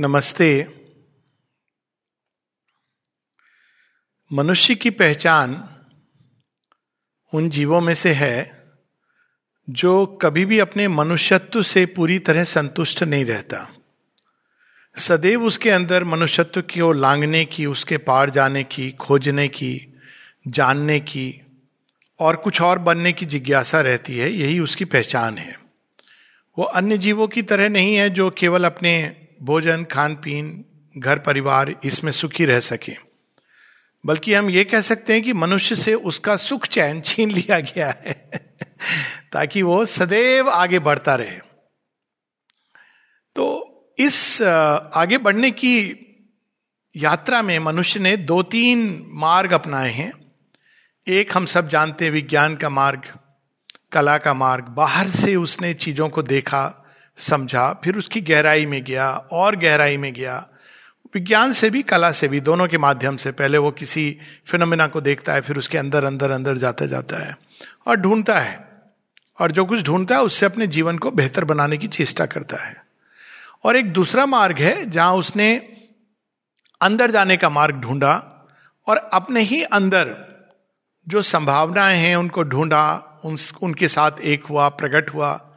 नमस्ते। 0.00 0.66
मनुष्य 4.32 4.74
की 4.74 4.90
पहचान 4.90 5.68
उन 7.34 7.50
जीवों 7.50 7.80
में 7.80 7.94
से 7.94 8.12
है 8.12 8.62
जो 9.70 10.06
कभी 10.06 10.44
भी 10.44 10.58
अपने 10.58 10.88
मनुष्यत्व 10.88 11.62
से 11.62 11.86
पूरी 11.86 12.18
तरह 12.18 12.44
संतुष्ट 12.44 13.02
नहीं 13.02 13.24
रहता। 13.24 13.68
सदैव 14.96 15.44
उसके 15.44 15.70
अंदर 15.70 16.04
मनुष्यत्व 16.04 16.62
की 16.62 16.80
ओर 16.80 16.96
लांगने 16.96 17.44
की, 17.44 17.66
उसके 17.66 17.98
पार 17.98 18.30
जाने 18.30 18.64
की, 18.64 18.90
खोजने 18.90 19.48
की, 19.48 20.00
जानने 20.46 21.00
की 21.00 21.40
और 22.20 22.36
कुछ 22.36 22.60
और 22.60 22.78
बनने 22.78 23.12
की 23.12 23.26
जिज्ञासा 23.26 23.80
रहती 23.80 24.18
है, 24.18 24.32
यही 24.32 24.60
उसकी 24.60 24.84
पहचान 24.84 25.38
है। 25.38 25.60
वो 26.58 26.64
अन्य 26.64 26.98
जीवों 26.98 27.28
की 27.28 27.42
तरह 27.42 27.68
नहीं 27.68 27.94
है 27.94 28.10
जो 28.10 28.30
केवल 28.30 28.64
अपने 28.64 29.18
भोजन 29.42 29.84
खान 29.84 30.14
पीन 30.14 30.64
घर 30.98 31.18
परिवार 31.18 31.80
इसमें 31.84 32.12
सुखी 32.12 32.44
रह 32.44 32.60
सके। 32.60 32.96
बल्कि 34.06 34.34
हम 34.34 34.50
ये 34.50 34.64
कह 34.64 34.80
सकते 34.80 35.12
हैं 35.12 35.22
कि 35.22 35.32
मनुष्य 35.32 35.76
से 35.76 35.94
उसका 35.94 36.36
सुख 36.36 36.66
चैन 36.66 37.00
छीन 37.00 37.30
लिया 37.30 37.60
गया 37.60 37.88
है, 37.88 38.30
ताकि 39.32 39.62
वो 39.62 39.84
सदैव 39.84 40.50
आगे 40.50 40.78
बढ़ता 40.78 41.14
रहे। 41.14 41.38
तो 43.36 43.68
इस 43.98 44.42
आगे 44.94 45.18
बढ़ने 45.18 45.50
की 45.50 45.98
यात्रा 46.96 47.42
में 47.42 47.58
मनुष्य 47.58 48.00
ने 48.00 48.16
दो 48.16 48.42
तीन 48.42 49.06
मार्ग 49.08 49.52
अपनाए 49.52 49.90
हैं। 49.90 50.12
एक, 51.08 51.36
हम 51.36 51.46
सब 51.46 51.68
जानते 51.68 52.04
हैं 52.04 52.12
विज्ञान 52.12 52.56
का 52.56 52.68
मार्ग, 52.68 53.02
कला 53.92 54.18
का 54.18 54.34
मार्ग। 54.34 54.64
बाहर 54.64 55.10
से 55.10 55.36
उसने 55.36 55.74
चीज़ों 55.74 56.08
को 56.08 56.22
देखा 56.22 56.81
समझा 57.16 57.80
फिर 57.84 57.96
उसकी 57.96 58.20
गहराई 58.20 58.66
में 58.66 58.84
गया 58.84 59.10
और 59.10 59.56
गहराई 59.56 59.96
में 59.96 60.12
गया। 60.14 60.46
विज्ञान 61.14 61.52
से 61.52 61.70
भी 61.70 61.82
कला 61.82 62.10
से 62.12 62.28
भी 62.28 62.40
दोनों 62.40 62.68
के 62.68 62.78
माध्यम 62.78 63.16
से। 63.16 63.32
पहले 63.32 63.58
वो 63.58 63.70
किसी 63.70 64.18
फिनोमिना 64.46 64.86
को 64.86 65.00
देखता 65.00 65.32
है 65.32 65.40
फिर 65.40 65.58
उसके 65.58 65.78
अंदर 65.78 66.04
अंदर 66.04 66.30
अंदर 66.30 66.56
जाता 66.56 66.86
जाता 66.86 67.16
है 67.16 67.36
और 67.86 67.96
ढूंढता 67.96 68.38
है। 68.40 68.68
और 69.40 69.52
जो 69.52 69.64
कुछ 69.64 69.82
ढूंढता 69.82 70.14
है 70.14 70.22
उससे 70.22 70.46
अपने 70.46 70.66
जीवन 70.66 70.98
को 70.98 71.10
बेहतर 71.10 71.44
बनाने 71.44 71.76
की 71.76 71.88
चेष्टा 71.88 72.26
करता 72.26 72.56
है। 72.56 72.84
और 73.64 73.76
एक 73.76 73.92
दूसरा 73.92 74.26
मार्ग 74.26 74.58
है 74.58 74.90
जहाँ 74.90 75.14
उसने 75.14 75.56
अंदर 76.80 77.10
जाने 77.10 77.36
का 77.36 77.48
मार्ग 77.48 77.74
ढूंढा 77.74 78.46
और 78.86 78.96
अपने 78.96 79.40
ही 79.40 79.62
अंदर 79.62 80.16
जो 81.08 81.22
संभावनाएँ 81.22 81.98
हैं 81.98 82.16
उनको 82.16 82.42
ढूंढा 82.42 83.20
उन, 83.24 83.36
उनके 83.62 83.88
साथ 83.88 84.10
एक 84.20 84.44
हुआ 84.44 84.68
प्रकट 84.68 85.14
हुआ। 85.14 85.51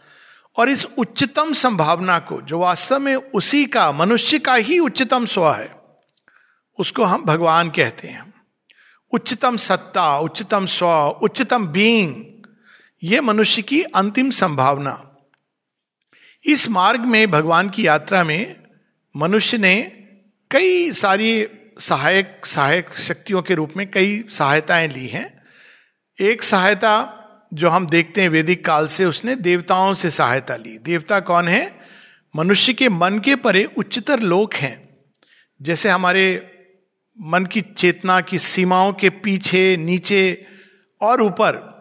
और 0.58 0.70
इस 0.70 0.86
उच्चतम 0.86 1.54
संभावना 1.54 2.20
को, 2.20 2.42
जो 2.42 2.60
वास्तव 2.60 3.00
में 3.00 3.16
उसी 3.16 3.66
का, 3.66 3.92
मनुष्य 3.92 4.40
का 4.40 4.56
ही 4.56 4.80
उच्चतम 4.80 5.26
स्व 5.26 5.52
है, 5.52 5.76
उसको 6.80 7.04
हम 7.04 7.24
भगवान 7.24 7.70
कहते 7.70 8.08
हैं। 8.08 8.34
उच्चतम 9.12 9.58
सत्ता, 9.58 10.20
उच्चतम 10.20 10.66
स्व, 10.66 10.88
उच्चतम 11.24 11.68
बीइंग 11.68 12.26
ये 13.04 13.22
मनुष्य 13.22 13.62
की 13.62 13.84
अंतिम 13.84 14.30
संभावना। 14.30 15.16
इस 16.46 16.70
मार्ग 16.70 17.00
में, 17.00 17.32
भगवान 17.32 17.70
की 17.70 17.88
यात्रा 17.88 18.24
में, 18.24 18.56
मनुष्य 19.18 19.58
ने 19.58 19.92
कई 20.52 20.92
सारी 20.92 21.48
सहायक 21.80 22.46
सहायक 22.46 22.94
शक्तियों 22.94 23.42
के 23.42 23.56
रूप 23.56 23.74
में 23.78 23.92
कई 23.92 24.24
सहायताएँ 24.30 24.88
ली 24.88 25.08
हैं। 25.08 25.44
एक 26.20 26.44
सहायता 26.44 27.15
जो 27.54 27.70
हम 27.70 27.88
देखते 27.88 28.22
हैं 28.22 28.30
वैदिक 28.30 28.66
काल 28.66 28.88
से, 28.88 29.06
उसने 29.06 29.36
देवताओं 29.36 29.94
से 29.94 30.10
सहायता 30.10 30.56
ली। 30.56 30.78
देवता 30.78 31.20
कौन 31.20 31.48
है? 31.48 31.80
मनुष्य 32.36 32.74
के 32.74 32.90
मन 32.90 33.20
के 33.20 33.36
परे 33.36 33.70
उच्चतर 33.78 34.20
लोक 34.20 34.54
हैं। 34.54 34.90
जैसे 35.62 35.90
हमारे 35.90 36.52
मन 37.22 37.46
की 37.46 37.62
चेतना 37.62 38.22
की 38.22 38.40
सीमाओं 38.40 38.94
के 38.94 39.10
पीछे, 39.10 39.78
नीचे 39.78 40.46
और 41.02 41.22
ऊपर 41.22 41.76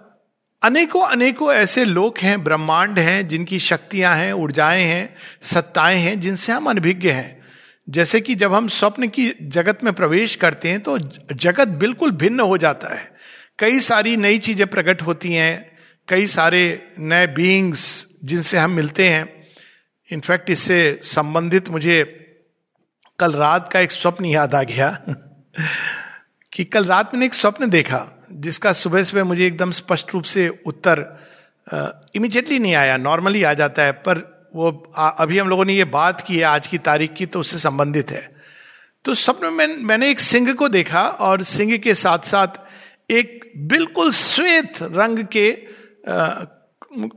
अनेकों 0.63 1.03
अनेकों 1.03 1.55
ऐसे 1.55 1.85
लोक 1.85 2.19
हैं, 2.19 2.45
ब्रह्मांड 2.45 2.99
हैं, 2.99 3.29
जिनकी 3.29 3.59
शक्तियाँ 3.59 4.17
हैं, 4.17 4.33
ऊर्जाएँ 4.33 4.85
हैं, 4.85 5.15
सत्ताएँ 5.43 5.99
हैं, 5.99 6.21
जिनसे 6.21 6.53
हम 6.53 6.71
अनभिज्ञ 6.71 7.11
हैं। 7.11 7.45
जैसे 7.91 8.21
कि 8.21 8.35
जब 8.35 8.55
हम 8.55 8.69
स्वप्न 8.69 9.09
की 9.09 9.35
जगत 9.43 9.79
में 9.85 9.93
प्रवेश 9.93 10.37
करते 10.37 10.69
हैं 10.69 10.81
तो 10.81 10.99
जगत 11.33 11.69
बिल्कुल 11.69 12.11
भिन्न 12.11 12.41
हो 12.41 12.59
जाता 12.59 12.95
है। 12.95 13.14
कई 13.59 13.81
सारी 13.81 14.17
नई 14.17 14.39
चीज़ें 14.39 14.67
प्रकट 14.67 15.03
होती 15.03 15.33
हैं 15.33 15.79
कई 16.09 16.27
सारे 16.27 16.93
नए 16.99 17.27
बीइंग्स 17.27 18.07
जिनसे 18.25 18.59
हम 18.59 18.71
मिलते 18.71 19.09
हैं। 19.09 19.47
इनफैक्ट 20.13 20.51
इससे 20.51 21.01
संबंधित 21.03 21.69
मुझे 21.69 22.03
कल 23.19 23.33
रात 23.33 23.73
का 23.73 23.81
एक 23.81 23.93
स्वप्न 23.93 24.25
याद 24.25 24.55
आ 24.55 24.63
गया 24.63 24.99
कि 26.53 26.65
कल 26.65 26.85
रात 26.85 27.15
मैंने 27.15 27.27
एक 27.27 27.35
स्वप्न 27.35 27.71
देखा 27.71 28.27
जिसका 28.33 28.73
सुबह 28.73 29.03
सुबह 29.03 29.25
मुझे 29.25 29.47
एकदम 29.47 29.71
स्पष्ट 29.71 30.15
रूप 30.15 30.25
से 30.25 30.49
उत्तर 30.67 31.19
इमिजिएटली 32.15 32.59
नहीं 32.59 32.75
आया 32.75 32.97
नॉर्मली 32.97 33.43
आ 33.43 33.55
जाता 33.55 33.83
है 33.83 33.93
पर 33.93 34.49
वो 34.55 34.93
आ, 34.97 35.09
अभी 35.09 35.39
हम 35.39 35.49
लोगों 35.49 35.65
ने 35.65 35.73
ये 35.73 35.85
बात 35.85 36.21
की 36.21 36.37
है 36.37 36.43
आज 36.43 36.67
की 36.67 36.79
तारीख 36.79 37.13
की 37.13 37.27
तो 37.27 37.41
उससे 37.41 37.59
संबंधित 37.59 38.11
है। 38.11 38.37
तो 39.05 39.15
स्वप्न 39.15 39.53
में 39.53 39.67
मैंने 39.67 40.11
एक 40.11 40.21
सिंह 40.21 40.53
को 40.53 40.69
देखा 40.69 41.03
और 41.03 41.43
सिंह 41.43 41.77
के 41.77 41.95
साथ 41.95 42.19
साथ 42.19 42.64
एक 43.11 43.53
बिल्कुल 43.57 44.13
श्वेत 44.13 44.83
रंग 44.83 45.27
के 45.37 45.59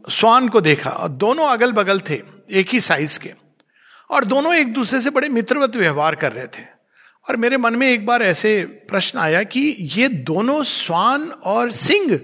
स्वान 0.10 0.48
को 0.48 0.62
देखा 0.62 0.90
और 0.90 1.10
दोनों 1.10 1.48
अगल 1.48 1.72
बगल 1.72 2.00
थे, 2.00 2.22
एक 2.52 2.68
ही 2.70 2.80
साइज़ 2.80 3.20
के। 3.20 3.34
और 4.10 4.26
दोनों 4.26 4.56
एक 4.56 4.74
दूसरे 4.74 5.02
से 5.02 5.10
बड़े 5.10 5.30
मित्रवत 5.30 5.76
व्यवहार 5.76 6.16
कर 6.16 6.32
रहे 6.32 6.48
थे। 6.48 6.66
और 7.30 7.36
मेरे 7.36 7.58
मन 7.58 7.76
में 7.76 7.90
एक 7.90 8.06
बार 8.06 8.24
ऐसे 8.24 8.64
प्रश्न 8.64 9.20
आया 9.20 9.44
कि 9.44 9.76
ये 9.80 10.08
दोनों 10.08 10.64
स्वान 10.64 11.24
और 11.24 11.72
सिंह 11.72 12.20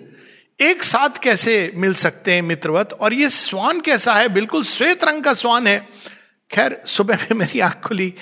एक 0.62 0.84
साथ 0.84 1.18
कैसे 1.24 1.72
मिल 1.76 1.94
सकते 1.94 2.34
हैं 2.34 2.42
मित्रवत? 2.42 2.94
और 2.94 3.14
ये 3.14 3.30
स्वान 3.30 3.82
कैसा 3.82 4.14
है? 4.14 4.30
बिल्कुल 4.30 4.64
श्वेत 4.64 5.04
रंग 5.04 5.24
का 5.24 5.34
स्वान 5.34 5.68
है। 5.68 5.88
खैर, 6.52 6.82
सुबह 6.86 7.16
में 7.16 7.38
मेरी 7.38 7.60
आँख 7.60 7.82
खुली। 7.84 8.14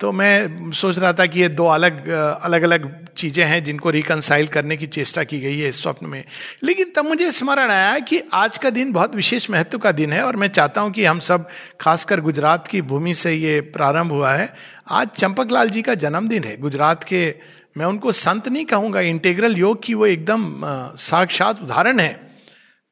तो 0.00 0.10
मैं 0.12 0.70
सोच 0.70 0.98
रहा 0.98 1.12
था 1.12 1.24
कि 1.26 1.40
ये 1.40 1.48
दो 1.48 1.66
अलग 1.66 2.08
अलग 2.08 2.62
अलग 2.62 3.06
चीज़ें 3.16 3.44
हैं 3.44 3.62
जिनको 3.64 3.90
रिकनसाइल 3.90 4.46
करने 4.46 4.76
की 4.76 4.86
चेष्टा 4.86 5.24
की 5.24 5.40
गई 5.40 5.58
है 5.58 5.68
इस 5.68 5.82
स्वप्न 5.82 6.06
में। 6.06 6.24
लेकिन 6.62 6.92
तब 6.96 7.04
मुझे 7.04 7.30
स्मरण 7.32 7.70
आया 7.70 7.98
कि 7.98 8.20
आज 8.32 8.58
का 8.58 8.70
दिन 8.70 8.92
बहुत 8.92 9.14
विशेष 9.14 9.50
महत्व 9.50 9.78
का 9.78 9.92
दिन 9.92 10.12
है 10.12 10.22
और 10.22 10.36
मैं 10.36 10.48
चाहता 10.48 10.80
हूँ 10.80 10.92
कि 10.92 11.04
हम 11.04 11.18
सब, 11.20 11.48
खासकर 11.80 12.20
गुजरात 12.20 12.66
की 12.66 12.82
भूमि 12.82 13.14
से 13.14 13.32
ये 13.32 13.60
प्रारंभ 13.60 14.12
हुआ 14.12 14.32
है, 14.32 14.54
आज 14.88 15.08
चंपकलाल 15.08 15.68
जी 15.68 15.82
का 15.82 15.94
जन्मदिन 15.94 16.44
है। 16.44 16.56
गुजरात 16.60 17.04
के, 17.04 17.34
मैं 17.76 17.86
उनको 17.86 18.12
संत 18.12 18.48
नहीं 18.48 18.64
कहूँगा, 18.64 19.00
इंटेग्रल 19.00 19.56
योग 19.56 19.82
की 19.82 19.94
वो 19.94 20.06
एकदम 20.06 20.94
साक्षात 20.98 21.62
उदाहरण 21.62 22.00
है। 22.00 22.27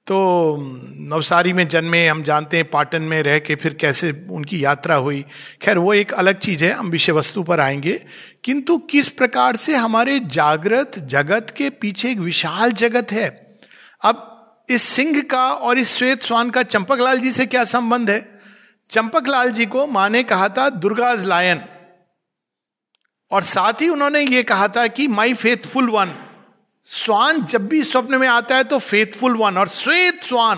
तो 0.06 0.56
नवसारी 0.96 1.52
में 1.52 1.68
जन्मे, 1.68 2.08
हम 2.08 2.22
जानते 2.22 2.56
हैं 2.56 2.70
पाटन 2.70 3.02
में 3.02 3.22
रह 3.22 3.38
के 3.38 3.54
फिर 3.54 3.74
कैसे 3.74 4.26
उनकी 4.30 4.64
यात्रा 4.64 4.94
हुई। 4.94 5.24
खैर, 5.62 5.78
वो 5.78 5.94
एक 5.94 6.14
अलग 6.14 6.38
चीज़ 6.38 6.64
है, 6.64 6.72
हम 6.72 6.88
विषय 6.88 7.12
वस्तु 7.12 7.42
पर 7.42 7.60
आएँगे। 7.60 8.04
किंतु 8.44 8.78
किस 8.78 9.08
प्रकार 9.08 9.56
से 9.56 9.76
हमारे 9.76 10.18
जागृत 10.18 10.92
जगत 10.98 11.54
के 11.56 11.70
पीछे 11.70 12.10
एक 12.10 12.18
विशाल 12.18 12.72
जगत 12.72 13.12
है? 13.12 13.58
अब 14.02 14.32
इस 14.70 14.82
सिंह 14.82 15.22
का 15.22 15.52
और 15.52 15.78
इस 15.78 15.96
श्वेत 15.96 16.22
स्वान 16.22 16.50
का 16.50 16.62
चंपकलाल 16.62 17.18
जी 17.18 17.32
से 17.32 17.46
क्या 17.46 17.64
संबंध 17.64 18.10
है? 18.10 18.40
चंपकलाल 18.90 19.50
जी 19.50 19.66
को 19.66 19.86
माँ 19.86 20.10
ने 20.10 20.22
कहा 20.22 20.48
था, 20.48 20.68
दुर्गाज 20.68 21.26
लायन। 21.26 21.62
और 23.30 23.42
साथ 23.42 23.82
ही 23.82 23.88
उन्होंने 23.88 24.20
ये 24.20 24.42
कहा 24.42 24.68
था 24.68 24.86
कि 24.86 25.08
माई 25.08 25.34
फेथफुल 25.34 25.90
वन। 25.90 26.25
स्वान 26.88 27.44
जब 27.44 27.66
भी 27.69 27.82
स्वप्न 27.84 28.14
में 28.14 28.28
आता 28.28 28.56
है 28.56 28.64
तो 28.64 28.78
फेथफुल 28.78 29.36
वन 29.36 29.56
और 29.56 29.69
श्वेत 29.69 30.22
स्वान 30.24 30.56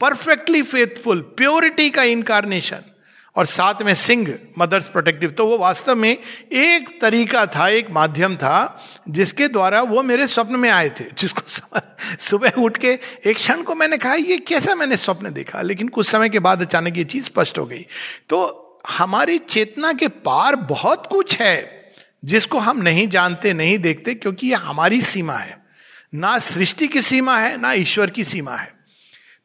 परफेक्टली 0.00 0.62
फेथफुल 0.62 1.20
प्योरिटी 1.20 1.90
का 1.90 2.02
इनकारनेशन 2.02 2.82
और 3.36 3.46
साथ 3.46 3.82
में 3.82 3.94
सिंह 3.94 4.38
मदर्स 4.58 4.88
प्रोटेक्टिव 4.88 5.30
तो 5.30 5.46
वो 5.46 5.58
वास्तव 5.58 5.94
में 5.96 6.10
एक 6.10 7.00
तरीका 7.00 7.46
था, 7.46 7.68
एक 7.68 7.90
माध्यम 7.90 8.36
था 8.36 8.84
जिसके 9.08 9.48
द्वारा 9.48 9.82
वो 9.82 10.02
मेरे 10.02 10.26
स्वप्न 10.26 10.56
में 10.56 10.70
आए 10.70 10.90
थे। 10.90 11.04
जिसको 11.18 11.42
सुबह 12.20 12.52
उठ 12.58 12.76
के 12.76 12.98
एक 13.26 13.36
क्षण 13.36 13.62
को 13.62 13.74
मैंने 13.74 13.98
कहा, 13.98 14.14
ये 14.14 14.38
कैसा 14.38 14.74
मैंने 14.74 14.96
स्वप्न 14.96 15.32
देखा? 15.32 15.62
लेकिन 15.62 15.88
कुछ 15.88 16.06
समय 16.06 16.28
के 16.28 16.38
बाद 16.38 16.62
अचानक 16.62 16.96
ये 16.96 17.04
चीज़ 17.04 17.24
स्पष्ट 17.24 17.58
हो 17.58 17.66
गई। 17.66 17.86
तो 18.28 18.82
हमारी 18.88 19.38
चेतना 19.38 19.92
के 19.92 20.08
पार 20.08 20.56
बहुत 20.56 21.06
कुछ 21.06 21.40
है। 21.40 21.79
जिसको 22.24 22.58
हम 22.58 22.82
नहीं 22.82 23.08
जानते, 23.08 23.52
नहीं 23.52 23.78
देखते, 23.78 24.14
क्योंकि 24.14 24.46
यह 24.46 24.58
हमारी 24.58 25.02
सीमा 25.02 25.36
है। 25.36 25.62
ना 26.14 26.38
सृष्टि 26.38 26.88
की 26.88 27.02
सीमा 27.02 27.38
है, 27.38 27.60
ना 27.60 27.72
ईश्वर 27.72 28.10
की 28.10 28.24
सीमा 28.24 28.56
है। 28.56 28.72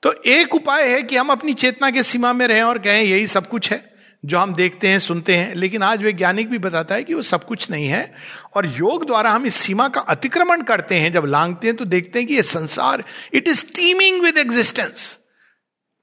तो 0.03 0.13
एक 0.25 0.55
उपाय 0.55 0.89
है 0.89 1.03
कि 1.03 1.17
हम 1.17 1.29
अपनी 1.29 1.53
चेतना 1.53 1.89
के 1.89 2.03
सीमा 2.03 2.33
में 2.33 2.47
रहें 2.47 2.63
और 2.63 2.77
कहें, 2.77 3.01
यही 3.01 3.27
सब 3.27 3.49
कुछ 3.49 3.71
है 3.71 3.95
जो 4.25 4.37
हम 4.37 4.55
देखते 4.55 4.87
हैं, 4.87 4.99
सुनते 4.99 5.35
हैं। 5.35 5.55
लेकिन 5.55 5.83
आज 5.83 6.03
वैज्ञानिक 6.03 6.49
भी 6.49 6.57
बताता 6.57 6.95
है 6.95 7.03
कि 7.03 7.13
वो 7.13 7.21
सब 7.21 7.43
कुछ 7.43 7.71
नहीं 7.71 7.87
है। 7.87 8.13
और 8.55 8.65
योग 8.65 9.07
द्वारा 9.07 9.31
हम 9.31 9.45
इस 9.45 9.55
सीमा 9.55 9.87
का 9.87 10.01
अतिक्रमण 10.01 10.61
करते 10.61 10.95
हैं। 10.95 11.13
जब 11.13 11.25
लांगते 11.25 11.67
हैं 11.67 11.77
तो 11.77 11.85
देखते 11.85 12.19
हैं 12.19 12.27
कि 12.27 12.33
ये 12.33 12.41
संसार 12.41 13.03
it 13.33 13.47
is 13.47 13.65
teeming 13.65 14.21
with 14.21 14.37
existence 14.37 15.19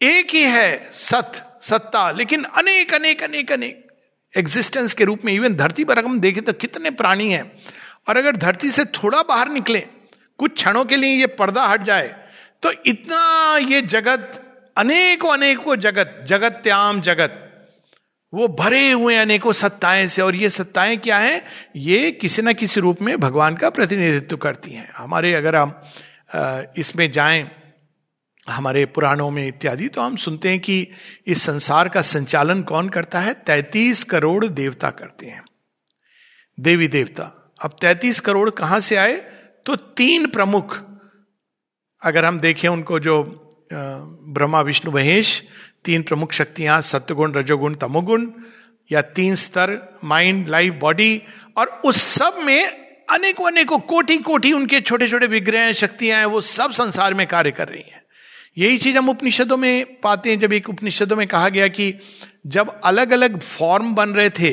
एक 0.03 0.31
ही 0.31 0.43
है 0.43 0.91
सत, 0.93 1.59
सत्ता, 1.63 2.11
लेकिन 2.11 2.45
अनेक 2.45 2.95
अनेक 2.95 3.23
अनेक 3.23 3.53
अनेक। 3.53 3.82
एग्जिस्टेंस 4.35 4.95
के 4.95 5.05
रूप 5.05 5.25
में 5.25 5.33
इवन 5.33 5.55
धरती 5.55 5.85
पर 5.85 5.99
अगर 5.99 6.09
हम 6.09 6.19
देखें 6.21 6.43
तो 6.45 6.53
कितने 6.55 6.91
प्राणी 6.93 7.31
हैं। 7.31 7.51
और 8.09 8.17
अगर 8.17 8.37
धरती 8.37 8.71
से 8.71 8.85
थोड़ा 8.95 9.23
बाहर 9.23 9.49
निकले, 9.51 9.81
कुछ 10.39 10.55
क्षणों 10.55 10.85
के 10.85 10.97
लिए 10.97 11.11
ये 11.11 11.27
पर्दा 11.35 11.65
हट 11.65 11.83
जाए 11.83 12.15
तो 12.63 12.71
इतना 12.87 13.57
ये 13.69 13.81
जगत 13.83 14.41
अनेकों 14.77 15.33
अनेकों 15.33 15.77
जगत 15.77 16.25
जगत 16.29 16.61
त्याम 16.65 17.01
जगत, 17.01 17.39
वो 18.33 18.47
भरे 18.51 18.91
हुए 18.91 19.17
अनेकों 19.17 19.53
सत्ताएँ 19.53 20.07
से, 20.09 20.23
और 20.23 20.35
ये 20.35 20.51
सत्ताएँ 20.51 20.97
क्या 20.97 21.19
हैं? 21.19 21.43
ये 21.77 22.11
किसी 22.13 22.43
ना 22.43 22.53
किसी 22.53 22.81
रूप 22.81 23.03
में 23.03 23.17
भगवान 23.21 23.57
का 23.57 23.71
प्रतिनिधित्व 23.71 24.37
करती 24.37 24.71
हैं। 24.71 24.89
हमारे 24.97 25.35
अगर 25.35 25.57
हम 25.57 25.75
इसमें 26.77 27.11
जाएँ 27.13 27.51
हमारे 28.49 28.87
पुराणों 28.87 29.31
में 29.31 29.49
इत्यादि 29.49 29.89
तो 29.89 30.01
हम 30.01 30.17
सुनते 30.17 30.49
हैं 30.49 30.61
कि 30.61 30.89
इस 31.27 31.43
संसार 31.43 31.89
का 31.89 32.03
संचालन 32.03 32.63
कौन 32.63 32.89
करता 32.89 33.21
है? 33.21 33.35
तैतीस 33.35 34.05
करोड़ 34.05 34.47
देवता 34.47 34.91
करते 34.91 35.27
हैं। 35.27 35.45
देवी 36.61 36.89
देवता। 36.89 37.55
अब 37.63 37.77
तैतीस 37.81 38.21
करोड़ 38.21 38.51
कहाँ 38.51 38.81
से 38.81 38.97
आए? 38.97 39.17
तो 39.67 39.77
तीन 39.77 40.27
प्रमुख। 40.27 40.83
अगर 42.03 42.25
हम 42.25 42.41
देखें 42.41 42.69
उनको 42.69 43.01
जो 43.01 43.39
ब्रह्मा, 44.23 44.61
विष्णु, 44.61 44.93
महेश, 44.93 45.43
तीन 45.85 46.03
प्रमुख 46.03 46.33
शक्तियाँ 46.33 46.81
सत्यगुण 46.81 47.33
रजोगुण, 47.33 47.75
तमोगुण, 47.75 48.27
या 48.93 49.03
तीन 49.03 49.35
स्तर 49.35 49.99
माइंड 50.05 50.49
लाइफ 50.49 50.75
बॉडी 50.75 51.23
और 51.57 51.67
उस 51.85 51.97
सब 51.97 52.37
में 52.39 52.67
अनेकों 53.11 53.47
अनेकों 53.47 53.79
कोटि 53.79 54.19
कोटि 54.19 54.53
उनके 54.53 54.81
छोटे 54.81 55.09
छोटे 55.09 55.27
विग्रह, 55.27 55.73
शक्तियाँ 55.73 56.19
हैं, 56.19 56.27
वो 56.27 56.41
सब 56.41 56.73
संसार 56.73 57.15
में 57.15 57.27
कार्य 57.27 57.51
कर 57.51 57.69
रही 57.69 57.85
हैं। 57.93 58.02
यही 58.57 58.79
चीज़ 58.79 58.97
हम 58.99 59.09
उपनिषदों 59.09 59.57
में 59.57 60.01
पाते 60.01 60.31
हैं, 60.31 60.39
जब 60.39 60.53
एक 60.53 60.69
उपनिषदों 60.69 61.17
में 61.17 61.27
कहा 61.27 61.49
गया 61.49 61.69
कि 61.69 61.95
जब 62.49 62.81
अलग 62.85 63.13
अलग 63.13 63.39
फॉर्म 63.41 63.95
बन 63.95 64.11
रहे 64.11 64.31
थे 64.31 64.51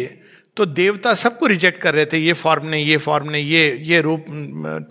तो 0.57 0.65
देवता 0.65 1.13
सबको 1.13 1.45
रिजेक्ट 1.45 1.81
कर 1.81 1.93
रहे 1.93 2.05
थे, 2.05 2.17
ये 2.17 2.33
फॉर्म 2.33 2.67
नहीं, 2.67 2.85
ये 2.85 2.97
फॉर्म 2.97 3.29
नहीं, 3.29 3.45
ये 3.45 3.77
ये 3.83 3.99
रूप 4.01 4.25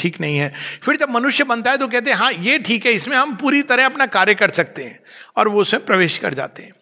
ठीक 0.00 0.20
नहीं 0.20 0.36
है। 0.36 0.52
फिर 0.82 0.96
जब 0.96 1.10
मनुष्य 1.10 1.44
बनता 1.44 1.70
है 1.70 1.78
तो 1.78 1.88
कहते 1.88 2.10
हैं 2.10 2.18
हाँ 2.18 2.32
ये 2.32 2.58
ठीक 2.58 2.86
है, 2.86 2.92
इसमें 2.92 3.16
हम 3.16 3.34
पूरी 3.36 3.62
तरह 3.64 3.86
अपना 3.86 4.06
कार्य 4.08 4.34
कर 4.34 4.50
सकते 4.50 4.84
हैं 4.84 4.98
और 5.36 5.48
वो 5.48 5.60
उसमें 5.60 5.84
प्रवेश 5.84 6.18
कर 6.18 6.34
जाते 6.34 6.62
हैं। 6.62 6.72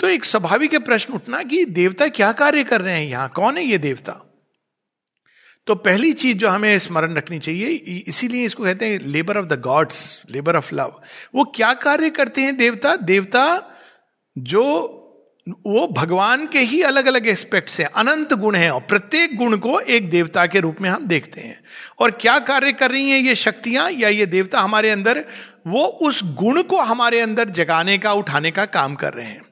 तो 0.00 0.08
एक 0.08 0.24
स्वाभाविक 0.24 0.76
प्रश्न 0.84 1.12
उठना 1.12 1.42
कि 1.44 1.64
देवता 1.66 2.08
क्या 2.10 2.32
कार्य 2.34 2.64
कर 2.64 2.80
रहे 2.80 2.94
हैं, 2.94 3.08
यहाँ 3.08 3.28
कौन 3.34 3.56
है 3.58 3.64
ये 3.64 3.78
देवता? 3.78 4.20
तो 5.66 5.74
पहली 5.74 6.12
चीज़ 6.12 6.38
जो 6.38 6.48
हमें 6.48 6.78
स्मरण 6.78 7.14
रखनी 7.14 7.38
चाहिए 7.38 7.68
इसीलिए 8.08 8.44
इसको 8.44 8.64
कहते 8.64 8.86
हैं 8.86 8.98
labour 9.00 9.36
of 9.36 9.46
the 9.46 9.60
gods 9.60 10.22
labour 10.30 10.56
of 10.56 10.74
love 10.74 11.00
वो 11.34 11.44
क्या 11.44 11.72
कार्य 11.74 12.10
करते 12.10 12.40
हैं 12.40 12.56
देवता? 12.56 12.96
देवता 12.96 13.68
जो, 14.38 14.98
वो 15.48 15.86
भगवान 15.88 16.46
के 16.46 16.58
ही 16.58 16.82
अलग 16.82 17.06
अलग 17.06 17.28
एस्पेक्ट्स 17.28 17.80
हैं, 17.80 17.86
अनंत 17.86 18.32
गुण 18.32 18.54
हैं, 18.54 18.70
और 18.70 18.80
प्रत्येक 18.80 19.36
गुण 19.36 19.56
को 19.56 19.80
एक 19.80 20.10
देवता 20.10 20.46
के 20.46 20.60
रूप 20.60 20.76
में 20.80 20.90
हम 20.90 21.06
देखते 21.06 21.40
हैं। 21.40 21.60
और 21.98 22.10
क्या 22.10 22.38
कार्य 22.38 22.72
कर 22.72 22.90
रही 22.90 23.10
हैं 23.10 23.18
ये 23.18 23.34
शक्तियाँ, 23.34 23.90
या 23.90 24.08
ये 24.08 24.26
देवता 24.26 24.60
हमारे 24.60 24.90
अंदर, 24.90 25.24
वो 25.66 25.84
उस 25.84 26.20
गुण 26.24 26.62
को 26.62 26.80
हमारे 26.80 27.20
अंदर 27.20 27.48
जगाने 27.48 27.98
का, 27.98 28.12
उठाने 28.12 28.50
का 28.50 28.64
काम 28.64 28.94
कर 28.94 29.12
रहे 29.12 29.26
हैं। 29.26 29.42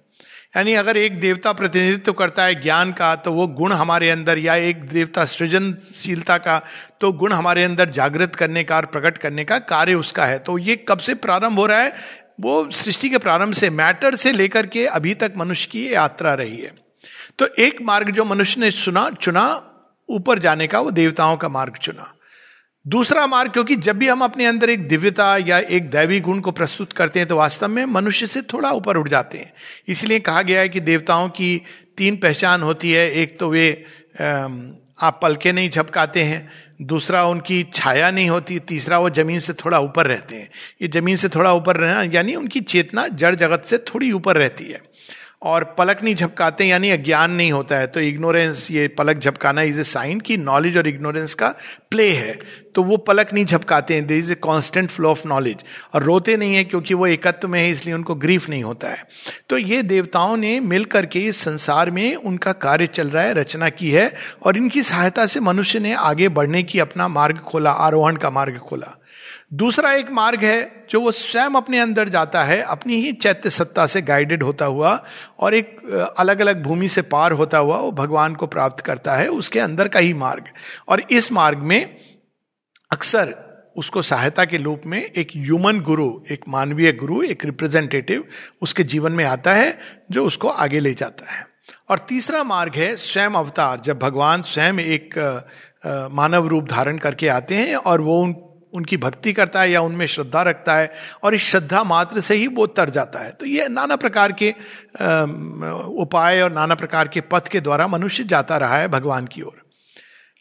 यानी 0.55 0.73
अगर 0.75 0.97
एक 0.97 1.19
देवता 1.21 1.53
प्रतिनिधित्व 1.53 2.13
करता 2.13 2.45
है 2.45 2.55
ज्ञान 2.63 2.93
का 2.93 3.15
तो 3.17 3.33
वो 3.33 3.47
गुण 3.49 3.73
हमारे 3.73 4.11
अंदर, 4.11 4.39
या 4.39 4.55
एक 4.55 4.85
देवता 4.85 5.25
सृजनशीलता 5.25 6.39
का 6.39 6.61
तो 7.01 7.13
गुण 7.13 7.33
हमारे 7.33 7.65
अंदर 7.65 7.91
जागृत 7.91 8.37
करने 8.37 8.65
का 8.65 8.77
और 8.77 8.87
प्रकट 8.87 9.19
करने 9.19 9.45
का 9.45 9.59
कार्य 9.59 9.95
उसका 9.95 10.25
है। 10.25 10.39
तो 10.39 10.59
ये 10.59 10.77
कब 10.89 10.99
से 10.99 11.15
प्रारंभ 11.15 11.59
हो 11.59 11.67
रहा 11.67 11.79
है? 11.79 11.93
वो 12.41 12.71
सृष्टि 12.71 13.11
के 13.11 13.19
प्रारंभ 13.19 13.55
से, 13.55 13.71
मैटर 13.71 14.15
से 14.15 14.33
लेकर 14.33 14.67
के 14.67 14.87
अभी 14.87 15.15
तक 15.15 15.33
मनुष्य 15.37 15.69
की 15.73 15.95
यात्रा 15.95 16.35
रही 16.35 16.57
है। 16.57 16.73
तो 17.39 17.47
एक 17.59 17.83
मार्ग 17.83 18.11
जो 18.11 18.25
मनुष्य 18.25 18.61
ने 18.61 18.71
सुना, 18.71 19.11
चुना, 19.11 19.45
ऊपर 20.09 20.39
जाने 20.39 20.67
का, 20.67 20.81
वो 20.81 20.91
देवताओं 20.91 21.37
का 21.37 21.49
मार्ग 21.49 21.77
चुना। 21.77 22.13
दूसरा 22.91 23.27
मार्ग, 23.27 23.51
क्योंकि 23.53 23.77
जब 23.77 23.99
भी 23.99 24.07
हम 24.09 24.23
अपने 24.25 24.45
अंदर 24.47 24.71
एक 24.71 24.87
दिव्यता 24.89 25.37
या 25.39 25.59
एक 25.59 25.91
दैवी 25.91 26.21
गुण 26.21 26.41
को 26.41 26.51
प्रस्तुत 26.53 26.93
करते 26.93 27.19
हैं 27.19 27.29
तो 27.29 27.37
वास्तव 27.37 27.69
में 27.69 27.85
मनुष्य 27.87 28.27
से 28.27 28.43
थोड़ा 28.45 28.71
ऊपर 28.73 28.97
उठ 28.97 29.09
जाते 29.09 29.39
हैं। 29.39 29.53
इसलिए 29.89 30.21
कहा 30.21 30.43
गया 30.43 30.61
है 30.61 30.69
कि 30.69 30.81
देवताओं 30.81 31.29
की 31.31 31.61
तीन 31.97 32.17
पहचान 32.17 32.63
होती 32.63 32.93
है। 32.93 33.11
एक 33.13 33.39
तो 33.41 33.49
वे 33.49 33.69
आप 34.19 35.19
पलके 35.23 35.53
नहीं 35.53 35.71
झपकाते 35.71 36.23
हैं, 36.23 36.49
दूसरा 36.83 37.25
उनकी 37.27 37.63
छाया 37.75 38.11
नहीं 38.11 38.29
होती, 38.31 38.59
तीसरा 38.61 38.99
वो 38.99 39.11
ज़मीन 39.11 39.41
से 39.41 39.53
थोड़ा 39.55 39.79
ऊपर 39.81 40.07
रहते 40.07 40.35
हैं। 40.35 40.49
ये 40.83 40.89
ज़मीन 40.91 41.17
से 41.17 41.29
थोड़ा 41.29 41.53
ऊपर 41.53 41.77
रहना, 41.77 42.03
यानी 42.05 42.35
उनकी 42.35 42.61
चेतना 42.63 43.07
जड़ 43.09 43.35
जगत 43.35 43.65
से 43.65 43.79
थोड़ी 43.87 44.11
ऊपर 44.13 44.37
रहती 44.37 44.65
है। 44.65 44.81
और 45.43 45.65
पलक 45.79 46.03
नहीं 46.03 46.15
झपकाते, 46.15 46.65
यानी 46.65 46.91
अज्ञान 46.91 47.31
नहीं 47.31 47.53
होता 47.53 47.77
है। 47.77 47.87
तो 47.87 48.01
इग्नोरेंस 48.01 48.71
ये 48.71 48.89
पलक 48.89 49.19
झपकाना 49.19 49.63
इज़ 49.63 49.81
ए 49.81 49.83
साइन 49.83 50.21
की 50.21 50.37
नॉलेज 50.37 50.77
और 50.77 50.89
इग्नोरेंस 50.89 51.35
का 51.35 51.49
प्ले 51.91 52.11
है। 52.11 52.39
तो 52.75 52.83
वो 52.83 52.97
पलक 52.97 53.33
नहीं 53.33 53.45
झपकाते 53.45 53.95
हैं। 53.95 54.07
They 54.07 54.19
is 54.19 54.33
a 54.33 54.35
constant 54.35 54.91
flow 54.91 55.11
of 55.11 55.29
knowledge 55.29 55.57
और 55.95 56.03
रोते 56.03 56.37
नहीं 56.37 56.55
है 56.55 56.65
क्योंकि 56.65 56.95
वो 56.95 57.07
एकत्व 57.07 57.49
में 57.49 57.61
है, 57.61 57.71
इसलिए 57.71 57.95
उनको 57.95 58.15
ग्रीफ 58.15 58.49
नहीं 58.49 58.65
होता 58.65 58.89
है। 58.89 59.07
तो 59.49 59.59
ये 59.59 59.83
देवताओं 59.83 60.37
ने 60.37 60.61
मिल 60.61 60.85
करके 60.85 61.21
इस 61.21 61.37
संसार 61.37 61.91
में 61.91 62.15
उनका 62.15 62.53
कार्य 62.53 62.87
चल 62.87 63.11
रहा 63.11 63.23
है, 63.23 63.35
रचना 63.35 63.69
की 63.69 63.91
है, 63.91 64.15
और 64.43 64.57
इनकी 64.57 64.83
सहायता 64.83 65.27
से 65.27 65.41
मनुष्य 65.41 65.79
ने 65.79 65.95
आगे 65.95 66.29
बढ़ने 66.29 66.63
की 66.63 66.79
अपना 66.79 67.09
मार्ग 67.09 67.39
खोला, 67.39 67.71
आरोहण 67.71 68.17
का 68.17 68.31
मार्ग 68.31 68.59
खोला। 68.59 69.00
दूसरा 69.53 69.93
एक 69.93 70.11
मार्ग 70.11 70.45
है 70.45 70.87
जो 70.91 71.01
वो 71.01 71.11
स्वयं 71.13 71.55
अपने 71.57 71.79
अंदर 71.79 72.09
जाता 72.09 72.43
है, 72.43 72.61
अपनी 72.63 72.95
ही 72.95 73.13
चैत्य 73.13 73.51
सत्ता 73.51 73.87
से 73.87 74.03
गाइडेड 74.03 74.43
होता 74.43 74.65
हुआ 74.65 74.93
और 75.39 75.55
एक 75.55 75.79
अलग 76.19 76.41
अलग 76.41 76.63
भूमि 76.63 76.89
से 76.89 77.03
पार 77.05 77.33
होता 77.33 77.59
हुआ 77.59 77.77
वो 77.77 77.91
भगवान 77.93 78.35
को 78.35 78.47
प्राप्त 78.47 78.85
करता 78.85 79.17
है, 79.17 79.29
उसके 79.29 79.61
अंदर 79.61 79.89
का 79.89 79.99
ही 79.99 80.13
मार्ग। 80.15 80.45
और 80.89 81.03
इस 81.11 81.31
मार्ग 81.33 81.59
में 81.59 81.97
अक्सर 82.91 83.35
उसको 83.77 84.03
सहायता 84.03 84.45
के 84.45 84.57
रूप 84.57 84.83
में 84.87 85.01
एक 85.01 85.31
ह्यूमन 85.37 85.81
गुरु 85.81 86.11
एक 86.31 86.45
मानवीय 86.49 86.93
गुरु 86.93 87.23
एक 87.23 87.45
रिप्रेजेंटेटिव 87.45 88.25
उसके 88.63 88.85
जीवन 88.85 89.13
में 89.13 89.25
आता 89.25 89.53
है, 89.53 89.79
जो 90.11 90.25
उसको 90.27 90.49
आगे 90.49 90.81
ले 90.81 90.93
जाता 90.95 91.33
है। 91.33 91.47
और 91.91 91.99
तीसरा 91.99 92.43
मार्ग 92.45 92.75
है 92.75 92.95
स्वयं 92.97 93.31
अवतार, 93.31 93.81
जब 93.81 93.99
भगवान 93.99 94.43
स्वयं 94.43 94.79
एक 94.79 95.19
मानव 96.13 96.47
रूप 96.47 96.69
धारण 96.69 96.99
करके 96.99 97.29
आते 97.29 97.55
हैं 97.55 97.75
और 97.77 98.01
वो 98.01 98.21
उन 98.23 98.33
उनकी 98.75 98.97
भक्ति 98.97 99.33
करता 99.33 99.61
है 99.61 99.71
या 99.71 99.81
उनमें 99.81 100.07
श्रद्धा 100.07 100.43
रखता 100.43 100.75
है 100.75 100.93
और 101.23 101.35
इस 101.35 101.43
श्रद्धा 101.43 101.83
मात्र 101.85 102.21
से 102.21 102.35
ही 102.35 102.47
वो 102.47 102.67
तर 102.67 102.91
जाता 102.91 103.19
है। 103.19 103.31
तो 103.31 103.47
ये 103.47 103.69
नाना 103.69 103.97
प्रकार 103.97 104.33
के 104.33 104.51
उपाय 106.03 106.41
और 106.41 106.53
नाना 106.53 106.75
प्रकार 106.75 107.09
के 107.09 107.21
पथ 107.21 107.49
के 107.49 107.61
द्वारा 107.61 107.87
मनुष्य 107.89 108.25
जाता 108.25 108.57
रहा 108.57 108.79
है 108.79 108.89
भगवान 108.89 109.27
की 109.27 109.43
ओर। 109.43 109.63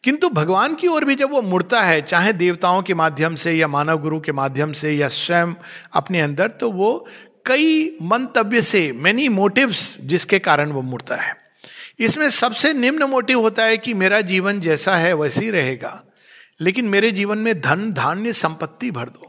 किंतु 0.03 0.29
भगवान 0.29 0.75
की 0.75 0.87
ओर 0.87 1.05
भी 1.05 1.15
जब 1.15 1.31
वो 1.31 1.41
मुड़ता 1.41 1.81
है, 1.81 2.01
चाहे 2.01 2.33
देवताओं 2.33 2.81
के 2.81 2.93
माध्यम 2.93 3.35
से 3.35 3.51
या 3.51 3.67
मानव 3.67 3.97
गुरु 3.97 4.19
के 4.19 4.31
माध्यम 4.31 4.71
से 4.71 4.91
या 4.91 5.07
स्वयं 5.07 5.53
अपने 5.93 6.21
अंदर 6.21 6.49
तो 6.49 6.71
वो 6.71 7.07
कई 7.45 7.97
मंतव्य 8.01 8.61
से 8.61 8.91
मेनी 8.91 9.29
मोटिव्स 9.29 9.97
जिसके 10.01 10.39
कारण 10.39 10.71
वो 10.71 10.81
मुड़ता 10.81 11.15
है। 11.15 11.35
इसमें 11.99 12.29
सबसे 12.29 12.73
निम्न 12.73 13.03
मोटिव 13.03 13.39
होता 13.39 13.63
है 13.63 13.77
कि 13.77 13.93
मेरा 13.93 14.21
जीवन 14.21 14.59
जैसा 14.59 14.95
है, 14.95 15.13
वैसे 15.13 15.41
ही 15.41 15.49
रहेगा। 15.49 16.03
लेकिन 16.61 16.85
मेरे 16.85 17.11
जीवन 17.11 17.37
में 17.37 17.59
धन, 17.61 17.91
धान्य, 17.93 18.33
संपत्ति 18.33 18.91
भर 18.91 19.09
दो। 19.09 19.25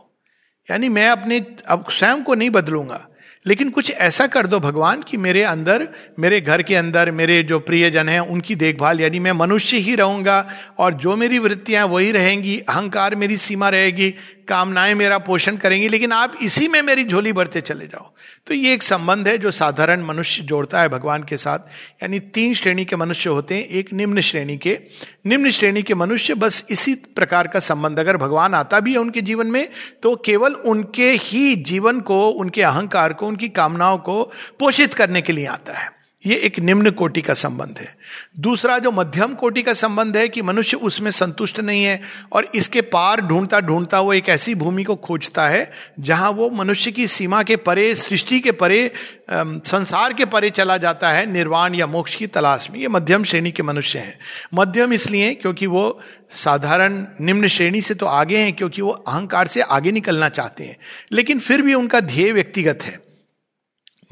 यानी 0.69 0.89
मैं 0.89 1.09
अपने, 1.09 1.45
अब 1.69 1.85
स्वयं 1.91 2.23
को 2.23 2.35
नहीं 2.35 2.51
बदलूँगा, 2.51 3.07
लेकिन 3.47 3.71
कुछ 3.71 3.91
ऐसा 3.91 4.27
कर 4.27 4.47
दो 4.47 4.59
भगवान 4.61 5.03
कि 5.03 5.17
मेरे 5.17 5.43
अंदर, 5.43 5.87
मेरे 6.19 6.41
घर 6.41 6.63
के 6.63 6.75
अंदर, 6.75 7.11
मेरे 7.11 7.43
जो 7.43 7.59
प्रियजन 7.59 8.09
हैं, 8.09 8.21
उनकी 8.21 8.55
देखभाल, 8.55 9.01
यानी 9.01 9.19
मैं 9.19 9.33
मनुष्य 9.33 9.77
ही 9.77 9.95
रहूँगा 9.95 10.49
और 10.79 10.95
जो 10.95 11.17
मेरी 11.17 11.39
वृत्तियाँ 11.39 11.87
वही 11.87 12.13
रहेंगी, 12.13 12.59
अहंकार 12.59 13.15
मेरी 13.15 13.37
सीमा 13.37 13.69
रहेगी 13.69 14.15
कामनाएँ 14.51 14.95
मेरा 14.95 15.19
पोषण 15.19 15.57
करेंगी, 15.57 15.89
लेकिन 15.89 16.13
आप 16.13 16.37
इसी 16.43 16.69
में 16.69 16.81
मेरी 16.83 17.05
झोली 17.05 17.33
भरते 17.33 17.61
चले 17.61 17.87
जाओ। 17.87 18.11
तो 18.47 18.55
ये 18.55 18.73
एक 18.75 18.83
संबंध 18.83 19.29
है 19.29 19.37
जो 19.39 19.51
साधारण 19.51 20.05
मनुष्य 20.05 20.43
जोड़ता 20.43 20.81
है 20.81 20.89
भगवान 20.89 21.23
के 21.23 21.37
साथ। 21.37 21.59
यानी 22.03 22.19
तीन 22.35 22.55
श्रेणी 22.55 22.85
के 22.85 22.97
मनुष्य 22.97 23.31
होते 23.31 23.55
हैं, 23.55 23.65
एक 23.65 23.93
निम्न 23.93 24.21
श्रेणी 24.21 24.57
के। 24.57 24.79
निम्न 25.27 25.51
श्रेणी 25.51 25.83
के 25.83 25.95
मनुष्य 25.95 26.35
बस 26.35 26.65
इसी 26.71 26.95
प्रकार 27.17 27.49
का 27.49 27.61
संबंध, 27.61 27.99
अगर 27.99 28.17
भगवान 28.17 28.55
आता 28.55 28.81
भी 28.81 28.93
है 28.93 28.99
उनके 28.99 29.21
जीवन 29.21 29.47
में 29.47 29.69
तो 30.03 30.17
केवल 30.17 30.55
उनके 30.55 31.11
ही 31.13 31.55
जीवन 31.57 32.01
को, 32.01 32.29
उनके 32.29 32.63
अहंकार 32.63 33.13
को, 33.13 33.27
उनकी 33.27 33.49
कामनाओं 33.49 33.99
को 33.99 34.23
पोषित 34.59 34.95
करने 34.95 35.23
के 35.23 35.33
लिए 35.33 35.47
आता 35.47 35.79
है। 35.79 36.00
ये 36.27 36.37
एक 36.37 36.59
निम्न 36.59 36.91
कोटि 36.91 37.23
का 37.23 37.35
संबंध 37.35 37.79
है। 37.79 37.95
दूसरा 38.41 38.79
जो 38.79 38.91
मध्यम 38.93 39.35
कोटि 39.35 39.63
का 39.63 39.73
संबंध 39.73 40.17
है 40.17 40.29
कि 40.29 40.43
मनुष्य 40.43 40.77
उसमें 40.77 41.11
संतुष्ट 41.11 41.61
नहीं 41.61 41.85
है 41.85 42.01
और 42.33 42.51
इसके 42.55 42.81
पार 42.81 43.21
ढूंढता 43.21 43.61
ढूंढता 43.61 44.01
वो 44.01 44.13
एक 44.13 44.29
ऐसी 44.29 44.55
भूमि 44.55 44.85
को 44.85 44.97
खोजता 44.97 45.49
है 45.49 45.71
जहाँ 46.01 46.31
वो 46.31 46.51
मनुष्य 46.51 46.93
की 46.93 47.07
सीमा 47.07 47.43
के 47.43 47.57
परे, 47.57 47.95
सृष्टि 47.95 48.41
के 48.41 48.53
परे 48.53 48.91
संसार 49.31 50.13
के 50.13 50.25
परे 50.25 50.51
चला 50.51 50.77
जाता 50.77 51.11
है, 51.11 51.27
निर्वाण 51.27 51.75
या 51.75 51.87
मोक्ष 51.87 52.15
की 52.15 52.27
तलाश 52.27 52.69
में। 52.71 52.79
ये 52.81 52.89
मध्यम 52.89 53.25
श्रेणी 53.25 53.53
के 53.53 53.63
मनुष्य 53.63 53.99
हैं। 53.99 54.19
मध्यम 54.55 54.93
इसलिए 54.93 55.35
क्योंकि 55.35 55.67
वो 55.67 56.01
साधारण 56.31 57.05
निम्न 57.21 57.47
श्रेणी 57.47 57.83
से 57.83 57.95
तो 57.95 58.07
आगे 58.07 58.39
हैं 58.39 58.53
क्योंकि 58.53 58.83
वो 58.83 58.91
अहंकार 58.91 59.47
से 59.47 59.61
आगे 59.61 59.93
निकलना 59.93 60.29
चाहते 60.29 60.65
हैं। 60.65 60.77
लेकिन 61.13 61.39
फिर 61.39 61.63
भी 61.63 61.75
उनका 61.75 62.01
ध्येय 62.01 62.33
व्यक्तिगत 62.33 62.83
है। 62.83 63.10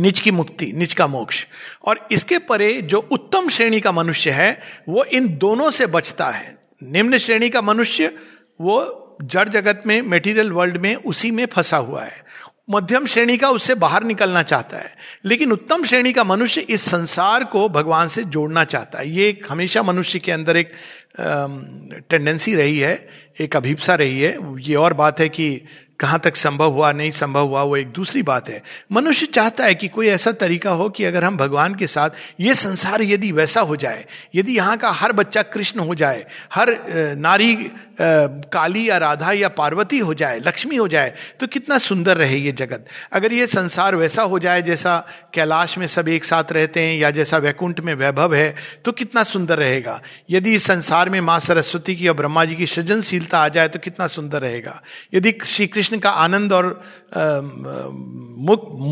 निच 0.01 0.21
की 0.21 0.31
मुक्ति 0.31 0.73
निच 0.75 0.95
का 0.95 1.07
मोक्ष। 1.07 1.47
और 1.85 2.09
इसके 2.13 2.39
परे 2.39 2.83
जो 2.83 3.09
उत्तम 3.13 3.49
श्रेणी 3.49 3.81
का 3.81 3.93
मनुष्य 3.93 4.31
है, 4.31 4.61
वो 4.89 5.05
इन 5.05 5.29
दोनों 5.29 5.71
से 5.71 5.87
बचता 5.87 6.31
है। 6.31 6.59
निम्न 6.83 7.19
श्रेणी 7.19 7.51
का 7.51 7.63
मनुष्य, 7.63 8.15
वो 8.61 9.05
जड़ 9.23 9.49
जगत 9.49 9.83
में 9.87 10.03
मेटीरियल 10.03 10.53
वर्ल्ड 10.53 10.77
में, 10.77 10.95
उसी 10.95 11.31
में 11.31 11.47
फंसा 11.47 11.77
हुआ 11.77 12.05
है। 12.05 12.29
मध्यम 12.71 13.07
श्रेणी 13.07 13.37
का 13.37 13.51
उससे 13.51 13.75
बाहर 13.75 14.05
निकलना 14.05 14.43
चाहता 14.43 14.77
है। 14.77 14.97
लेकिन 15.25 15.53
उत्तम 15.53 15.85
श्रेणी 15.85 16.13
का 16.13 16.25
मनुष्य 16.25 16.61
इस 16.61 16.83
संसार 16.83 17.45
को 17.45 17.69
भगवान 17.69 18.09
से 18.09 18.25
जोड़ना 18.25 18.65
चाहता 18.65 18.99
है। 18.99 19.11
ये 19.11 19.29
एक 19.29 19.47
हमेशा 19.49 19.83
मनुष्य 19.83 20.19
के 20.19 20.33
अंदर 20.33 20.57
एक 20.57 20.71
टेंडेंसी 22.11 22.55
रही 22.55 22.79
है, 22.79 23.09
एक 23.41 23.57
अभिप्सा 23.57 23.95
रही 23.95 24.21
है। 24.21 24.39
ये 24.59 24.75
और 24.75 24.93
बात 24.93 25.21
है 25.21 25.29
कि 25.29 25.63
कहाँ 26.01 26.19
तक 26.19 26.37
संभव 26.37 26.71
हुआ, 26.71 26.93
नहीं 26.93 27.11
संभव 27.11 27.47
हुआ, 27.47 27.63
वो 27.63 27.77
एक 27.77 27.93
दूसरी 27.93 28.23
बात 28.23 28.49
है। 28.49 28.63
मनुष्य 28.93 29.27
चाहता 29.27 29.65
है 29.65 29.75
कि 29.75 29.89
कोई 29.89 30.07
ऐसा 30.07 30.33
तरीका 30.33 30.71
हो 30.71 30.89
कि 30.89 31.05
अगर 31.05 31.25
हम 31.25 31.37
भगवान 31.37 31.75
के 31.75 31.87
साथ, 31.87 32.11
ये 32.41 32.55
संसार 32.55 33.03
यदि 33.03 33.33
वैसा 33.33 33.61
हो 33.61 33.77
जाए, 33.77 34.05
यदि 34.35 34.57
यहाँ 34.57 34.77
का 34.77 34.91
हर 34.91 35.13
बच्चा 35.13 35.43
कृष्ण 35.43 35.81
हो 35.81 35.95
जाए, 35.95 36.27
हर 36.55 36.77
नारी 37.19 37.55
काली 37.99 38.89
या 38.89 38.97
राधा 38.99 39.33
या 39.33 39.49
पार्वती 39.51 39.99
हो 39.99 40.15
जाए, 40.15 40.39
लक्ष्मी 40.39 40.77
हो 40.77 40.87
जाए 40.89 41.13
तो 41.41 41.47
कितना 41.47 41.79
सुंदर 41.79 42.17
रहे 42.17 42.37
ये 42.37 42.53
जगत। 42.53 42.87
अगर 43.13 43.33
ये 43.33 43.47
संसार 43.47 43.97
वैसा 43.97 44.23
हो 44.23 44.39
जाए 44.39 44.63
जैसा 44.63 44.97
कैलाश 45.35 45.77
में 45.79 45.87
सब 45.87 46.09
एक 46.09 46.25
साथ 46.25 46.53
रहते 46.53 46.83
हैं 46.83 46.97
या 46.99 47.11
जैसा 47.11 47.39
वैकुंठ 47.39 47.81
में 47.81 47.93
वैभव 47.95 48.35
है 48.35 48.55
तो 48.85 48.93
कितना 48.93 49.23
सुंदर 49.25 49.59
रहेगा। 49.59 50.01
यदि 50.31 50.55
इस 50.55 50.65
संसार 50.65 51.11
में 51.11 51.21
माँ 51.21 51.39
सरस्वती 51.41 51.97
की 51.97 52.09
और 52.09 52.15
ब्रह्मा 52.15 52.45
जी 52.45 52.57
की 52.57 52.67
सृजनशीलता 52.67 53.39
आ 53.39 53.49
जाए 53.49 53.69
तो 53.69 53.79
कितना 53.79 54.07
सुंदर 54.07 54.41
रहेगा। 54.41 54.81
यदि 55.15 55.35
श्री 55.47 55.67
कृष्ण 55.67 55.99
का 55.99 56.11
आनंद 56.11 56.53
और 56.53 56.67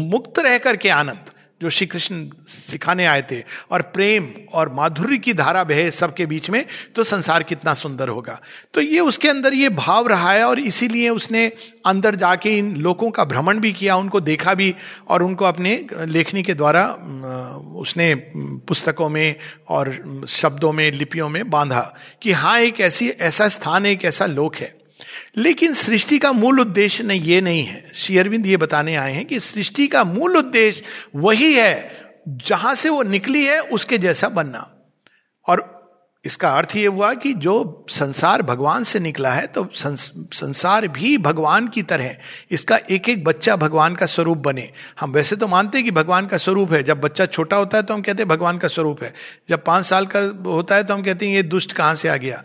मुक्त 0.08 0.38
रह 0.38 0.58
करके 0.58 0.88
आनंद 0.90 1.30
जो 1.60 1.70
श्री 1.70 1.86
कृष्ण 1.86 2.28
सिखाने 2.48 3.04
आए 3.06 3.22
थे 3.22 3.42
और 3.70 3.82
प्रेम 3.82 4.28
और 4.52 4.72
माधुर्य 4.72 5.18
की 5.18 5.32
धारा 5.32 5.64
बहे 5.64 5.90
सबके 5.90 6.26
बीच 6.26 6.50
में 6.50 6.64
तो 6.96 7.04
संसार 7.04 7.42
कितना 7.42 7.75
सुंदर 7.75 8.08
होगा। 8.08 8.38
तो 8.75 8.80
ये 8.80 9.00
उसके 9.00 9.28
अंदर 9.28 9.54
ये 9.54 9.68
भाव 9.68 10.08
रहा 10.08 10.32
है 10.32 10.44
और 10.44 10.58
इसीलिए 10.58 11.08
उसने 11.10 11.46
अंदर 11.86 12.14
जाके 12.14 12.56
इन 12.58 12.75
लोगों 12.76 13.10
का 13.10 13.25
भ्रमण 13.25 13.60
भी 13.60 13.72
किया, 13.72 13.96
उनको 13.96 14.20
देखा 14.20 14.54
भी 14.54 14.75
और 15.08 15.22
उनको 15.22 15.44
अपने 15.44 15.86
लेखनी 15.92 16.42
के 16.42 16.54
द्वारा 16.54 16.86
उसने 17.76 18.14
पुस्तकों 18.68 19.08
में 19.08 19.36
और 19.68 20.25
शब्दों 20.28 20.72
में, 20.72 20.90
लिपियों 20.92 21.28
में 21.28 21.48
बांधा 21.50 21.94
कि 22.22 22.32
हाँ 22.32 22.58
एक 22.60 22.80
ऐसी, 22.80 23.08
ऐसा 23.08 23.48
स्थान, 23.48 23.86
एक 23.86 24.04
ऐसा 24.04 24.26
लोक 24.26 24.56
है। 24.56 24.75
लेकिन 25.37 25.75
सृष्टि 25.75 26.18
का 26.18 26.32
मूल 26.32 26.61
उद्देश्य 26.61 27.04
नहीं, 27.04 27.20
ये 27.20 27.40
नहीं 27.40 27.64
है। 27.64 27.85
श्री 27.94 28.18
अरविंद 28.18 28.46
ये 28.46 28.56
बताने 28.56 28.96
आए 28.96 29.12
हैं 29.12 29.25
कि 29.26 29.40
सृष्टि 29.40 29.87
का 29.87 30.04
मूल 30.04 30.37
उद्देश्य 30.37 30.82
वही 31.16 31.52
है, 31.54 32.04
जहाँ 32.28 32.75
से 32.75 32.88
वो 32.88 33.02
निकली 33.04 33.44
है, 33.44 33.61
उसके 33.61 33.99
जैसा 33.99 34.28
बनना। 34.30 34.68
और 35.46 35.75
इसका 36.25 36.49
अर्थ 36.50 36.75
ये 36.76 36.87
हुआ 36.87 37.12
कि 37.14 37.32
जो 37.35 37.87
संसार 37.90 38.42
भगवान 38.42 38.85
से 38.85 39.00
निकला 39.00 39.32
है 39.32 39.46
तो 39.46 39.66
संसार 39.75 40.87
भी 40.88 41.16
भगवान 41.18 41.68
की 41.68 41.82
तरह, 41.82 42.16
इसका 42.50 42.78
एक 42.90 43.08
एक 43.08 43.23
बच्चा 43.25 43.56
भगवान 43.56 43.94
का 43.94 44.06
स्वरूप 44.06 44.38
बने। 44.38 44.68
हम 45.00 45.12
वैसे 45.12 45.37
तो 45.37 45.49
मानते 45.49 45.78
हैं 45.78 45.85
कि 45.85 45.90
भगवान 45.90 46.26
का 46.26 46.37
स्वरूप 46.37 46.73
है। 46.73 46.82
जब 46.82 47.00
बच्चा 47.00 47.26
छोटा 47.26 47.56
होता 47.56 47.78
है 47.78 47.82
तो 47.82 47.94
हम 47.94 48.02
कहते 48.02 48.23
हैं 48.23 48.28
भगवान 48.28 48.58
का 48.58 48.68
स्वरूप 48.68 49.02
है। 49.02 49.12
जब 49.49 49.64
पाँच 49.64 49.87
साल 49.87 50.06
का 50.06 50.20
होता 50.46 50.76
है 50.76 50.85
तो 50.85 50.94
हम 50.94 51.02
कहते 51.02 51.28
हैं 51.28 51.35
ये 51.35 51.42
दुष्ट 51.44 51.73
कहाँ 51.73 51.94
से 51.94 52.08
आ 52.08 52.16
गया? 52.16 52.42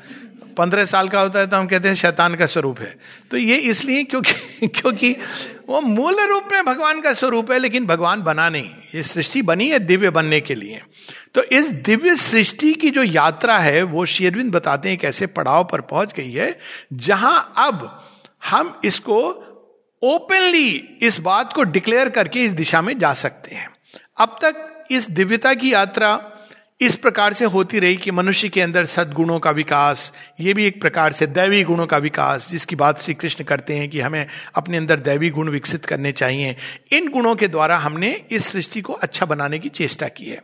पंद्रह 0.57 0.85
साल 0.85 1.09
का 1.09 1.21
होता 1.21 1.39
है 1.39 1.47
तो 1.47 1.57
हम 1.57 1.67
कहते 1.67 1.87
हैं 1.87 1.95
शैतान 1.95 2.35
का 2.35 2.45
स्वरूप 2.45 2.79
है। 2.79 2.95
तो 3.31 3.37
ये 3.37 3.55
इसलिए 3.55 4.03
क्योंकि 4.03 4.67
क्योंकि 4.67 5.15
वो 5.69 5.81
मूल 5.81 6.19
रूप 6.19 6.49
में 6.51 6.65
भगवान 6.65 7.01
का 7.01 7.13
स्वरूप 7.13 7.51
है, 7.51 7.59
लेकिन 7.59 7.85
भगवान 7.85 8.21
बना 8.21 8.49
नहीं। 8.49 8.69
ये 8.95 9.03
सृष्टि 9.03 9.41
बनी 9.41 9.69
है 9.69 9.79
दिव्य 9.79 10.09
बनने 10.09 10.41
के 10.41 10.55
लिए। 10.55 10.81
तो 11.33 11.43
इस 11.43 11.71
दिव्य 11.71 12.15
सृष्टि 12.15 12.73
की 12.73 12.89
जो 12.89 13.03
यात्रा 13.03 13.57
है, 13.57 13.83
वो 13.83 14.05
शेरविंद 14.05 14.51
बताते 14.51 14.89
हैं 14.89 14.97
कैसे 14.97 15.27
पड़ाव 15.27 15.63
पर 15.63 15.81
पहुँच 15.81 16.13
गई 16.13 16.31
है, 16.31 16.57
जहाँ 16.93 17.53
अब 17.57 18.09
हम 18.49 18.81
इसको 18.85 19.17
ओपनली 20.03 20.97
इस 21.01 21.19
बात 21.19 21.53
को 21.53 21.63
डिक्लेयर 21.63 22.09
करके 22.09 22.39
इस 22.39 22.53
दिशा 22.53 22.81
में 22.81 22.99
जा 22.99 23.13
सकते 23.13 23.55
हैं। 23.55 23.69
अब 24.17 24.37
तक 24.41 24.83
इस 24.91 25.09
दिव्यता 25.09 25.53
की 25.53 25.73
यात्रा 25.73 26.31
इस 26.81 26.95
प्रकार 26.95 27.33
से 27.33 27.45
होती 27.45 27.79
रही 27.79 27.95
कि 27.95 28.11
मनुष्य 28.11 28.49
के 28.49 28.61
अंदर 28.61 28.85
सदगुणों 28.85 29.39
का 29.39 29.51
विकास, 29.51 30.13
ये 30.39 30.53
भी 30.53 30.65
एक 30.65 30.81
प्रकार 30.81 31.11
से 31.11 31.27
दैवी 31.27 31.63
गुणों 31.63 31.87
का 31.87 31.97
विकास, 31.97 32.49
जिसकी 32.49 32.75
बात 32.75 33.01
श्री 33.01 33.13
कृष्ण 33.13 33.43
करते 33.43 33.73
हैं 33.73 33.89
कि 33.89 33.99
हमें 33.99 34.27
अपने 34.55 34.77
अंदर 34.77 34.99
दैवी 34.99 35.29
गुण 35.29 35.49
विकसित 35.49 35.85
करने 35.85 36.11
चाहिए। 36.11 36.55
इन 36.91 37.07
गुणों 37.07 37.35
के 37.35 37.47
द्वारा 37.47 37.77
हमने 37.77 38.21
इस 38.31 38.45
सृष्टि 38.45 38.81
को 38.81 38.93
अच्छा 38.93 39.25
बनाने 39.25 39.59
की 39.59 39.69
चेष्टा 39.69 40.07
की 40.07 40.25
है। 40.25 40.43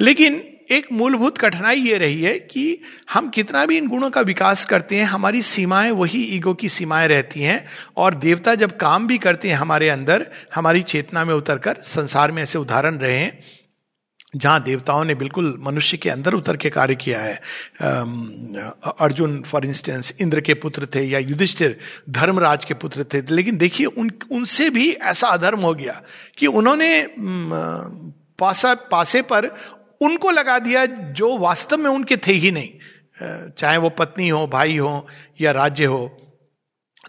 लेकिन 0.00 0.44
एक 0.70 0.86
मूलभूत 0.92 1.38
कठिनाई 1.38 1.80
ये 1.80 1.98
रही 1.98 2.22
है 2.22 2.38
कि 2.38 2.80
हम 3.12 3.28
कितना 3.28 3.66
भी 3.66 3.76
इन 3.76 3.88
गुणों 3.88 4.10
का 4.10 4.20
विकास 4.20 4.64
करते 4.64 4.96
हैं, 4.96 5.04
हमारी 5.04 5.42
सीमाएँ 5.42 5.90
वही 5.90 6.22
ईगो 6.22 6.54
की 6.54 6.68
सीमाएँ 6.68 7.08
रहती 7.08 7.40
हैं, 7.40 7.66
और 7.96 8.14
देवता 8.14 8.54
जब 8.54 8.76
काम 8.76 9.06
भी 9.06 9.18
करते 9.18 9.48
हैं 9.48 9.56
हमारे 9.56 9.88
अंदर, 9.88 10.26
हमारी 10.54 10.82
चेतना 10.82 11.24
में 11.24 11.34
उतरकर 11.34 11.74
संसार 11.74 12.32
में 12.32 12.42
ऐसे 12.42 12.58
उदाहरण 12.58 12.98
रहे 12.98 13.18
हैं 13.18 13.42
जहाँ 14.36 14.62
देवताओं 14.62 15.04
ने 15.04 15.14
बिल्कुल 15.14 15.54
मनुष्य 15.60 15.96
के 15.96 16.10
अंदर 16.10 16.34
उतर 16.34 16.56
के 16.56 16.70
कार्य 16.70 16.94
किया 16.96 17.20
है 17.20 17.34
अर्जुन 18.98 19.40
फॉर 19.42 19.66
इंस्टेंस 19.66 20.12
इंद्र 20.20 20.40
के 20.40 20.54
पुत्र 20.56 20.86
थे 20.94 21.02
या 21.02 21.18
युधिष्ठिर, 21.18 21.78
धर्मराज 22.10 22.64
के 22.64 22.74
पुत्र 22.74 23.04
थे, 23.04 23.22
लेकिन 23.30 23.56
देखिए 23.56 23.86
उन, 23.86 24.10
उनसे 24.32 24.70
भी 24.70 24.90
ऐसा 24.92 25.28
अधर्म 25.28 25.60
हो 25.60 25.74
गया 25.74 26.00
कि 26.38 26.46
उन्होंने 26.46 27.06
पासा, 28.38 28.74
पासे 28.74 29.22
पर 29.22 29.46
उनको 30.00 30.30
लगा 30.30 30.58
दिया 30.58 30.84
जो 30.86 31.36
वास्तव 31.38 31.76
में 31.76 31.90
उनके 31.90 32.16
थे 32.16 32.32
ही 32.34 32.50
नहीं 32.50 33.50
चाहे 33.50 33.76
वो 33.78 33.88
पत्नी 33.90 34.28
हो, 34.28 34.46
भाई 34.46 34.76
हो 34.76 35.06
या 35.40 35.50
राज्य 35.52 35.84
हो। 35.84 36.23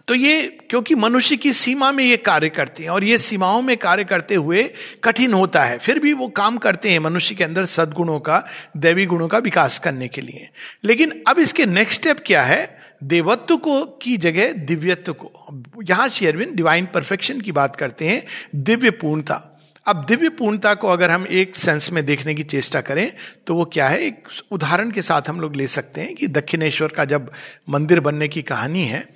तो 0.08 0.14
ये, 0.14 0.42
क्योंकि 0.70 0.94
मनुष्य 0.94 1.36
की 1.36 1.52
सीमा 1.52 1.90
में 1.92 2.04
ये 2.04 2.16
कार्य 2.16 2.48
करते 2.48 2.82
हैं 2.82 2.90
और 2.90 3.04
ये 3.04 3.18
सीमाओं 3.18 3.62
में 3.62 3.76
कार्य 3.76 4.04
करते 4.04 4.34
हुए 4.34 4.62
कठिन 5.04 5.32
होता 5.34 5.64
है, 5.64 5.78
फिर 5.78 5.98
भी 5.98 6.12
वो 6.12 6.28
काम 6.28 6.58
करते 6.58 6.90
हैं 6.90 6.98
मनुष्य 6.98 7.34
के 7.34 7.44
अंदर 7.44 7.64
सदगुणों 7.64 8.18
का, 8.20 8.42
दैवी 8.76 9.06
गुणों 9.06 9.28
का 9.28 9.38
विकास 9.38 9.78
करने 9.78 10.08
के 10.08 10.20
लिए। 10.20 10.48
लेकिन 10.84 11.22
अब 11.28 11.38
इसके 11.38 11.66
नेक्स्ट 11.66 12.00
स्टेप 12.00 12.16
क्या 12.26 12.42
है? 12.42 12.78
देवत्व 13.04 13.56
को 13.56 13.84
की 14.02 14.16
जगह 14.16 14.52
दिव्यत्व 14.52 15.12
को। 15.12 15.82
यहाँ 15.82 16.08
शेयरविन 16.08 16.54
डिवाइन 16.54 16.86
परफेक्शन 16.86 17.40
की 17.40 17.52
बात 17.52 17.76
करते 17.76 18.08
हैं 18.08 18.24
दिव्य 18.54 18.90
पूर्णता 18.90 19.42
अब 19.86 20.04
दिव्य 20.08 20.28
पूर्णता 20.28 20.72
को 20.74 20.88
अगर 20.88 21.10
हम 21.10 21.26
एक 21.30 21.56
सेंस 21.56 21.90
में 21.92 22.04
देखने 22.06 22.34
की 22.34 22.42
चेष्टा 22.42 22.80
करें 22.80 23.12
तो 23.46 23.54
वो 23.54 23.64
क्या 23.64 23.88
है? 23.88 24.00
एक 24.00 24.28
उदाहरण 24.50 24.90
के 24.90 25.02
साथ 25.02 25.28
हम 25.28 25.40
लोग 25.40 25.56
ले 25.56 25.66
सकते 25.66 26.00
हैं 26.00 26.14
कि 26.14 26.26
दक्षिणेश्वर 26.28 26.88
का 26.88 27.04
जब 27.04 27.30
मंदिर 27.68 28.00
बनने 28.00 28.28
की 28.28 28.42
कहानी 28.42 28.84
है 28.84 29.06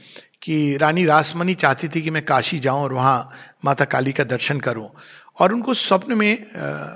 कि 0.43 0.77
रानी 0.77 1.05
रासमणी 1.05 1.55
चाहती 1.55 1.89
थी 1.89 2.03
कि 2.03 2.11
मैं 2.11 2.25
काशी 2.25 2.59
जाऊँ 2.59 2.83
और 2.83 2.93
वहाँ 2.93 3.31
माता 3.65 3.85
काली 3.85 4.13
का 4.13 4.25
दर्शन 4.25 4.61
करूँ। 4.61 4.89
और 5.39 5.53
उनको 5.53 5.75
स्वप्न 5.75 6.15
में 6.15 6.47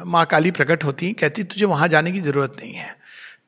माँ 0.07 0.27
काली 0.27 0.51
प्रकट 0.51 0.85
होती, 0.85 1.13
कहती, 1.13 1.43
तुझे 1.43 1.67
वहाँ 1.67 1.89
जाने 1.89 2.13
की 2.13 2.21
ज़रूरत 2.21 2.57
नहीं 2.61 2.75
है। 2.75 2.97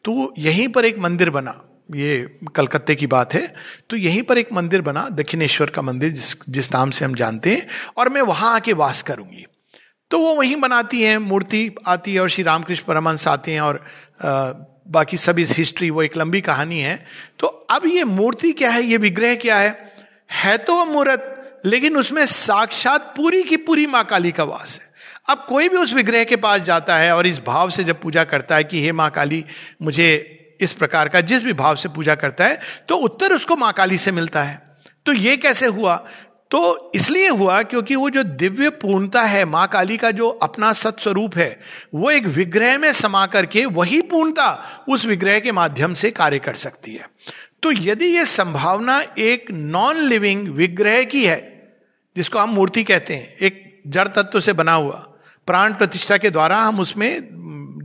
तो 0.04 0.34
यहीं 0.38 0.68
पर 0.68 0.84
एक 0.84 0.98
मंदिर 0.98 1.30
बना। 1.30 1.62
ये 1.94 2.38
कलकत्ते 2.54 2.94
की 2.94 3.06
बात 3.06 3.34
है। 3.34 3.54
तो 3.90 3.96
यहीं 3.96 4.22
पर 4.22 4.38
एक 4.38 4.52
मंदिर 4.52 4.80
बना, 4.80 5.08
दक्षिणेश्वर 5.08 5.70
का 5.70 5.82
मंदिर, 5.82 6.12
जिस 6.12 6.34
जिस 6.48 6.72
नाम 6.72 6.90
से 6.90 7.04
हम 7.04 7.14
जानते 7.14 7.54
हैं, 7.54 7.66
और 7.96 8.08
मैं 8.08 8.22
वहाँ 8.22 8.54
आके 8.54 8.72
वास 8.72 9.02
करूँगी। 9.02 9.46
तो 10.10 10.18
वो 10.18 10.34
वहीं 10.34 10.56
बनाती 10.56 11.02
हैं, 11.02 11.18
मूर्ति 11.18 11.74
आती 11.86 12.14
है 12.14 12.20
और 12.20 12.28
श्री 12.28 12.44
रामकृष्ण 12.44 12.84
परमंश 12.86 13.28
आते 13.28 13.52
हैं 13.52 13.60
और 13.60 13.84
बाकी 14.88 15.16
सब 15.16 15.38
इस 15.38 15.56
हिस्ट्री, 15.56 15.90
वो 15.90 16.02
एक 16.02 16.16
लंबी 16.16 16.40
कहानी 16.40 16.80
है। 16.80 17.04
तो 17.38 17.46
अब 17.46 17.86
ये 17.86 18.04
मूर्ति 18.04 18.52
क्या 18.52 18.70
है, 18.70 18.82
ये 18.82 18.96
विग्रह 18.96 19.34
क्या 19.34 19.58
है? 19.58 19.85
है 20.30 20.56
तो 20.58 20.84
मूर्त, 20.84 21.32
लेकिन 21.64 21.96
उसमें 21.96 22.24
साक्षात 22.26 23.12
पूरी 23.16 23.42
की 23.42 23.56
पूरी 23.58 23.86
माँ 23.86 24.04
काली 24.04 24.32
का 24.32 24.44
वास 24.44 24.78
है। 24.80 24.86
अब 25.28 25.44
कोई 25.48 25.68
भी 25.68 25.76
उस 25.76 25.92
विग्रह 25.94 26.24
के 26.24 26.36
पास 26.36 26.60
जाता 26.60 26.96
है 26.98 27.14
और 27.16 27.26
इस 27.26 27.40
भाव 27.46 27.70
से 27.70 27.84
जब 27.84 28.00
पूजा 28.00 28.24
करता 28.24 28.56
है 28.56 28.64
कि 28.64 28.82
हे 28.82 28.92
माँ 28.92 29.10
काली, 29.10 29.44
मुझे 29.82 30.58
इस 30.60 30.72
प्रकार 30.72 31.08
का 31.08 31.20
जिस 31.20 31.42
भी 31.42 31.52
भाव 31.52 31.76
से 31.76 31.88
पूजा 31.88 32.14
करता 32.14 32.44
है 32.44 32.60
तो 32.88 32.96
उत्तर 32.96 33.32
उसको 33.32 33.56
माँ 33.56 33.72
काली 33.72 33.98
से 33.98 34.12
मिलता 34.12 34.42
है। 34.42 34.60
तो 35.06 35.12
ये 35.12 35.36
कैसे 35.36 35.66
हुआ? 35.66 35.96
तो 36.50 36.92
इसलिए 36.94 37.28
हुआ 37.28 37.62
क्योंकि 37.62 37.94
वो 37.94 38.08
जो 38.10 38.22
दिव्य 38.22 38.68
पूर्णता 38.72 39.22
है, 39.22 39.44
माँ 39.44 39.66
काली 39.68 39.96
का 39.96 40.10
जो 40.10 40.28
अपना 40.28 40.72
सत्स्वरूप 40.72 41.36
है, 41.36 41.58
वो 41.94 42.10
एक 42.10 42.26
विग्रह 42.26 42.76
में 42.78 42.92
समा 42.92 43.26
करके 43.26 43.64
वही 43.66 44.00
पूर्णता 44.02 44.84
उस 44.88 45.06
विग्रह 45.06 45.38
के 45.40 45.52
माध्यम 45.52 45.94
से 45.94 46.10
कार्य 46.10 46.38
कर 46.38 46.54
सकती 46.54 46.94
है। 46.94 47.08
तो 47.62 47.72
यदि 47.72 48.06
यह 48.06 48.24
संभावना 48.24 49.04
एक 49.18 49.50
नॉन 49.50 49.96
लिविंग 49.96 50.48
विग्रह 50.48 51.04
की 51.04 51.24
है, 51.26 51.72
जिसको 52.16 52.38
हम 52.38 52.50
मूर्ति 52.50 52.84
कहते 52.84 53.14
हैं, 53.14 53.36
एक 53.36 53.82
जड़ 53.86 54.08
तत्व 54.08 54.40
से 54.40 54.52
बना 54.52 54.72
हुआ, 54.72 55.06
प्राण 55.46 55.72
प्रतिष्ठा 55.72 56.16
के 56.16 56.30
द्वारा 56.30 56.58
हम 56.58 56.80
उसमें 56.80 57.28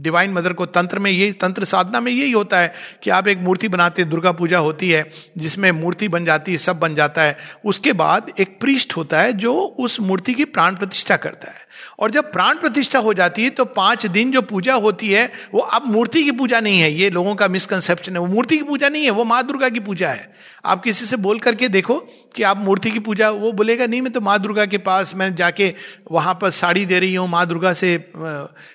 डिवाइन 0.01 0.31
मदर 0.31 0.53
को 0.53 0.65
तंत्र 0.65 0.99
में 0.99 1.11
यही 1.11 1.31
तंत्र 1.31 1.63
साधना 1.63 1.99
में 1.99 2.11
यही 2.11 2.31
होता 2.31 2.59
है 2.59 2.73
कि 3.03 3.09
आप 3.09 3.27
एक 3.27 3.37
मूर्ति 3.37 3.67
बनाते, 3.67 4.03
दुर्गा 4.03 4.31
पूजा 4.31 4.57
होती 4.57 4.89
है, 4.89 5.11
जिसमें 5.37 5.71
मूर्ति 5.71 6.07
बन 6.07 6.25
जाती 6.25 6.51
है, 6.51 6.57
सब 6.57 6.79
बन 6.79 6.95
जाता 6.95 7.21
है, 7.21 7.37
उसके 7.65 7.93
बाद 7.93 8.31
एक 8.39 8.59
पृष्ठ 8.61 8.97
होता 8.97 9.21
है 9.21 9.33
जो 9.33 9.53
उस 9.53 9.99
मूर्ति 9.99 10.33
की 10.33 10.45
प्राण 10.45 10.75
प्रतिष्ठा 10.75 11.15
करता 11.15 11.51
है। 11.51 11.70
और 12.01 12.11
जब 12.11 12.31
प्राण 12.31 12.57
प्रतिष्ठा 12.57 12.99
हो 12.99 13.13
जाती 13.13 13.43
है 13.43 13.49
तो 13.49 13.65
पाँच 13.65 14.05
दिन 14.05 14.31
जो 14.31 14.41
पूजा 14.41 14.73
होती 14.75 15.09
है, 15.09 15.31
वो 15.53 15.59
अब 15.59 15.85
मूर्ति 15.85 16.23
की 16.23 16.31
पूजा 16.31 16.59
नहीं 16.59 16.79
है। 16.79 16.91
ये 16.91 17.09
लोगों 17.09 17.35
का 17.35 17.47
मिसकंसेप्शन 17.47 18.13
है। 18.13 18.19
वो 18.19 18.27
मूर्ति 18.27 18.57
की 18.57 18.63
पूजा 18.63 18.89
नहीं 18.89 19.03
है, 19.03 19.09
वो 19.09 19.23
माँ 19.23 19.43
दुर्गा 19.47 19.69
की 19.69 19.79
पूजा 19.79 20.09
है। 20.09 20.33
आप 20.65 20.81
किसी 20.83 21.05
से 21.05 21.17
बोल 21.17 21.39
करके 21.39 21.67
देखो 21.67 21.97
कि 22.35 22.43
आप 22.43 22.57
मूर्ति 22.57 22.91
की 22.91 22.99
पूजा, 22.99 23.29
वो 23.29 23.51
बोलेगा, 23.51 23.85
नहीं, 23.85 24.01
मैं 24.01 24.11
तो 24.13 24.21
माँ 24.21 24.39
दुर्गा 24.39 24.65
के 24.65 24.77
पास, 24.77 25.13
मैं 25.15 25.33
जाके 25.35 25.73
वहाँ 26.11 26.37
पर 26.41 26.49
साड़ी 26.49 26.85
दे 26.85 26.99
रही 26.99 27.15
हूँ। 27.15 27.27
माँ 27.29 27.45
दुर्गा 27.47 27.73
से 27.73 27.97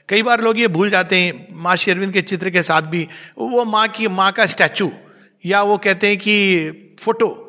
कई 0.09 0.23
बार 0.23 0.43
लोग 0.43 0.59
ये 0.61 0.69
भूल 0.69 0.91
जाते 0.91 1.17
हैं, 1.17 1.47
माँ 1.53 1.77
शेरविंद 1.77 2.13
के 2.13 2.23
चित्र 2.23 2.51
के 2.51 2.63
साथ 2.63 2.83
भी। 2.83 3.09
वो 3.39 3.65
माँ 3.65 3.87
की, 3.89 4.09
माँ 4.09 4.31
का 4.33 4.47
स्टैचू, 4.47 4.91
या 5.45 5.63
वो 5.63 5.79
कहते 5.79 6.09
हैं 6.09 6.19
कि 6.19 6.97
फ़ोटो। 7.01 7.46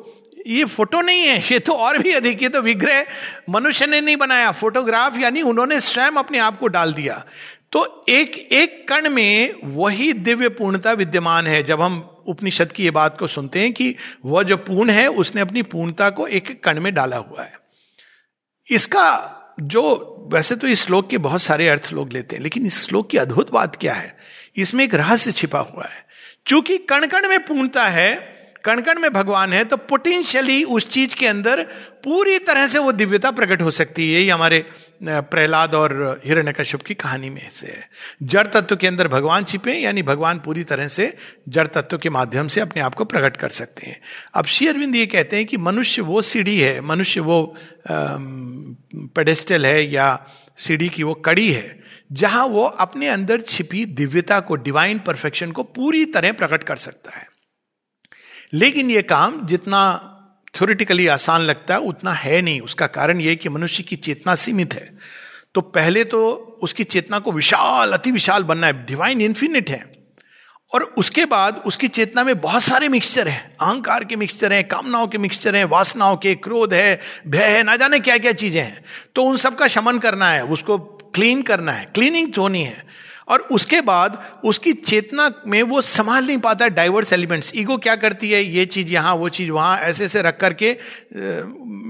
ये 0.48 0.64
फ़ोटो 0.64 1.00
नहीं 1.00 1.26
है, 1.26 1.38
ये 1.52 1.58
तो 1.58 1.72
और 1.72 1.98
भी 1.98 2.12
अधिक, 2.12 2.42
ये 2.42 2.48
तो 2.48 2.60
विग्रह 2.60 3.06
मनुष्य 3.50 3.86
ने 3.86 4.00
नहीं 4.00 4.16
बनाया, 4.16 4.52
फोटोग्राफ 4.52 5.18
यानी 5.18 5.42
उन्होंने 5.42 5.80
स्वयं 5.80 6.10
अपने 6.10 6.38
आप 6.38 6.58
को 6.58 6.68
डाल 6.68 6.92
दिया। 6.92 7.24
तो 7.72 8.04
एक 8.08 8.36
एक 8.52 8.88
कण 8.88 9.08
में 9.08 9.54
वही 9.64 10.12
दिव्य 10.12 10.48
पूर्णता 10.48 10.92
विद्यमान 10.92 11.46
है, 11.46 11.62
जब 11.62 11.82
हम 11.82 12.24
उपनिषद 12.26 12.72
की 12.72 12.84
ये 12.84 12.90
बात 12.90 13.18
को 13.18 13.26
सुनते 13.26 13.60
हैं 13.60 13.72
कि 13.72 13.94
वह 14.24 14.42
जो 14.42 14.56
पूर्ण 14.56 14.90
है, 14.90 15.06
उसने 15.08 15.40
अपनी 15.40 15.62
पूर्णता 15.62 16.10
को 16.10 16.26
एक 16.26 16.50
एक 16.50 16.64
कण 16.64 16.80
में 16.80 16.94
डाला 16.94 17.16
हुआ 17.16 17.42
है। 17.42 17.52
इसका 18.70 19.34
जो, 19.60 20.14
वैसे 20.32 20.56
तो 20.56 20.68
इस 20.68 20.86
श्लोक 20.86 21.10
के 21.10 21.18
बहुत 21.18 21.42
सारे 21.42 21.68
अर्थ 21.68 21.92
लोग 21.92 22.12
लेते 22.12 22.36
हैं, 22.36 22.42
लेकिन 22.42 22.66
इस 22.66 22.86
श्लोक 22.86 23.10
की 23.10 23.18
अद्भुत 23.18 23.52
बात 23.52 23.76
क्या 23.76 23.94
है? 23.94 24.18
इसमें 24.56 24.84
एक 24.84 24.94
रहस्य 24.94 25.32
छिपा 25.32 25.58
हुआ 25.58 25.84
है। 25.84 26.06
चूँकि 26.46 26.78
कण 26.78 27.06
कण 27.06 27.28
में 27.28 27.44
पूर्णता 27.44 27.84
है 27.84 28.37
कण 28.64 28.80
कण 28.80 28.98
में 28.98 29.12
भगवान 29.12 29.52
है 29.52 29.64
तो 29.64 29.76
पोटेंशियली 29.76 30.62
उस 30.64 30.88
चीज़ 30.88 31.14
के 31.14 31.26
अंदर 31.26 31.62
पूरी 32.04 32.38
तरह 32.38 32.66
से 32.68 32.78
वो 32.78 32.92
दिव्यता 32.92 33.30
प्रकट 33.30 33.62
हो 33.62 33.70
सकती 33.70 34.02
है। 34.04 34.14
यही 34.14 34.28
हमारे 34.28 34.64
प्रहलाद 35.02 35.74
और 35.74 36.20
हिरण्यकश्यप 36.24 36.82
की 36.82 36.94
कहानी 36.94 37.30
में 37.30 37.48
से 37.50 37.66
है। 37.66 37.88
जड़ 38.22 38.46
तत्व 38.46 38.76
के 38.76 38.86
अंदर 38.86 39.08
भगवान 39.08 39.44
छिपे, 39.44 39.72
यानी 39.72 40.02
भगवान 40.02 40.38
पूरी 40.38 40.64
तरह 40.64 40.88
से 40.88 41.14
जड़ 41.48 41.66
तत्व 41.66 41.98
के 41.98 42.10
माध्यम 42.10 42.48
से 42.48 42.60
अपने 42.60 42.82
आप 42.82 42.94
को 42.94 43.04
प्रकट 43.04 43.36
कर 43.36 43.48
सकते 43.50 43.86
हैं। 43.86 44.00
अब 44.34 44.46
श्री 44.46 44.68
अरविंद 44.68 44.96
ये 44.96 45.06
कहते 45.06 45.36
हैं 45.36 45.46
कि 45.46 45.56
मनुष्य 45.56 46.02
वो 46.02 46.22
सीढ़ी 46.22 46.58
है, 46.60 46.80
मनुष्य 46.80 47.20
वो 47.20 47.56
पेडेस्टल 47.86 49.66
है 49.66 49.90
या 49.90 50.26
सीढ़ी 50.58 50.88
की 50.88 51.02
वो 51.02 51.14
कड़ी 51.14 51.48
है, 51.52 51.78
जहाँ 52.12 52.46
वो 52.46 52.64
अपने 52.64 53.08
अंदर 53.08 53.40
छिपी 53.40 53.84
दिव्यता 53.86 54.40
को 54.40 54.56
डिवाइन 54.56 54.98
परफेक्शन 54.98 55.50
को 55.52 55.62
पूरी 55.62 56.04
तरह 56.04 56.32
प्रकट 56.32 56.64
कर 56.64 56.76
सकता 56.76 57.18
है। 57.18 57.26
लेकिन 58.54 58.90
ये 58.90 59.02
काम 59.02 59.46
जितना 59.46 60.04
थ्योरिटिकली 60.54 61.06
आसान 61.06 61.40
लगता 61.40 61.74
है, 61.74 61.80
उतना 61.80 62.12
है 62.12 62.42
नहीं। 62.42 62.60
उसका 62.60 62.86
कारण 62.86 63.20
यह 63.20 63.34
कि 63.34 63.48
मनुष्य 63.48 63.82
की 63.82 63.96
चेतना 63.96 64.34
सीमित 64.34 64.74
है। 64.74 64.98
तो 65.54 65.60
पहले 65.60 66.04
तो 66.04 66.32
उसकी 66.62 66.84
चेतना 66.84 67.18
को 67.18 67.32
विशाल, 67.32 67.92
अति 67.92 68.10
विशाल 68.10 68.42
बनना 68.42 68.66
है। 68.66 68.86
डिवाइन 68.86 69.20
इन्फिनिट 69.20 69.70
है। 69.70 69.98
और 70.74 70.82
उसके 70.82 71.24
बाद 71.24 71.62
उसकी 71.66 71.88
चेतना 71.88 72.24
में 72.24 72.40
बहुत 72.40 72.62
सारे 72.62 72.88
मिक्सचर 72.88 73.28
हैं। 73.28 73.56
अहंकार 73.60 74.04
के 74.04 74.16
मिक्सचर 74.16 74.52
हैं, 74.52 74.68
कामनाओं 74.68 75.06
के 75.06 75.18
मिक्सचर 75.18 75.56
हैं, 75.56 75.64
वासनाओं 75.64 76.16
के, 76.16 76.34
क्रोध 76.34 76.74
है, 76.74 77.00
भय 77.26 77.44
है, 77.44 77.62
ना 77.62 77.76
जाने 77.76 77.98
क्या 77.98 78.18
क्या 78.18 78.32
चीज़ें 78.32 78.62
हैं। 78.62 78.84
तो 79.14 79.22
उन 79.22 79.36
सब 79.36 79.58
का 79.58 79.68
शमन 79.68 79.98
करना 79.98 80.30
है, 80.30 80.44
उसको 80.44 80.78
क्लीन 81.14 81.42
करना 81.42 81.72
है। 81.72 81.84
क्लीनिंग 81.84 82.34
होनी 82.38 82.62
है। 82.62 82.84
और 83.28 83.40
उसके 83.52 83.80
बाद 83.80 84.18
उसकी 84.44 84.72
चेतना 84.72 85.30
में 85.46 85.62
वो 85.64 85.80
संभाल 85.82 86.26
नहीं 86.26 86.38
पाता 86.38 86.68
डाइवर्स 86.70 87.12
एलिमेंट्स 87.12 87.52
ईगो 87.56 87.76
क्या 87.78 87.96
करती 87.96 88.30
है? 88.30 88.42
ये 88.44 88.64
चीज़ 88.66 88.88
यहाँ, 88.88 89.14
वो 89.14 89.28
चीज़ 89.30 89.50
वहाँ, 89.50 89.78
ऐसे 89.78 90.04
ऐसे 90.04 90.22
रख 90.22 90.38
करके 90.40 90.76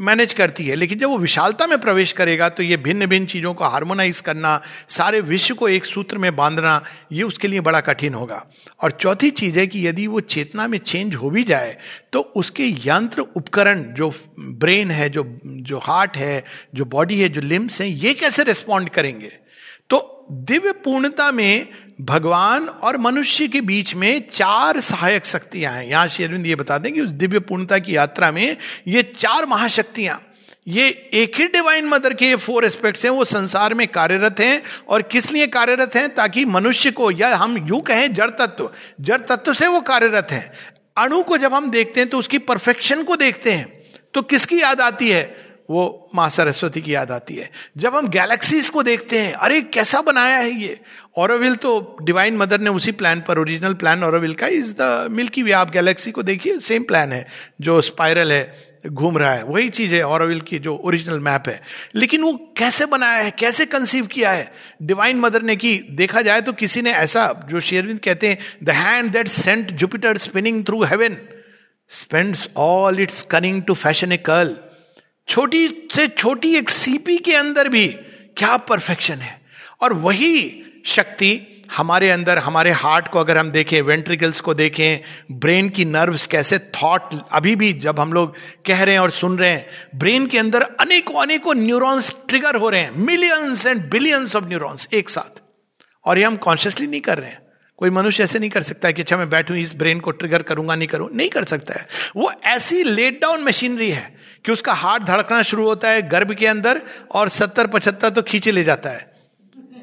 मैनेज 0.01 0.33
करती 0.33 0.65
है। 0.67 0.75
लेकिन 0.75 0.99
जब 0.99 1.09
वो 1.09 1.19
विशालता 1.19 1.67
में 1.67 1.79
प्रवेश 1.81 2.13
करेगा 2.13 2.49
तो 2.49 2.63
ये 2.63 2.77
भिन्न 2.79 3.07
भिन्न 3.07 3.27
चीज़ों 3.27 3.55
को 3.55 3.65
हार्मोनाइज 3.67 4.21
करना, 4.21 4.61
सारे 4.89 5.21
विश्व 5.23 5.55
को 5.55 5.69
एक 5.69 5.85
सूत्र 5.85 6.19
में 6.19 6.35
बांधना, 6.37 6.83
ये 7.13 7.23
उसके 7.23 7.49
लिए 7.49 7.61
बड़ा 7.61 7.81
कठिन 7.83 8.15
होगा। 8.15 8.45
और 8.83 8.91
चौथी 8.93 9.31
चीज़ 9.33 9.59
है 9.59 9.67
कि 9.67 9.87
यदि 9.87 10.07
वो 10.07 10.21
चेतना 10.21 10.67
में 10.67 10.79
चेंज 10.81 11.15
हो 11.15 11.31
भी 11.31 11.45
जाए 11.45 11.77
तो 12.13 12.21
उसके 12.37 12.69
यंत्र 12.85 13.21
उपकरण, 13.21 13.83
जो 13.85 14.11
ब्रेन 14.39 14.91
है, 14.91 15.09
जो 15.11 15.25
जो 15.45 15.79
हार्ट 15.79 16.17
है, 16.17 16.45
जो 16.75 16.85
बॉडी 16.87 17.21
है, 17.21 17.29
जो 17.29 17.41
लिम्स 17.41 17.81
हैं, 17.81 17.89
ये 17.89 18.15
कैसे 18.15 18.43
रिस्पॉन्ड 18.45 18.89
करेंगे? 18.89 19.33
दिव्य 20.31 20.73
पूर्णता 20.85 21.31
में 21.33 21.69
भगवान 22.01 22.69
और 22.69 22.97
मनुष्य 22.97 23.47
के 23.49 23.61
बीच 23.61 23.95
में 23.95 24.29
चार 24.33 24.81
सहायक 24.81 25.27
शक्तियाँ 25.27 25.73
हैं। 25.73 25.85
यहाँ 25.85 26.09
शेरविंद 26.09 26.47
ये 26.47 26.55
बता 26.55 26.79
दें 26.79 26.93
कि 26.93 27.01
उस 27.01 27.11
दिव्य 27.11 27.39
पूर्णता 27.41 27.79
की 27.79 27.97
यात्रा 27.97 28.31
में 28.33 28.57
ये 28.89 29.03
चार 29.17 29.47
महाशक्तियाँ, 29.47 30.21
ये 30.69 30.89
एक 31.15 31.37
ही 31.37 31.47
डिवाइन 31.47 31.87
मदर 31.87 32.15
के 32.15 32.35
फोर 32.37 32.65
एस्पेक्ट्स 32.65 33.05
हैं, 33.05 33.11
वो 33.13 33.25
संसार 33.25 33.75
में 33.75 33.87
कार्यरत 33.89 34.41
हैं 34.41 34.63
और 34.89 35.03
किस 35.03 35.31
लिए 35.33 35.47
कार्यरत 35.47 35.95
हैं? 35.97 36.09
ताकि 36.15 36.45
मनुष्य 36.45 36.91
को, 36.91 37.11
या 37.11 37.35
हम 37.37 37.57
यूँ 37.69 37.81
कहें 37.81 38.13
जड़ 38.15 38.31
तत्व 38.31 38.71
जड़ 39.01 39.21
तत्व 39.21 39.53
से 39.55 39.67
वो 39.67 39.81
कार्यरत 39.81 40.29
हैं। 40.31 40.53
अणु 40.97 41.23
को 41.23 41.37
जब 41.37 41.55
हम 41.55 41.71
देखते 41.71 42.01
हैं 42.01 42.09
तो 42.11 42.19
उसकी 42.19 42.39
परफेक्शन 42.39 43.03
को 43.03 43.17
देखते 43.17 43.53
हैं। 43.53 43.67
तो 44.15 44.23
किसकी 44.23 44.61
याद 44.61 44.81
आती 44.81 45.11
है? 45.11 45.48
वो 45.71 46.11
माँ 46.15 46.31
सरस्वती 46.31 46.81
की 46.81 46.95
याद 46.95 47.11
आती 47.11 47.35
है। 47.35 47.51
जब 47.77 47.97
हम 47.97 48.09
गैलेक्सीज 48.09 48.69
को 48.69 48.83
देखते 48.83 49.19
हैं, 49.19 49.33
अरे, 49.33 49.61
कैसा 49.61 50.01
बनाया 50.01 50.37
है 50.37 50.51
ये? 50.51 50.81
ओरोविल 51.19 51.55
तो 51.55 51.97
डिवाइन 52.03 52.37
मदर 52.37 52.61
ने 52.61 52.71
उसी 52.71 52.93
प्लान 52.93 53.25
पर 53.29 53.39
ओरिजिनल 53.39 53.75
प्लान 53.75 54.05
औरविल 54.05 54.35
का 54.35 54.47
इज़ 54.47 54.75
द 54.81 55.09
मिल्की 55.11 55.43
वे 55.43 55.53
आप 55.53 55.71
गैलेक्सी 55.71 56.11
को 56.11 56.23
देखिए 56.23 56.59
सेम 56.59 56.83
प्लान 56.83 57.13
है, 57.13 57.27
जो 57.61 57.81
स्पाइरल 57.81 58.33
है, 58.33 58.69
घूम 58.87 59.19
रहा 59.19 59.35
है, 59.35 59.45
वही 59.45 59.69
चीज़ 59.69 59.95
है 59.95 60.03
औरविल 60.03 60.41
की 60.41 60.59
जो 60.59 60.77
ओरिजिनल 60.77 61.21
मैप 61.21 61.49
है। 61.49 61.63
लेकिन 61.95 62.23
वो 62.23 62.55
कैसे 62.57 62.87
बनाया 62.87 63.23
है, 63.23 63.31
कैसे 63.31 63.67
कंसीव 63.67 64.07
किया 64.07 64.33
है? 64.33 64.53
डिवाइन 64.83 65.17
मदर 65.17 65.43
ने 65.43 65.57
की, 65.57 65.81
देखा 65.91 66.23
जाए 66.23 66.41
तो 66.41 66.53
किसी 66.53 66.83
ने 66.83 66.93
ऐसा, 66.93 67.47
जो 67.49 67.61
शेरविंद 67.61 68.01
कहते 68.01 68.29
हैं 68.29 68.39
the 68.63 68.71
hand 68.71 69.11
that 69.11 69.29
sent 69.29 69.71
Jupiter 69.71 70.17
spinning 70.17 70.65
through 70.67 70.85
heaven 70.85 71.17
spends 71.89 72.49
all 72.57 73.01
its 73.01 73.23
cunning 73.23 73.63
to 73.63 73.75
fashion 73.75 74.13
a 74.13 74.17
curl 74.17 74.57
छोटी 75.29 75.69
से 75.69 76.09
छोटी 76.09 76.57
एक 76.57 76.69
सीपी 76.69 77.19
के 77.19 77.37
अंदर 77.37 77.69
भी 77.69 77.89
क्या 78.37 78.57
परफेक्शन 78.57 79.15
है। 79.15 79.41
और 79.81 79.93
वही 79.93 80.63
शक्ति 80.87 81.65
हमारे 81.77 82.11
अंदर, 82.11 82.39
हमारे 82.39 82.71
हार्ट 82.71 83.09
को 83.09 83.21
अगर 83.21 83.39
हम 83.39 83.51
देखें, 83.51 83.83
वेंट्रिकल्स 83.83 84.41
को 84.41 84.55
देखें, 84.55 84.99
ब्रेन 85.39 85.69
की 85.69 85.85
नर्व्स 85.85 86.27
कैसे 86.27 86.59
थॉट 86.59 87.03
अभी 87.33 87.57
भी 87.57 87.73
जब 87.73 88.01
हम 88.01 88.13
लोग 88.13 88.35
कह 88.67 88.83
रहे 88.83 88.95
हैं 88.95 89.01
और 89.01 89.11
सुन 89.11 89.39
रहे 89.39 89.51
हैं, 89.51 89.67
ब्रेन 89.95 90.27
के 90.27 90.39
अंदर 90.39 90.63
अनेकों 90.63 91.15
अनेकों 91.15 91.55
न्यूरॉन्स 91.55 92.15
ट्रिगर 92.29 92.57
हो 92.57 92.71
रहे 92.71 92.81
हैं। 92.81 92.91
Millions 92.91 93.67
and 93.67 93.91
billions 93.91 94.37
of 94.37 94.45
neurons 94.45 94.89
एक 94.93 95.09
साथ। 95.09 95.41
और 96.05 96.19
ये 96.19 96.25
हम 96.25 96.37
कॉन्शियसली 96.37 96.87
नहीं 96.87 97.01
कर 97.01 97.19
रहे 97.19 97.31
हैं। 97.31 97.48
कोई 97.79 97.91
मनुष्य 97.91 98.23
ऐसे 98.23 98.39
नहीं 98.39 98.51
कर 98.51 98.63
सकता 98.63 98.89
है 98.89 98.95
कि 98.95 99.03
अच्छा 99.03 99.17
मैं 99.17 99.31
बैठू, 99.31 99.55
इस 99.55 99.75
ब्रेन 99.75 100.01
को 100.01 100.11
ट्रिगर 100.11 100.43
करूँगा, 100.43 100.75
नहीं 100.75 100.89
करूँ। 100.89 101.11
नहीं 101.15 101.29
कर 101.29 101.45
सकता 101.45 101.75
है। 101.75 101.87
वो 102.17 102.33
ऐसी 102.45 102.85
लेट 102.85 103.21
डाउन 103.23 103.45
मशीनरी 103.45 103.91
है 103.91 104.17
कि 104.45 104.53
उसका 104.53 104.73
हार्ट 104.73 105.03
धड़कना 105.03 105.43
शुरू 105.43 105.65
होता 105.65 105.91
है 105.91 106.09
गर्भ 106.09 106.35
के 106.35 106.47
अंदर 106.47 106.83
और 107.11 107.29
सत्तर, 107.29 107.67
पचहत्तर 107.67 108.11
तो 108.11 108.23
खींचे 108.23 108.53
ले 108.53 108.65
जाता 108.65 108.91
है। 108.91 109.13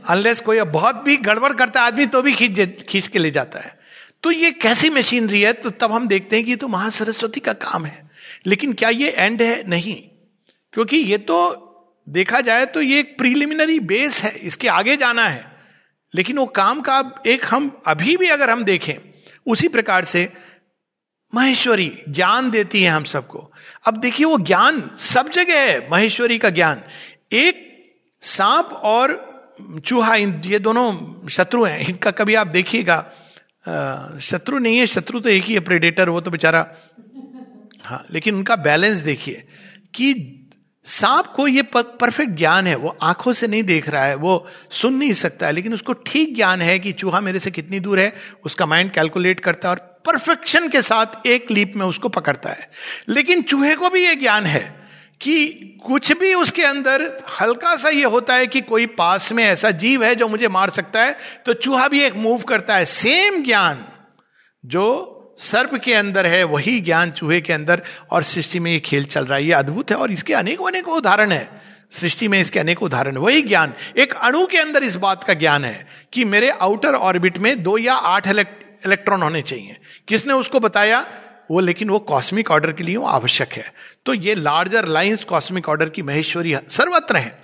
अनलेस 0.07 0.39
कोई 0.39 0.61
बहुत 0.61 0.95
भी 0.95 1.17
गड़बड़ 1.17 1.53
करता 1.53 1.81
आदमी 1.81 2.05
तो 2.05 2.21
भी 2.21 2.33
खींच 2.33 2.83
खींच 2.89 3.07
के 3.07 3.19
ले 3.19 3.31
जाता 3.31 3.59
है। 3.59 3.79
तो 4.23 4.31
ये 4.31 4.51
कैसी 4.51 4.89
मशीनरी 4.89 5.41
है? 5.41 5.53
तो 5.53 5.69
तब 5.69 5.91
हम 5.91 6.07
देखते 6.07 6.35
हैं 6.35 6.45
कि 6.45 6.51
ये 6.51 6.57
तो 6.57 6.67
महासरस्वती 6.67 7.39
का 7.39 7.53
काम 7.53 7.85
है। 7.85 8.09
लेकिन 8.45 8.73
क्या 8.73 8.89
ये 8.89 9.09
एंड 9.09 9.41
है? 9.41 9.67
नहीं। 9.67 9.95
क्योंकि 10.73 10.97
ये 10.97 11.17
तो 11.17 11.61
देखा 12.09 12.41
जाए 12.41 12.65
तो 12.65 12.81
ये 12.81 12.99
एक 12.99 13.17
प्रीलिमिनरी 13.17 13.79
बेस 13.79 14.21
है। 14.23 14.35
इसके 14.35 14.67
आगे 14.67 14.97
जाना 14.97 15.27
है। 15.27 15.54
लेकिन 16.15 16.37
वो 16.37 16.45
काम 16.45 16.81
का 16.81 17.23
एक 17.27 17.45
हम, 17.45 17.81
अभी 17.87 18.17
भी 18.17 18.27
अगर 18.27 18.49
हम 18.49 18.63
देखें, 18.63 18.95
उसी 19.47 19.67
प्रकार 19.67 20.05
से 20.05 20.31
महेश्वरी 21.33 21.91
ज्ञान 22.09 22.49
देती 22.51 22.83
है 22.83 22.89
हम 22.89 23.03
सबको। 23.03 23.51
अब 23.85 23.97
देखिए 23.97 24.25
वो 24.25 24.37
ज्ञान 24.37 24.89
सब 24.99 25.29
जगह 25.29 25.59
है, 25.61 25.89
महेश्वरी 25.91 26.37
का 26.37 26.49
ज्ञान। 26.49 26.81
एक 27.31 27.63
सांप 28.21 28.69
और 28.73 29.13
चूहा, 29.85 30.15
इन, 30.15 30.41
ये 30.45 30.59
दोनों 30.59 31.27
शत्रु 31.27 31.63
हैं। 31.63 31.79
इनका 31.79 32.11
कभी 32.11 32.35
आप 32.35 32.47
देखिएगा 32.47 32.97
शत्रु 34.21 34.59
नहीं 34.59 34.77
है, 34.77 34.87
शत्रु 34.87 35.19
तो 35.19 35.29
एक 35.29 35.43
ही 35.43 35.53
है 35.53 35.59
प्रेडेटर 35.59 36.09
वो 36.09 36.21
तो 36.21 36.31
बेचारा 36.31 36.67
हाँ 37.83 38.05
लेकिन 38.11 38.35
उनका 38.35 38.55
बैलेंस 38.55 38.99
देखिए 38.99 39.43
कि 39.93 40.13
सांप 40.85 41.27
को 41.27 41.47
ये 41.47 41.61
परफेक्ट 41.61 42.31
ज्ञान 42.31 42.67
है, 42.67 42.75
वो 42.75 42.97
आँखों 43.01 43.33
से 43.33 43.47
नहीं 43.47 43.63
देख 43.63 43.89
रहा 43.89 44.05
है, 44.05 44.15
वो 44.15 44.47
सुन 44.71 44.93
नहीं 44.93 45.13
सकता 45.13 45.45
है, 45.45 45.51
लेकिन 45.51 45.73
उसको 45.73 45.93
ठीक 45.93 46.35
ज्ञान 46.35 46.61
है 46.61 46.79
कि 46.79 46.91
चूहा 46.91 47.21
मेरे 47.21 47.39
से 47.39 47.51
कितनी 47.51 47.79
दूर 47.79 47.99
है, 47.99 48.13
उसका 48.43 48.65
माइंड 48.65 48.91
कैलकुलेट 48.91 49.39
करता 49.39 49.69
है 49.69 49.75
और 49.75 50.01
परफेक्शन 50.05 50.69
के 50.69 50.81
साथ 50.81 51.27
एक 51.27 51.51
लीप 51.51 51.73
में 51.75 51.85
उसको 51.85 52.09
पकड़ता 52.09 52.49
है। 52.49 52.69
लेकिन 53.09 53.41
चूहे 53.41 53.75
को 53.75 53.89
भी 53.89 54.05
ये 54.05 54.15
ज्ञान 54.15 54.45
है 54.45 54.85
कि 55.21 55.47
कुछ 55.85 56.11
भी 56.11 56.33
उसके 56.33 56.63
अंदर 56.63 57.23
हल्का 57.41 57.75
सा 57.75 57.89
ये 57.89 58.03
होता 58.03 58.35
है 58.35 58.47
कि 58.47 58.61
कोई 58.61 58.85
पास 58.85 59.31
में 59.31 59.43
ऐसा 59.43 59.71
जीव 59.71 60.03
है 60.03 60.15
जो 60.15 60.27
मुझे 60.27 60.47
मार 60.47 60.69
सकता 60.69 61.03
है 61.03 61.17
तो 61.45 61.53
चूहा 61.53 61.87
भी 61.87 61.99
एक 61.99 62.15
मूव 62.15 62.41
करता 62.41 62.75
है। 62.75 62.85
सेम 62.85 63.43
ज्ञान 63.43 63.85
जो 64.65 65.11
सर्प 65.39 65.75
के 65.75 65.93
अंदर 65.93 66.25
है, 66.25 66.43
वही 66.43 66.79
ज्ञान 66.79 67.11
चूहे 67.11 67.41
के 67.41 67.53
अंदर, 67.53 67.81
और 68.11 68.23
सृष्टि 68.23 68.59
में 68.59 68.71
ये 68.71 68.79
खेल 68.79 69.05
चल 69.05 69.25
रहा 69.25 69.37
है, 69.37 69.45
ये 69.45 69.51
अद्भुत 69.51 69.91
है, 69.91 69.97
और 69.97 70.11
इसके 70.11 70.33
अनेकों 70.33 70.67
अनेकों 70.67 70.97
उदाहरण 70.97 71.31
है। 71.31 71.75
सृष्टि 71.91 72.27
में 72.27 72.41
इसके 72.41 72.59
अनेक 72.59 72.83
उदाहरण 72.83 73.17
वही 73.17 73.41
ज्ञान, 73.41 73.73
एक 73.97 74.13
अणु 74.13 74.45
के 74.45 74.57
अंदर 74.57 74.83
इस 74.83 74.95
बात 74.95 75.23
का 75.23 75.33
ज्ञान 75.33 75.65
है 75.65 75.87
कि 76.13 76.25
मेरे 76.25 76.49
आउटर 76.49 76.93
ऑर्बिट 76.93 77.37
में 77.37 77.63
दो 77.63 77.77
या 77.77 77.93
आठ 77.93 78.27
इलेक्ट्रॉन 78.27 79.21
होने 79.21 79.41
चाहिए। 79.41 79.77
किसने 80.07 80.33
उसको 80.33 80.59
बताया? 80.59 81.07
वो, 81.51 81.59
लेकिन 81.59 81.89
वो 81.89 81.99
कॉस्मिक 81.99 82.51
ऑर्डर 82.51 82.71
के 82.71 82.83
लिए 82.83 82.97
आवश्यक 83.05 83.53
है। 83.53 83.73
तो 84.05 84.13
ये 84.13 84.35
लार्जर 84.35 84.85
लाइंस 84.85 85.23
कॉस्मिक 85.23 85.69
ऑर्डर 85.69 85.89
की 85.89 86.01
महेश्वरी 86.01 86.55
सर्वत्र 86.69 87.17
है। 87.17 87.41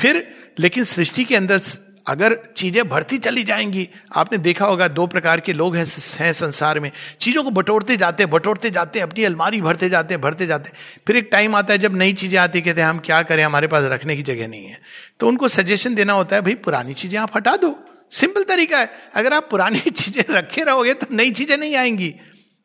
फिर, 0.00 0.34
लेकिन 0.58 0.84
सृष्टि 0.84 1.24
के 1.24 1.36
अंदर 1.36 1.58
अगर 2.06 2.38
चीज़ें 2.56 2.88
बढ़ती 2.88 3.18
चली 3.18 3.42
जाएँगी, 3.42 3.88
आपने 4.12 4.38
देखा 4.38 4.66
होगा 4.66 4.88
दो 4.88 5.06
प्रकार 5.06 5.40
के 5.40 5.52
लोग 5.52 5.76
हैं 5.76 5.84
हैं 6.20 6.32
संसार 6.32 6.80
में। 6.80 6.90
चीज़ों 7.20 7.44
को 7.44 7.50
बटोरते 7.50 7.96
जाते 7.96 8.26
बटोरते 8.26 8.70
जाते 8.70 9.00
अपनी 9.00 9.24
अलमारी 9.24 9.60
भरते 9.60 9.88
जाते 9.88 10.16
भरते 10.16 10.46
जाते 10.46 10.70
फिर 11.06 11.16
एक 11.16 11.28
टाइम 11.32 11.54
आता 11.54 11.72
है 11.72 11.78
जब 11.78 11.94
नई 11.94 12.12
चीज़ें 12.12 12.38
आती 12.38 12.60
कहते 12.60 12.80
हैं, 12.80 12.88
हम 12.88 12.98
क्या 12.98 13.22
करें? 13.22 13.44
हमारे 13.44 13.66
पास 13.66 13.84
रखने 13.84 14.16
की 14.16 14.22
जगह 14.22 14.48
नहीं 14.48 14.66
है। 14.66 14.78
तो 15.20 15.28
उनको 15.28 15.48
सजेशन 15.48 15.94
देना 15.94 16.12
होता 16.12 16.36
है, 16.36 16.42
भाई, 16.42 16.54
पुरानी 16.54 16.94
चीज़ें 16.94 17.18
आप 17.20 17.36
हटा 17.36 17.56
दो। 17.56 17.84
सिंपल 18.10 18.42
तरीका 18.42 18.78
है। 18.78 18.90
अगर 19.14 19.32
आप 19.32 19.48
पुरानी 19.50 19.78
चीज़ें 19.90 20.24
रखे 20.30 20.64
रहोगे 20.64 20.94
तो 20.94 21.06
नई 21.12 21.30
चीज़ें 21.30 21.56
नहीं 21.56 21.76
आएँगी। 21.76 22.14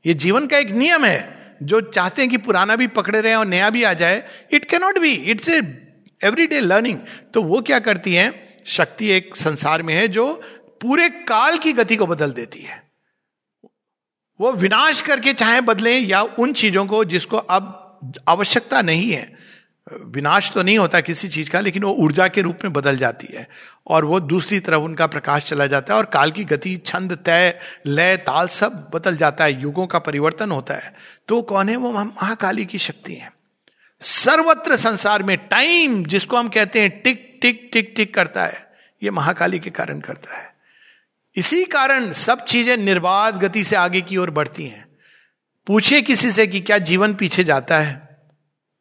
ये 0.06 0.14
जीवन 0.14 0.48
का 0.48 0.58
एक 0.58 0.72
नियम 0.72 1.06
है। 1.06 1.40
जो 1.64 1.82
चाहते 1.82 2.22
हैं 2.22 2.32
कि 2.32 2.38
पुराना 2.38 2.76
भी 2.76 2.88
पकड़े 2.88 3.22
रहे 3.22 3.34
और 3.36 3.46
नया 3.46 3.70
भी 3.70 3.84
आ 3.84 3.94
जाए 3.94 4.24
it 4.54 4.66
cannot 4.66 5.00
be 5.00 5.12
it's 5.12 5.50
a 5.50 5.58
every 6.24 6.48
day 6.48 6.60
learning 6.60 7.00
तो 7.34 7.42
वो 7.44 7.62
क्या 7.62 7.80
करती 7.80 8.14
है? 8.16 8.49
शक्ति 8.70 9.08
एक 9.08 9.36
संसार 9.36 9.84
में 9.84 9.94
है 9.94 10.08
जो 10.08 10.42
पूरे 10.82 11.10
काल 11.10 11.58
की 11.58 11.74
गति 11.74 11.96
को 11.96 12.08
बदल 12.08 12.32
देती 12.32 12.60
है। 12.60 12.84
वो 14.42 14.52
विनाश 14.52 15.02
करके 15.02 15.34
चाहे 15.34 15.62
बदले 15.62 15.98
या 15.98 16.22
उन 16.22 16.54
चीज़ों 16.54 16.86
को 16.86 17.06
जिसको 17.06 17.38
अब 17.38 17.86
आवश्यकता 18.28 18.82
नहीं 18.82 19.12
है। 19.12 19.38
विनाश 20.06 20.52
तो 20.52 20.64
नहीं 20.64 20.78
होता 20.78 21.00
किसी 21.02 21.28
चीज़ 21.28 21.50
का, 21.50 21.60
लेकिन 21.60 21.84
वो 21.84 21.92
ऊर्जा 21.92 22.28
के 22.28 22.42
रूप 22.42 22.60
में 22.64 22.74
बदल 22.74 22.98
जाती 22.98 23.28
है 23.34 23.48
और 23.88 24.06
वो 24.06 24.20
दूसरी 24.20 24.60
तरफ़ 24.60 24.82
उनका 24.82 25.08
प्रकाश 25.08 25.44
चला 25.44 25.68
जाता 25.68 25.94
है 25.94 25.98
और 25.98 26.06
काल 26.06 26.32
की 26.32 26.44
गति, 26.44 26.78
छंद, 26.78 27.14
तय, 27.26 27.60
लय, 27.86 28.18
ताल 28.18 28.48
सब 28.48 28.90
बदल 28.94 29.18
जाता 29.18 29.44
है। 29.44 29.62
युगों 29.62 29.88
का 29.88 30.00
परिवर्तन 30.00 30.52
होता 30.52 30.74
है। 30.74 30.94
तो 31.28 31.42
कौन 31.42 31.70
है? 31.70 31.76
वो 31.76 31.92
महाकाली 31.92 32.66
की 32.66 32.78
शक्ति 32.78 33.14
है। 33.14 33.39
सर्वत्र 34.02 34.76
संसार 34.76 35.24
में 35.24 35.38
टाइम, 35.38 36.06
जिसको 36.06 36.38
हम 36.38 36.48
कहते 36.48 36.82
हैं 36.82 37.02
टिक 37.02 37.40
टिक 37.42 37.70
टिक 37.74 37.94
टिक 37.96 38.14
करता 38.14 38.46
है, 38.46 38.72
ये 39.04 39.12
महाकाली 39.12 39.60
के 39.60 39.70
कारण 39.70 40.00
करता 40.00 40.38
है। 40.38 40.54
इसी 41.36 41.66
कारण 41.66 42.12
सब 42.12 42.46
चीज़ें 42.46 42.78
निर्बाध 42.78 43.40
गति 43.40 43.64
से 43.64 43.76
आगे 43.76 44.02
की 44.02 44.18
ओर 44.18 44.30
बढ़ती 44.30 44.68
हैं। 44.68 44.88
पूछे 45.68 46.02
किसी 46.02 46.32
से 46.32 46.48
कि 46.48 46.60
क्या 46.60 46.78
जीवन 46.78 47.14
पीछे 47.14 47.44
जाता 47.44 47.80
है? 47.80 48.10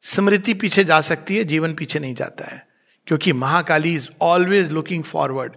स्मृति 0.02 0.54
पीछे 0.54 0.84
जा 0.84 1.00
सकती 1.00 1.36
है, 1.36 1.44
जीवन 1.44 1.74
पीछे 1.74 1.98
नहीं 1.98 2.14
जाता 2.14 2.54
है। 2.54 2.66
क्योंकि 3.06 3.32
Mahakali 3.32 3.94
is 3.94 4.08
always 4.22 4.72
looking 4.72 5.04
forward 5.04 5.52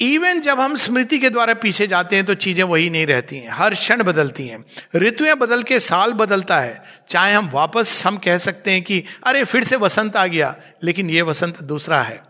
even 0.00 0.40
जब 0.40 0.60
हम 0.60 0.76
स्मृति 0.76 1.18
के 1.18 1.30
द्वारा 1.30 1.54
पीछे 1.54 1.86
जाते 1.86 2.16
हैं 2.16 2.24
तो 2.24 2.34
चीज़ें 2.34 2.64
वही 2.64 2.90
नहीं 2.90 3.06
रहती 3.06 3.36
हैं। 3.36 3.50
हर 3.50 3.74
क्षण 3.74 4.02
बदलती 4.02 4.46
हैं। 4.46 4.64
ऋतुएँ 4.96 5.34
बदल 5.34 5.62
के 5.62 5.80
साल 5.80 6.12
बदलता 6.12 6.60
है। 6.60 6.82
चाहे 7.08 7.34
हम 7.34 7.50
वापस 7.54 8.06
हम 8.06 8.16
कह 8.16 8.38
सकते 8.38 8.70
हैं 8.70 8.82
कि, 8.82 9.04
अरे, 9.26 9.44
फिर 9.44 9.64
से 9.64 9.76
वसंत 9.76 10.16
आ 10.16 10.26
गया। 10.26 10.56
लेकिन 10.84 11.10
ये 11.10 11.22
वसंत 11.22 11.62
दूसरा 11.62 12.02
है। 12.02 12.22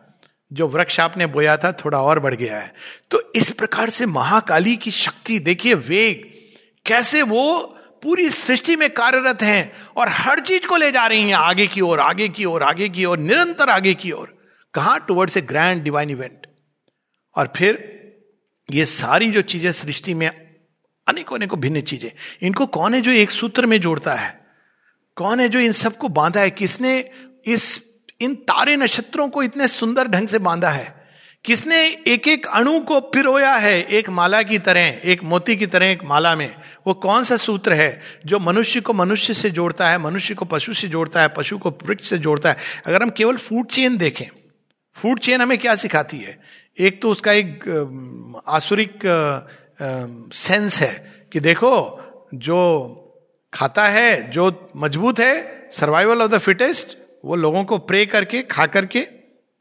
जो 0.52 0.68
वृक्ष 0.68 1.00
आपने 1.00 1.26
बोया 1.26 1.56
था, 1.56 1.72
थोड़ा 1.72 1.98
और 1.98 2.20
बढ़ 2.20 2.34
गया 2.34 2.56
है। 2.58 2.74
तो 3.10 3.32
इस 3.34 3.50
प्रकार 3.50 3.90
से 3.90 4.06
महाकाली 4.06 4.76
की 4.76 4.90
शक्ति, 4.90 5.38
देखिए, 5.38 5.74
वेग, 5.74 6.24
कैसे 6.86 7.22
वो 7.22 7.60
पूरी 8.02 8.30
सृष्टि 8.30 8.76
में 8.76 8.90
कार्यरत 8.90 9.42
हैं 9.42 9.72
और 9.96 10.08
हर 10.08 10.40
चीज़ 10.40 10.66
को 10.66 10.76
ले 10.76 10.92
जा 10.92 11.06
रही 11.06 11.22
हैं। 11.22 11.36
आगे 11.36 11.66
की 11.66 11.80
ओर, 11.80 12.00
आगे 12.00 12.28
की 12.28 12.44
ओर, 12.44 12.62
आगे 12.62 12.88
की 12.88 13.04
ओर, 13.04 13.18
निरंतर 13.18 13.70
आगे 13.70 13.94
की 13.94 14.12
ओर। 14.12 14.38
कहा? 14.74 14.98
Towards 14.98 15.36
a 15.36 15.40
grand 15.40 15.82
divine 15.82 16.10
event 16.10 16.43
और 17.36 17.52
फिर 17.56 17.90
ये 18.72 18.86
सारी 18.86 19.30
जो 19.30 19.42
चीज़ें 19.42 19.72
सृष्टि 19.72 20.14
में 20.14 20.28
अनेकों 21.08 21.36
अनेकों 21.36 21.60
भिन्न 21.60 21.80
चीज़ें, 21.80 22.10
इनको 22.42 22.66
कौन 22.66 22.94
है 22.94 23.00
जो 23.00 23.10
एक 23.10 23.30
सूत्र 23.30 23.66
में 23.66 23.80
जोड़ता 23.80 24.14
है? 24.14 24.46
कौन 25.16 25.40
है 25.40 25.48
जो 25.48 25.58
इन 25.58 25.72
सबको 25.72 26.08
बांधा 26.08 26.40
है? 26.40 26.50
किसने 26.50 27.10
इस, 27.46 27.82
इन 28.20 28.34
तारे 28.34 28.76
नक्षत्रों 28.76 29.28
को 29.28 29.42
इतने 29.42 29.68
सुंदर 29.68 30.08
ढंग 30.08 30.28
से 30.28 30.38
बांधा 30.38 30.70
है? 30.70 31.04
किसने 31.44 31.88
एक 32.06 32.28
एक 32.28 32.46
अणु 32.46 32.80
को 32.80 33.00
पिरोया 33.00 33.54
है? 33.54 33.82
एक 33.82 34.10
माला 34.10 34.42
की 34.42 34.58
तरह, 34.58 35.00
एक 35.04 35.24
मोती 35.24 35.56
की 35.56 35.66
तरह, 35.66 35.86
एक 35.86 36.04
माला 36.04 36.36
में। 36.36 36.54
वो 36.86 36.94
कौन 36.94 37.24
सा 37.24 37.36
सूत्र 37.36 37.72
है 37.72 38.02
जो 38.26 38.38
मनुष्य 38.38 38.80
को 38.80 38.92
मनुष्य 38.92 39.34
से 39.34 39.50
जोड़ता 39.50 39.90
है, 39.90 39.98
मनुष्य 39.98 40.34
को 40.34 40.44
पशु 40.44 40.74
से 40.74 40.88
जोड़ता 40.88 41.22
है, 41.22 41.28
पशु 41.28 41.58
को 41.58 41.70
वृक्ष 41.70 42.08
से 42.08 42.18
जोड़ता 42.18 42.48
है? 42.48 42.56
अगर 42.86 43.02
हम 43.02 43.10
केवल 43.10 43.36
फ़ूड 43.36 43.66
चेन 43.66 43.96
देखें 43.96 44.26
फ़ूड 44.96 45.18
चेन 45.18 45.40
हमें 45.40 45.58
क्या 45.58 45.74
सिखाती 45.74 46.18
है? 46.18 46.38
एक 46.78 47.00
तो 47.02 47.10
उसका 47.10 47.32
एक 47.32 48.42
आसुरिक 48.46 49.00
सेंस 50.34 50.80
है 50.80 50.92
कि 51.32 51.40
देखो, 51.40 52.00
जो 52.34 53.00
खाता 53.52 53.88
है, 53.88 54.30
जो 54.30 54.70
मज़बूत 54.76 55.20
है 55.20 55.68
सर्वाइवल 55.72 56.22
ऑफ़ 56.22 56.30
द 56.30 56.38
फिटेस्ट 56.38 56.96
वो 57.24 57.36
लोगों 57.36 57.64
को 57.64 57.78
प्रे 57.78 58.04
करके, 58.06 58.42
खा 58.42 58.66
करके 58.66 59.00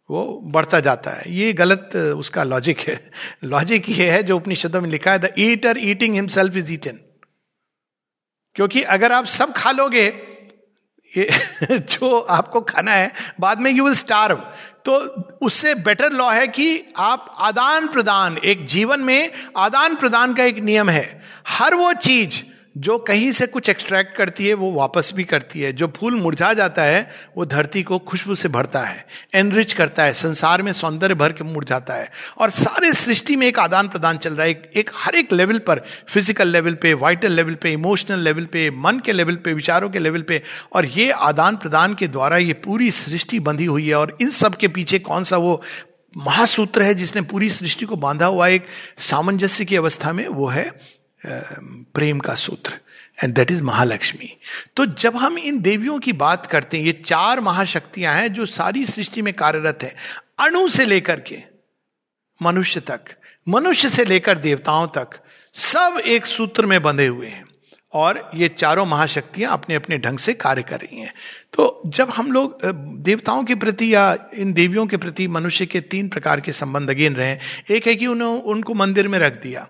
वो 0.10 0.40
बढ़ता 0.44 0.80
जाता 0.80 1.12
है। 1.12 1.32
ये 1.32 1.54
गलत, 1.54 1.96
उसका 1.96 2.44
लॉजिक 2.44 2.80
है। 2.80 3.00
लॉजिक 3.44 3.90
ये 3.90 4.10
है 4.12 4.24
जो 4.24 4.36
उपनिषदों 4.38 4.82
में 4.82 4.90
लिखा 4.90 5.12
है 5.12 5.20
the 5.20 5.34
eater 5.40 5.78
eating 5.80 6.16
himself 6.16 6.56
is 6.56 6.74
eaten 6.74 7.00
क्योंकि 8.56 8.82
अगर 8.82 9.12
आप 9.12 9.26
सब 9.26 9.54
खा 9.54 9.72
लोगे, 9.72 10.06
ये 11.14 11.30
जो 11.78 12.20
आपको 12.20 12.62
खाना 12.62 12.92
है, 12.92 13.12
बाद 13.40 13.60
में 13.60 13.72
यू 13.72 13.84
विल 13.84 13.96
स्टार्व 13.96 14.44
तो 14.86 14.96
उससे 15.42 15.76
बेटर 15.76 16.12
लॉ 16.12 16.32
है 16.32 16.48
कि 16.48 16.94
आप 16.98 17.36
आदान 17.40 17.88
प्रदान 17.88 18.38
एक 18.38 18.66
जीवन 18.66 19.00
में 19.00 19.32
आदान 19.58 19.96
प्रदान 19.96 20.34
का 20.34 20.44
एक 20.44 20.58
नियम 20.58 20.90
है। 20.90 21.22
हर 21.48 21.76
वो 21.76 21.94
चीज़ 21.94 22.42
जो 22.76 22.98
कहीं 22.98 23.32
से 23.32 23.46
कुछ 23.48 23.70
एक्सट्रैक्ट 23.70 24.16
करती 24.18 24.48
है 24.48 24.54
वो 24.54 24.72
वापस 24.72 25.12
भी 25.16 25.24
करती 25.24 25.60
है। 25.62 25.72
जो 25.74 25.88
फूल 25.98 26.16
मुरझा 26.16 26.54
जाता 26.54 26.84
है 26.84 27.10
वो 27.38 27.46
धरती 27.46 27.84
को 27.84 28.00
खुशबू 28.02 28.36
से 28.36 28.50
भरता 28.50 28.82
है 28.82 29.06
एनरिच 29.36 29.74
करता 29.74 30.04
है 30.04 30.14
संसार 30.14 30.62
में 30.62 30.72
सौंदर्य 30.74 31.16
भर 31.16 31.34
के 31.34 31.44
मुरझाता 31.44 31.94
है। 31.94 32.10
और 32.38 32.50
सारे 32.50 32.94
सृष्टि 32.94 33.36
में 33.36 33.46
एक 33.48 33.60
आदान 33.60 33.88
प्रदान 33.88 34.18
चल 34.18 34.34
रहा 34.34 34.46
है 34.46 34.52
एक, 34.52 34.70
एक 34.76 34.92
हर 34.96 35.16
एक 35.16 35.34
लेवल 35.34 35.60
पर 35.60 35.84
फ़िज़िकल 36.10 36.48
लेवल 36.48 36.74
पे 36.74 36.94
वाइटल 36.96 37.32
लेवल 37.32 37.56
पे 37.56 37.72
इमोशनल 37.72 38.20
लेवल 38.20 38.46
पे 38.46 38.70
मन 38.78 39.00
के 39.00 39.14
लेवल 39.14 39.36
पे 39.36 39.54
विचारों 39.54 39.90
के 39.90 40.00
लेवल 40.00 40.22
पे। 40.22 40.42
और 40.74 40.86
ये 40.88 41.10
आदान 41.12 41.56
प्रदान 41.56 41.94
के 41.94 42.08
द्वारा 42.08 42.38
ये 42.38 42.54
पूरी 42.64 42.92
सृष्टि 42.92 43.40
बंधी 43.42 43.66
हुई 43.66 43.88
है। 43.88 43.96
और 43.96 44.18
इन 44.22 44.30
सब 44.32 44.56
के 44.56 44.68
पीछे 44.70 45.00
कौन 45.00 45.24
सा 45.24 45.38
वो 45.38 45.62
महासूत्र 46.18 46.82
है 46.82 46.94
जिसने 46.94 47.22
पूरी 47.22 47.50
सृष्टि 47.50 47.86
को 47.86 47.96
बांधा 47.96 48.26
हुआ 48.26 48.48
एक 48.48 48.66
सामंजस्य 49.02 49.66
की 49.66 49.76
अवस्था 49.76 50.12
में 50.14 50.28
वो 50.28 50.48
है 50.48 50.66
प्रेम 51.26 52.20
का 52.20 52.36
सूत्र 52.36 52.80
एंड 53.24 53.34
दैट 53.36 53.52
इज़ 53.52 53.62
महालक्ष्मी। 53.64 54.32
तो 54.76 54.86
जब 54.86 55.16
हम 55.16 55.38
इन 55.38 55.60
देवियों 55.62 55.98
की 56.00 56.14
बात 56.14 56.46
करते 56.46 56.78
हैं, 56.78 56.86
ये 56.86 56.92
चार 57.06 57.42
महाशक्तियाँ 57.42 58.14
हैं 58.16 58.34
जो 58.34 58.46
सारी 58.48 58.86
सृष्टि 58.86 59.22
में 59.22 59.34
कार्यरत 59.34 59.84
है, 59.84 59.96
अणु 60.40 60.68
से 60.68 60.86
लेकर 60.86 61.20
के, 61.20 61.38
मनुष्य 62.42 62.80
तक, 62.80 63.16
मनुष्य 63.48 63.90
से 63.90 64.06
लेकर 64.06 64.38
देवताओं 64.38 64.88
तक, 64.88 65.20
सब 65.56 66.02
एक 66.06 66.26
सूत्र 66.26 66.66
में 66.66 66.82
बंधे 66.84 67.08
हुए 67.08 67.28
हैं, 67.28 67.46
और 67.94 68.30
ये 68.36 68.48
चारों 68.48 68.86
महाशक्तियाँ 68.86 69.52
अपने 69.54 69.76
अपने 69.76 69.98
ढंग 69.98 70.20
से 70.20 70.34
कार्य 70.34 70.64
कर 70.64 70.80
रही 70.80 71.00
हैं। 71.00 71.14
तो 71.54 71.82
जब 71.88 72.10
हम 72.10 72.32
लोग 72.32 72.66
देवताओं 73.04 73.44
के 73.44 73.56
प्रति 73.56 73.94
या 73.94 74.18
इन 74.34 74.54
देवियों 74.54 74.86
के 74.88 74.98
प्रति 74.98 75.28
मनुष्य 75.28 75.66
के 75.66 75.82
तीन 75.82 76.10
प्रकार 76.10 76.42
के 76.42 76.52
संबंध 76.52 76.90
अगेन 76.90 77.16
रहे, 77.16 77.38
एक 77.70 77.88
है 77.88 77.96
कि 77.96 78.08
उन्होंने 78.08 78.42
उनको 78.44 78.74
मंदिर 78.74 79.08
में 79.08 79.20
रख 79.20 79.42
दिया 79.42 79.68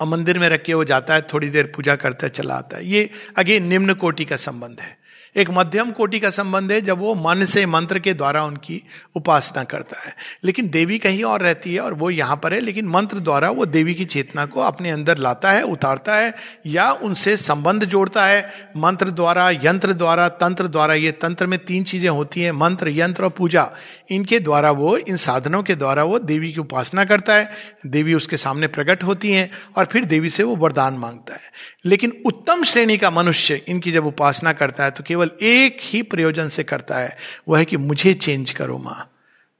और 0.00 0.06
मंदिर 0.06 0.38
में 0.38 0.48
रख 0.48 0.62
के 0.62 0.74
वो 0.74 0.84
जाता 0.84 1.14
है, 1.14 1.22
थोड़ी 1.22 1.50
देर 1.50 1.72
पूजा 1.76 1.96
करता 1.96 2.26
है, 2.26 2.30
चला 2.30 2.54
आता 2.54 2.76
है। 2.76 2.86
ये, 2.86 3.10
अगेन, 3.36 3.64
निम्न 3.64 3.94
कोटि 3.94 4.24
का 4.24 4.36
संबंध 4.36 4.80
है। 4.80 5.05
एक 5.36 5.50
मध्यम 5.50 5.90
कोटि 5.90 6.20
का 6.20 6.30
संबंध 6.30 6.72
है 6.72 6.80
जब 6.80 6.98
वो 6.98 7.14
मन 7.14 7.44
से 7.44 7.66
मंत्र 7.66 7.98
के 7.98 8.14
द्वारा 8.14 8.44
उनकी 8.44 8.82
उपासना 9.16 9.64
करता 9.64 9.96
है। 10.00 10.16
लेकिन 10.44 10.68
देवी 10.68 10.98
कहीं 10.98 11.24
और 11.24 11.40
रहती 11.40 11.74
है 11.74 11.80
और 11.80 11.94
वो 11.94 12.10
यहाँ 12.10 12.36
पर 12.36 12.54
है, 12.54 12.60
लेकिन 12.60 12.88
मंत्र 12.88 13.18
द्वारा 13.18 13.50
वो 13.50 13.66
देवी 13.66 13.94
की 13.94 14.04
चेतना 14.04 14.46
को 14.46 14.60
अपने 14.60 14.90
अंदर 14.90 15.18
लाता 15.18 15.52
है, 15.52 15.62
उतारता 15.62 16.16
है 16.16 16.34
या 16.66 16.90
उनसे 16.92 17.36
संबंध 17.36 17.84
जोड़ता 17.84 18.26
है। 18.26 18.70
मंत्र 18.76 19.10
द्वारा, 19.10 19.50
यंत्र 19.50 19.92
द्वारा, 19.92 20.28
तंत्र 20.28 20.68
द्वारा, 20.68 20.94
ये 20.94 21.12
तंत्र 21.12 21.46
में 21.46 21.58
तीन 21.58 21.84
चीज़ें 21.84 22.08
होती 22.08 22.42
हैं, 22.42 22.52
मंत्र, 22.52 22.88
यंत्र 22.88 23.24
और 23.24 23.30
पूजा। 23.30 23.70
इनके 24.10 24.40
द्वारा 24.40 24.70
वो, 24.70 24.96
इन 24.96 25.16
साधनों 25.16 25.62
के 25.62 25.74
द्वारा 25.74 26.04
वो 26.04 26.18
देवी 26.18 26.52
की 26.52 26.60
उपासना 26.60 27.04
करता 27.04 27.34
है। 27.34 27.50
देवी 27.86 28.14
उसके 28.14 28.36
सामने 28.36 28.66
प्रकट 28.66 29.04
होती 29.04 29.32
हैं 29.32 29.50
और 29.76 29.84
फिर 29.84 30.04
देवी 30.04 30.30
से 30.30 30.42
वो 30.42 30.56
वरदान 30.56 30.94
माँगता 30.94 31.34
है। 31.34 31.40
लेकिन 31.86 32.22
उत्तम 32.26 32.62
श्रेणी 32.62 32.98
का 32.98 33.10
मनुष्य 33.10 33.62
इनकी 33.68 33.92
जब 33.92 34.06
उपासना 34.06 34.52
करता 34.52 34.84
है 34.84 34.90
तो 34.90 35.04
केवल 35.04 35.30
एक 35.42 35.78
ही 35.80 36.02
प्रयोजन 36.02 36.48
से 36.48 36.64
करता 36.64 36.98
है, 36.98 37.16
वह 37.48 37.58
है 37.58 37.64
कि 37.64 37.76
मुझे 37.76 38.14
चेंज 38.14 38.50
करो 38.50 38.78
माँ। 38.78 39.12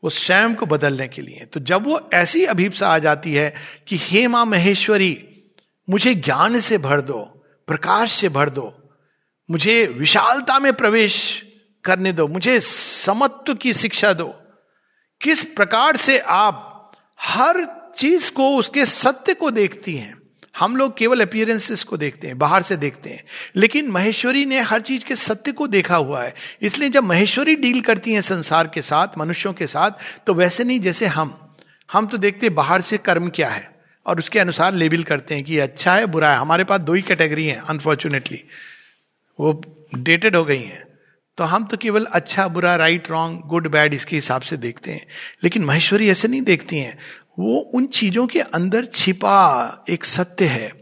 वो 0.05 0.11
स्वयं 0.11 0.55
को 0.55 0.67
बदलने 0.67 1.09
के 1.09 1.23
लिए। 1.23 1.45
तो 1.45 1.61
जब 1.61 1.85
वो 1.85 2.11
ऐसी 2.15 2.45
अभीपसा 2.45 2.89
आ 2.89 2.99
जाती 2.99 3.35
है 3.35 3.55
कि, 3.87 3.97
हे 4.01 4.29
माँ 4.29 4.47
महेश्वरी, 4.47 5.29
मुझे 5.91 6.15
ज्ञान 6.15 6.61
से 6.61 6.79
भर 6.79 7.01
दो, 7.01 7.45
प्रकाश 7.67 8.13
से 8.13 8.29
भर 8.29 8.51
दो, 8.51 8.91
मुझे 9.51 9.87
विशालता 9.87 10.59
में 10.59 10.73
प्रवेश 10.73 11.45
करने 11.85 12.13
दो, 12.13 12.29
मुझे 12.29 12.61
समत्व 12.61 13.55
की 13.55 13.73
शिक्षा 13.73 14.13
दो, 14.13 14.41
किस 15.21 15.43
प्रकार 15.43 15.97
से 15.97 16.19
आप 16.19 16.93
हर 17.21 17.67
चीज़ 17.99 18.33
को 18.33 18.57
उसके 18.57 18.87
सत्य 18.87 19.35
को 19.35 19.51
देखती 19.51 19.97
हैं? 19.97 20.16
हम 20.59 20.77
लोग 20.77 20.97
केवल 20.99 21.21
अपियरेंसेस 21.21 21.83
को 21.85 21.97
देखते 21.97 22.27
हैं, 22.27 22.39
बाहर 22.39 22.63
से 22.63 22.77
देखते 22.77 23.11
हैं। 23.11 23.25
लेकिन 23.57 23.89
महेश्वरी 23.89 24.45
ने 24.47 24.61
हर 24.61 24.81
चीज़ 24.81 25.05
के 25.05 25.17
सत्य 25.17 25.53
को 25.53 25.67
देखा 25.67 25.97
हुआ 25.97 26.23
है। 26.23 26.35
इसलिए 26.63 26.89
जब 26.89 27.05
महेश्वरी 27.05 27.57
डील 27.57 27.81
करती 27.81 28.13
हैं 28.13 28.21
संसार 28.21 28.69
के 28.69 28.83
साथ, 28.83 29.19
मनुष्यों 29.19 29.53
के 29.53 29.67
साथ 29.67 29.91
तो 30.27 30.35
वैसे 30.35 30.65
नहीं 30.65 30.81
जैसे 30.81 31.07
हम। 31.07 31.57
हम 31.93 32.07
तो 32.07 32.17
देखते 32.17 32.47
हैं 32.47 32.55
बाहर 32.55 32.81
से 32.81 32.99
कर्म 32.99 33.29
क्या 33.29 33.49
है, 33.49 33.71
और 34.07 34.19
उसके 34.19 34.39
अनुसार 34.39 34.75
लेबल 34.75 35.03
करते 35.03 35.35
हैं 35.35 35.45
कि 35.45 35.59
अच्छा 35.59 35.95
है, 35.95 36.07
बुरा 36.07 36.31
है। 36.31 36.37
हमारे 36.37 36.65
पास 36.65 36.81
दो 36.81 36.93
ही 36.93 37.03
कैटेगरी 37.03 37.47
हैं 37.47 37.59
अनफॉर्चुनेटली 37.59 38.45
वो 39.41 39.63
डेटेड 39.95 40.37
हो 40.37 40.45
गई 40.45 40.63
हैं। 40.63 40.85
तो 41.37 41.45
हम 41.45 41.65
तो 41.65 41.77
केवल 41.77 42.05
अच्छा 42.05 42.49
बुरा 42.49 42.77
राइट 42.77 43.11
रॉन्ग 43.11 43.41
गुड 43.47 43.69
बैड 43.69 43.95
इसके 43.95 44.17
हिसाब 44.17 44.43
से 44.43 44.57
देखते 44.57 44.93
हैं। 44.93 45.07
लेकिन 45.45 45.65
महेश्वरी 45.65 46.09
ऐसे 46.09 46.29
नहीं 46.29 46.43
देखती 46.43 46.79
हैं। 46.79 46.99
वो 47.39 47.59
उन 47.75 47.87
चीज़ों 47.87 48.27
के 48.27 48.41
अंदर 48.41 48.85
छिपा 48.85 49.85
एक 49.91 50.05
सत्य 50.05 50.45
है। 50.45 50.73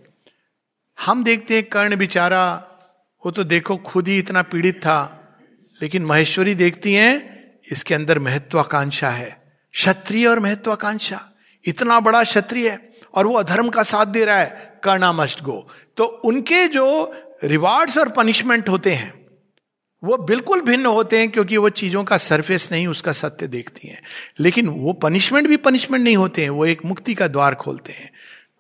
हम 0.99 1.25
देखते 1.25 1.55
हैं 1.55 1.64
कर्ण 1.64 1.97
बिचारा, 1.97 2.45
वो 3.23 3.31
तो 3.31 3.45
देखो 3.45 3.77
खुद 3.77 4.09
ही 4.09 4.19
इतना 4.19 4.43
पीड़ित 4.43 4.77
था, 4.77 4.99
लेकिन 5.81 6.05
महेश्वरी 6.05 6.55
देखती 6.55 6.93
हैं, 6.95 7.61
इसके 7.73 7.95
अंदर 7.95 8.19
महत्वाकांक्षा 8.19 9.11
है। 9.11 9.31
क्षत्रिय 9.75 10.27
और 10.27 10.40
महत्वाकांक्षा। 10.40 11.21
इतना 11.64 11.99
बड़ा 12.01 12.23
क्षत्रिय 12.25 12.69
है, 12.71 12.79
और 13.14 13.27
वो 13.27 13.35
अधर्म 13.35 13.69
का 13.69 13.83
साथ 13.83 14.07
दे 14.07 14.25
रहा 14.25 14.38
है, 14.38 14.81
कर्णा 14.85 15.12
मस्ट 15.12 15.43
गो 15.43 15.67
तो 15.97 16.05
उनके 16.05 16.67
जो 16.69 16.87
रिवार्ड्स 17.45 17.99
और 17.99 18.09
पनिशमेंट 18.09 18.69
होते 18.69 18.95
हैं 18.95 19.24
वो 20.05 20.17
बिल्कुल 20.17 20.61
भिन्न 20.61 20.87
होते 20.87 21.19
हैं 21.19 21.31
क्योंकि 21.31 21.57
वो 21.57 21.69
चीज़ों 21.69 22.05
का 22.05 22.17
सरफेस 22.19 22.69
नहीं, 22.73 22.87
उसका 22.87 23.12
सत्य 23.12 23.47
देखती 23.47 23.88
हैं। 23.88 24.03
लेकिन 24.40 24.69
वो 24.69 24.93
पनिशमेंट 24.93 25.49
भी 25.49 25.57
पनिशमेंट 25.57 26.05
नहीं 26.05 26.17
होते 26.17 26.43
हैं, 26.43 26.51
वो 26.51 26.67
एक 26.67 26.85
मुक्ति 26.85 27.14
का 27.14 27.29
द्वार 27.29 27.55
खोलते 27.55 27.93
हैं। 27.93 28.11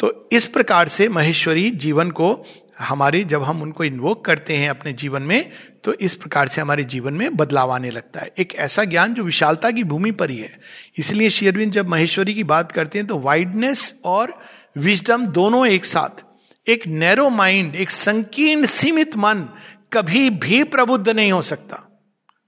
तो 0.00 0.28
इस 0.32 0.44
प्रकार 0.44 0.88
से 0.88 1.08
महेश्वरी 1.08 1.70
जीवन 1.70 2.10
को 2.10 2.46
हमारे, 2.78 3.22
जब 3.24 3.42
हम 3.42 3.62
उनको 3.62 3.84
इन्वोक 3.84 4.24
करते 4.24 4.56
हैं 4.56 4.70
अपने 4.70 4.92
जीवन 4.92 5.22
में 5.22 5.50
तो 5.84 5.92
इस 5.94 6.14
प्रकार 6.14 6.48
से 6.48 6.60
हमारे 6.60 6.84
जीवन 6.84 7.14
में 7.14 7.36
बदलाव 7.36 7.70
आने 7.70 7.90
लगता 7.90 8.20
है। 8.20 8.30
एक 8.38 8.54
ऐसा 8.54 8.84
ज्ञान 8.84 9.14
जो 9.14 9.22
विशालता 9.22 9.70
की 9.70 9.84
भूमि 9.84 10.10
पर 10.10 10.30
ही 10.30 10.38
है। 10.38 10.52
इसलिए 10.98 11.30
शेयरविंद 11.30 11.72
जब 11.72 11.88
महेश्वरी 11.88 12.34
की 12.34 12.44
बात 12.44 12.72
करते 12.72 12.98
हैं 12.98 13.06
तो 13.06 13.18
वाइडनेस 13.18 14.00
और 14.04 14.38
विजडम 14.76 15.26
दोनों 15.26 15.66
एक 15.66 15.84
साथ, 15.84 16.24
एक 16.66 16.86
नैरो 16.86 17.28
माइंड 17.30 17.76
एक 17.76 17.90
संकीर्ण 17.90 18.66
सीमित 18.66 19.16
मन 19.16 19.44
कभी 19.94 20.30
भी 20.30 20.64
प्रबुद्ध 20.64 21.08
नहीं 21.08 21.32
हो 21.32 21.42
सकता। 21.42 22.02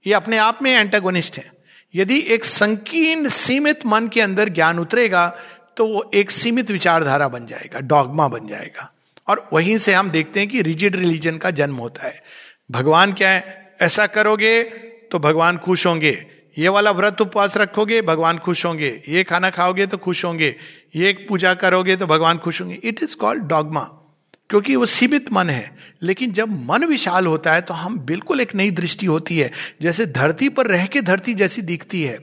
ये 0.07 0.13
अपने 0.13 0.37
आप 0.37 0.59
में 0.61 0.71
एंटागोनिस्ट 0.71 1.37
है। 1.37 1.51
यदि 1.95 2.25
एक 2.27 2.45
संकीर्ण, 2.45 3.27
सीमित 3.27 3.85
मन 3.85 4.07
के 4.07 4.21
अंदर 4.21 4.49
ज्ञान 4.49 4.79
उतरेगा 4.79 5.37
तो 5.77 5.87
वो 5.87 6.11
एक 6.13 6.31
सीमित 6.31 6.71
विचारधारा 6.71 7.27
बन 7.27 7.45
जाएगा 7.45 7.79
डॉगमा 7.79 8.27
बन 8.27 8.47
जाएगा। 8.47 8.93
और 9.27 9.49
वहीं 9.53 9.77
से 9.77 9.93
हम 9.93 10.09
देखते 10.09 10.39
हैं 10.39 10.49
कि 10.49 10.61
रिजिड 10.61 10.95
रिलीजन 10.95 11.37
का 11.37 11.51
जन्म 11.51 11.75
होता 11.75 12.07
है। 12.07 12.23
भगवान 12.71 13.13
क्या 13.13 13.29
है? 13.29 13.75
ऐसा 13.81 14.07
करोगे 14.07 14.63
तो 15.11 15.19
भगवान 15.19 15.57
खुश 15.57 15.87
होंगे। 15.87 16.25
ये 16.57 16.67
वाला 16.67 16.91
व्रत 16.91 17.21
उपवास 17.21 17.57
रखोगे, 17.57 18.01
भगवान 18.01 18.37
खुश 18.37 18.65
होंगे। 18.65 19.03
ये 19.09 19.23
खाना 19.23 19.49
खाओगे 19.49 19.87
तो 19.87 19.97
खुश 19.97 20.25
होंगे। 20.25 20.55
ये 20.95 21.25
पूजा 21.29 21.53
करोगे 21.53 21.95
तो 21.95 22.07
भगवान 22.07 22.37
खुश 22.37 22.61
होंगे। 22.61 22.79
इट 22.83 23.03
इज़ 23.03 23.15
कॉल्ड 23.15 23.43
डॉगमा 23.43 23.96
क्योंकि 24.49 24.75
वो 24.75 24.85
सीमित 24.85 25.31
मन 25.33 25.49
है। 25.49 25.75
लेकिन 26.03 26.31
जब 26.31 26.49
मन 26.65 26.85
विशाल 26.85 27.25
होता 27.25 27.53
है 27.53 27.61
तो 27.61 27.73
हम 27.73 27.97
बिल्कुल 27.99 28.41
एक 28.41 28.55
नई 28.55 28.71
दृष्टि 28.71 29.05
होती 29.05 29.37
है। 29.37 29.51
जैसे 29.81 30.05
धरती 30.05 30.49
पर 30.49 30.67
रह 30.67 30.85
के 30.85 31.01
धरती 31.01 31.33
जैसी 31.33 31.61
दिखती 31.61 32.01
है, 32.01 32.17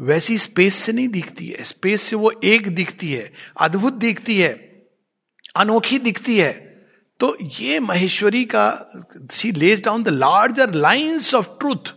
वैसी 0.00 0.38
स्पेस 0.38 0.74
से 0.74 0.92
नहीं 0.92 1.08
दिखती 1.08 1.48
है। 1.48 1.64
स्पेस 1.64 2.02
से 2.02 2.16
वो 2.16 2.32
एक 2.44 2.68
दिखती 2.68 3.12
है, 3.12 3.32
अद्भुत 3.60 3.92
दिखती 3.92 4.38
है, 4.38 4.52
अनोखी 5.56 5.98
दिखती 5.98 6.38
है। 6.38 6.52
तो 7.20 7.36
ये 7.60 7.78
महेश्वरी 7.80 8.44
का 8.44 8.66
she 9.32 9.52
lays 9.52 9.82
down 9.84 10.02
the 10.02 10.08
larger 10.08 10.74
lines 10.74 11.34
of 11.34 11.48
truth 11.60 11.92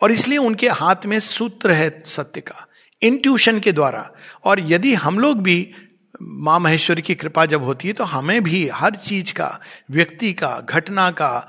और 0.00 0.12
इसलिए 0.12 0.38
उनके 0.38 0.68
हाथ 0.68 1.06
में 1.06 1.18
सूत्र 1.20 1.72
है 1.72 2.02
सत्य 2.06 2.40
का 2.40 2.66
इंट्यूशन 3.02 3.60
के 3.60 3.72
द्वारा। 3.72 4.10
और 4.44 4.60
यदि 4.70 4.94
हम 4.94 5.18
लोग 5.18 5.42
भी 5.42 5.58
माँ 6.22 6.60
महेश्वरी 6.60 7.02
की 7.02 7.14
कृपा 7.14 7.46
जब 7.46 7.62
होती 7.62 7.88
है 7.88 7.94
तो 7.94 8.04
हमें 8.04 8.42
भी 8.42 8.68
हर 8.68 8.90
चीज़ 8.90 9.32
का, 9.32 9.60
व्यक्ति 9.90 10.32
का, 10.32 10.66
घटना 10.70 11.10
का 11.10 11.48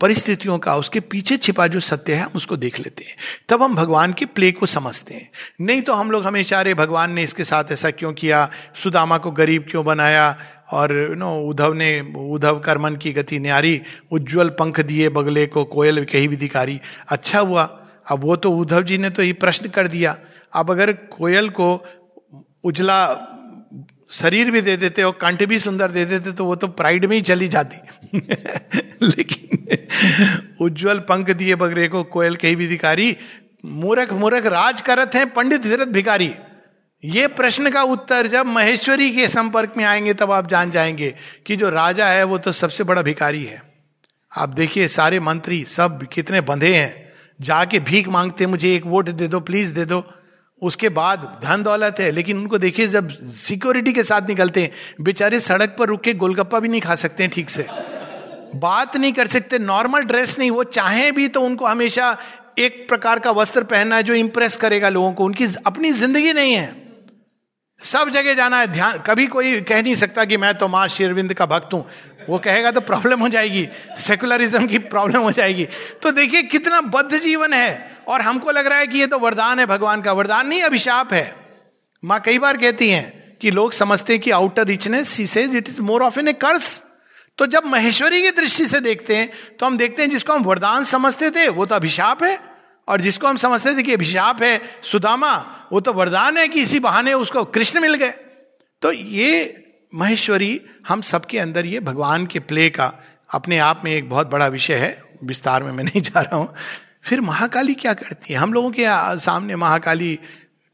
परिस्थितियों 0.00 0.58
का, 0.58 0.76
उसके 0.76 1.00
पीछे 1.00 1.36
छिपा 1.36 1.66
जो 1.66 1.80
सत्य 1.80 2.14
है, 2.14 2.22
हम 2.22 2.30
उसको 2.34 2.56
देख 2.56 2.78
लेते 2.78 3.04
हैं। 3.04 3.16
तब 3.48 3.62
हम 3.62 3.74
भगवान 3.74 4.12
के 4.12 4.24
प्ले 4.24 4.52
को 4.52 4.66
समझते 4.66 5.14
हैं। 5.14 5.30
नहीं 5.60 5.82
तो 5.82 5.92
हम 5.92 6.10
लोग 6.10 6.26
हमेशा, 6.26 6.60
अरे, 6.60 6.74
भगवान 6.74 7.12
ने 7.12 7.22
इसके 7.22 7.44
साथ 7.44 7.64
ऐसा 7.72 7.90
क्यों 7.90 8.12
किया? 8.12 8.50
सुदामा 8.74 9.18
को 9.18 9.30
गरीब 9.30 9.66
क्यों 9.70 9.84
बनाया? 9.84 10.38
और 10.70 11.08
यू 11.08 11.14
नो 11.14 11.40
उद्धव 11.40 11.72
ने, 11.72 12.12
उद्धव 12.16 12.60
कर्मन 12.60 12.96
की 12.96 13.12
गति 13.12 13.38
न्यारी, 13.38 13.82
उज्जवल 14.10 14.48
पंख 14.48 14.80
दिए 14.80 15.08
बगले 15.08 15.46
को, 15.46 15.64
कोयल 15.64 16.04
कही 16.04 16.26
विधिकारी 16.26 16.80
अच्छा 17.08 17.40
हुआ। 17.40 17.62
अब 18.10 18.20
वो 18.20 18.36
तो 18.36 18.52
उद्धव 18.52 18.82
जी 18.82 18.98
ने 18.98 19.10
तो 19.10 19.22
ये 19.22 19.32
प्रश्न 19.32 19.68
कर 19.68 19.88
दिया। 19.88 20.16
अब 20.52 20.70
अगर 20.70 20.92
कोयल 20.92 21.48
को 21.48 21.84
उजला 22.64 23.26
शरीर 24.10 24.50
भी 24.50 24.60
दे 24.60 24.76
देते 24.76 25.02
और 25.02 25.12
कंठ 25.12 25.42
भी 25.42 25.58
सुंदर 25.58 25.90
दे 25.90 26.04
देते 26.04 26.32
तो 26.32 26.44
वो 26.44 26.56
तो 26.56 26.68
प्राइड 26.68 27.04
में 27.04 27.16
ही 27.16 27.22
चली 27.22 27.48
जाती। 27.48 27.78
लेकिन 29.02 29.50
उज्जवल 30.60 30.98
पंख 30.98 31.30
दिए 31.30 31.54
बगरे 31.54 31.88
को 31.88 32.02
कोयल 32.02 32.36
कही 32.36 32.54
विधिकारी 32.54 33.16
मूरख 33.64 34.12
मूरख 34.12 34.46
राज 34.46 34.80
करत 34.80 35.10
हैं, 35.14 35.30
पंडित 35.30 35.66
विरत 35.66 35.88
भिकारी 35.88 36.34
ये 37.04 37.26
प्रश्न 37.26 37.70
का 37.70 37.82
उत्तर 37.82 38.26
जब 38.26 38.46
महेश्वरी 38.46 39.10
के 39.10 39.28
संपर्क 39.28 39.74
में 39.76 39.84
आएँगे, 39.84 40.14
तब 40.14 40.30
आप 40.30 40.48
जान 40.48 40.70
जाएँगे 40.70 41.14
कि 41.46 41.56
जो 41.56 41.70
राजा 41.70 42.06
है, 42.06 42.24
वो 42.24 42.38
तो 42.38 42.52
सबसे 42.52 42.84
बड़ा 42.84 43.02
भिकारी 43.02 43.44
है। 43.44 43.62
आप 44.36 44.48
देखिए, 44.48 44.88
सारे 44.88 45.20
मंत्री 45.20 45.64
सब 45.64 46.06
कितने 46.12 46.40
बंधे 46.40 46.74
हैं। 46.74 47.12
जाके 47.40 47.78
भीख 47.78 48.08
मांगते, 48.08 48.46
मुझे 48.46 48.74
एक 48.74 48.86
वोट 48.86 49.08
दे 49.08 49.28
दो 49.28 49.40
प्लीज़ 49.40 49.74
दे 49.74 49.84
दो। 49.84 50.19
उसके 50.62 50.88
बाद 50.90 51.40
धन 51.44 51.62
दौलत 51.62 52.00
है, 52.00 52.10
लेकिन 52.10 52.38
उनको 52.38 52.58
देखिए 52.58 52.86
जब 52.88 53.08
सिक्योरिटी 53.36 53.92
के 53.92 54.02
साथ 54.02 54.28
निकलते 54.28 54.62
हैं, 54.62 54.70
बेचारे 55.00 55.40
सड़क 55.40 55.76
पर 55.78 55.88
रुक 55.88 56.00
के 56.00 56.14
गोलगप्पा 56.14 56.58
भी 56.60 56.68
नहीं 56.68 56.80
खा 56.80 56.94
सकते 56.96 57.22
हैं 57.22 57.32
ठीक 57.32 57.50
से। 57.50 57.66
बात 58.56 58.96
नहीं 58.96 59.12
कर 59.12 59.26
सकते 59.28 59.58
नॉर्मल 59.60 60.02
ड्रेस 60.02 60.38
नहीं, 60.38 60.50
वो 60.50 60.64
चाहे 60.64 61.10
भी 61.12 61.28
तो 61.28 61.40
उनको 61.40 61.66
हमेशा 61.66 62.16
एक 62.58 62.84
प्रकार 62.88 63.18
का 63.18 63.30
वस्त्र 63.30 63.62
पहनना 63.64 63.96
है 63.96 64.02
जो 64.02 64.14
इंप्रेस 64.14 64.56
करेगा 64.56 64.88
लोगों 64.88 65.12
को। 65.12 65.24
उनकी 65.24 65.46
अपनी 65.66 65.92
ज़िंदगी 65.92 66.32
नहीं 66.32 66.54
है। 66.54 66.78
सब 67.80 68.08
जगह 68.08 68.34
जाना 68.34 68.58
है, 68.60 68.66
ध्यान, 68.66 68.98
कभी 69.06 69.26
कोई 69.26 69.60
कह 69.62 69.82
नहीं 69.82 69.94
सकता 69.94 70.24
कि 70.24 70.36
मैं 70.36 70.54
तो 70.54 70.68
माँ 70.68 70.86
शेरविंद 70.88 71.34
का 71.34 71.46
भक्त 71.46 71.72
हूँ। 71.74 71.84
वो 72.28 72.38
कहेगा 72.38 72.70
तो 72.70 72.80
प्रॉब्लम 72.82 73.20
हो 73.20 73.28
जाएगी 73.28 73.66
सेकुलरिज्म 73.98 74.66
की 74.66 74.78
प्रॉब्लम 74.90 75.20
हो 75.20 75.30
जाएगी। 75.32 75.66
तो 76.02 76.10
देखिए 76.10 76.42
कितना 76.44 76.80
बद्ध 76.80 77.14
जीवन 77.14 77.52
है। 77.52 77.99
और 78.08 78.22
हमको 78.22 78.50
लग 78.50 78.66
रहा 78.66 78.78
है 78.78 78.86
कि 78.86 78.98
ये 78.98 79.06
तो 79.06 79.18
वरदान 79.18 79.58
है 79.58 79.66
भगवान 79.66 80.02
का। 80.02 80.12
वरदान 80.12 80.46
नहीं, 80.48 80.62
अभिशाप 80.62 81.12
है। 81.12 81.34
माँ 82.02 82.20
कई 82.20 82.38
बार 82.38 82.56
कहती 82.56 82.90
हैं 82.90 83.36
कि 83.40 83.50
लोग 83.50 83.72
समझते 83.72 84.12
हैं 84.12 84.22
कि 84.22 84.30
outer 84.30 84.66
richness 84.66 85.08
she 85.08 85.26
says 85.26 85.56
it 85.56 85.68
is 85.68 85.80
more 85.80 86.02
of 86.02 86.18
an 86.18 86.28
a 86.28 86.32
curse 86.32 86.82
तो 87.38 87.46
जब 87.46 87.66
महेश्वरी 87.66 88.22
की 88.22 88.30
दृष्टि 88.30 88.66
से 88.66 88.80
देखते 88.80 89.16
हैं 89.16 89.30
तो 89.60 89.66
हम 89.66 89.76
देखते 89.78 90.02
हैं 90.02 90.10
जिसको 90.10 90.32
हम 90.32 90.42
वरदान 90.42 90.84
समझते 90.84 91.30
थे, 91.30 91.48
वो 91.48 91.66
तो 91.66 91.74
अभिशाप 91.74 92.22
है। 92.24 92.38
और 92.88 93.00
जिसको 93.00 93.26
हम 93.26 93.36
समझते 93.36 93.74
थे 93.76 93.82
कि 93.82 93.92
अभिशाप 93.94 94.42
है, 94.42 94.60
सुदामा, 94.82 95.32
वो 95.72 95.80
तो 95.80 95.92
वरदान 95.92 96.36
है 96.36 96.48
कि 96.48 96.62
इसी 96.62 96.80
बहाने 96.80 97.12
उसको 97.12 97.44
कृष्ण 97.44 97.80
मिल 97.80 97.94
गए। 97.94 98.10
तो 98.82 98.92
ये 98.92 99.64
महेश्वरी, 99.94 100.60
हम 100.88 101.00
सबके 101.00 101.38
अंदर 101.38 101.66
ये 101.66 101.80
भगवान 101.80 102.26
के 102.26 102.38
प्ले 102.40 102.68
का 102.70 102.92
अपने 103.30 103.58
आप 103.58 103.82
में 103.84 103.92
एक 103.92 104.10
बहुत 104.10 104.30
बड़ा 104.30 104.46
विषय 104.46 104.74
है, 104.74 105.02
विस्तार 105.24 105.62
में 105.62 105.72
मैं 105.72 105.84
नहीं 105.84 106.02
जा 106.02 106.20
रहा 106.20 106.36
हूँ। 106.36 106.54
फिर 107.04 107.20
महाकाली 107.20 107.74
क्या 107.74 107.92
करती 107.94 108.32
है? 108.32 108.38
हम 108.38 108.52
लोगों 108.52 108.70
के 108.70 108.84
सामने 109.20 109.56
महाकाली, 109.56 110.18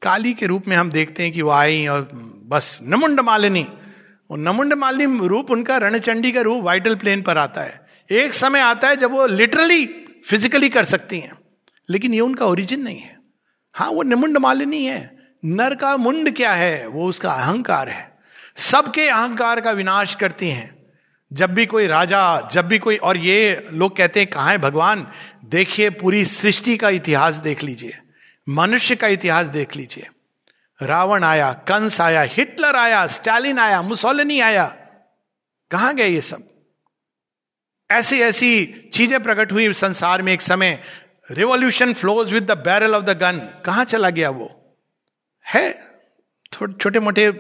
काली 0.03 0.33
के 0.35 0.47
रूप 0.47 0.69
में 0.69 0.77
हम 0.77 0.91
देखते 0.91 1.23
हैं 1.23 1.33
कि 1.33 1.43
वो 1.43 1.51
आई 1.51 1.87
और 1.87 2.09
बस 2.47 2.79
नमुंड 2.83 3.21
मालिनी। 3.21 3.67
वो 4.31 4.37
नमुंड 4.37 4.75
मालिनी 4.75 5.27
रूप 5.29 5.51
उनका 5.51 5.77
रणचंडी 5.77 6.33
का 6.33 6.41
रूप 6.41 6.65
वाइटल 6.65 6.95
प्लेन 6.95 7.23
पर 7.23 7.39
आता 7.39 7.63
है। 7.63 7.81
एक 8.11 8.35
समय 8.35 8.61
आता 8.61 8.89
है 8.89 8.97
जब 8.97 9.11
वो 9.11 9.27
लिटरली 9.27 9.87
फिजिकली 10.27 10.69
कर 10.69 10.85
सकती 10.85 11.19
हैं, 11.21 11.33
लेकिन 11.89 12.15
ये 12.15 12.21
उनका 12.21 12.47
ओरिजिन 12.47 12.81
नहीं 12.81 12.99
है। 12.99 13.17
हाँ 13.75 13.91
वो 13.91 14.03
निमुंड 14.03 14.39
मालिनी 14.39 14.85
है। 14.85 15.17
नर 15.45 15.75
का 15.75 15.97
मुंड 15.97 16.35
क्या 16.37 16.53
है? 16.53 16.87
वो 16.87 17.09
उसका 17.09 17.31
अहंकार 17.33 17.89
है। 17.89 18.19
सबके 18.57 19.09
अहंकार 19.09 19.61
का 19.61 19.71
विनाश 19.71 20.15
करती 20.15 20.49
हैं। 20.49 20.76
जब 21.33 21.55
भी 21.55 21.67
कोई 21.67 21.87
राजा, 21.87 22.49
जब 22.53 22.69
भी 22.69 22.79
कोई, 22.79 22.97
और 22.97 23.17
ये 23.17 23.69
लोग 23.73 23.97
कहते 23.97 24.21
हैं, 24.21 24.29
कहा 24.31 24.51
है 24.51 24.59
भगवान? 24.59 25.07
देखिए, 25.45 25.91
पूरी 25.91 26.25
सृष्टि 26.25 26.77
का 26.77 26.89
इतिहास 26.89 27.37
देख 27.37 27.63
लीजिए, 27.63 27.99
मनुष्य 28.49 28.97
का 28.97 29.07
इतिहास 29.07 29.47
देख 29.47 29.77
लीजिए। 29.77 30.09
रावण 30.81 31.25
आया, 31.25 31.53
कंस 31.53 32.01
आया, 32.01 32.23
हिटलर 32.23 32.77
आया, 32.77 33.07
स्टालिन 33.07 33.59
आया, 33.59 33.83
मुसोलिनी 33.83 34.41
आया। 34.41 34.65
कहाँ 35.71 35.95
गए 35.95 36.09
ये 36.09 36.21
सब? 36.21 36.43
ऐसी 37.91 38.21
ऐसी 38.21 38.67
चीज़ें 38.95 39.23
प्रकट 39.23 39.53
हुई 39.53 39.73
संसार 39.73 40.23
में 40.23 40.33
एक 40.33 40.43
समय। 40.43 40.83
Revolution 41.31 41.93
flows 41.95 42.33
with 42.33 42.51
the 42.51 42.59
barrel 42.59 42.95
of 42.95 43.05
the 43.05 43.19
gun 43.19 43.39
कहाँ 43.65 43.85
चला 43.85 44.11
गया 44.11 44.31
वो? 44.31 44.77
है। 45.47 45.71
छोटे 46.53 47.01
मोटे 47.01 47.31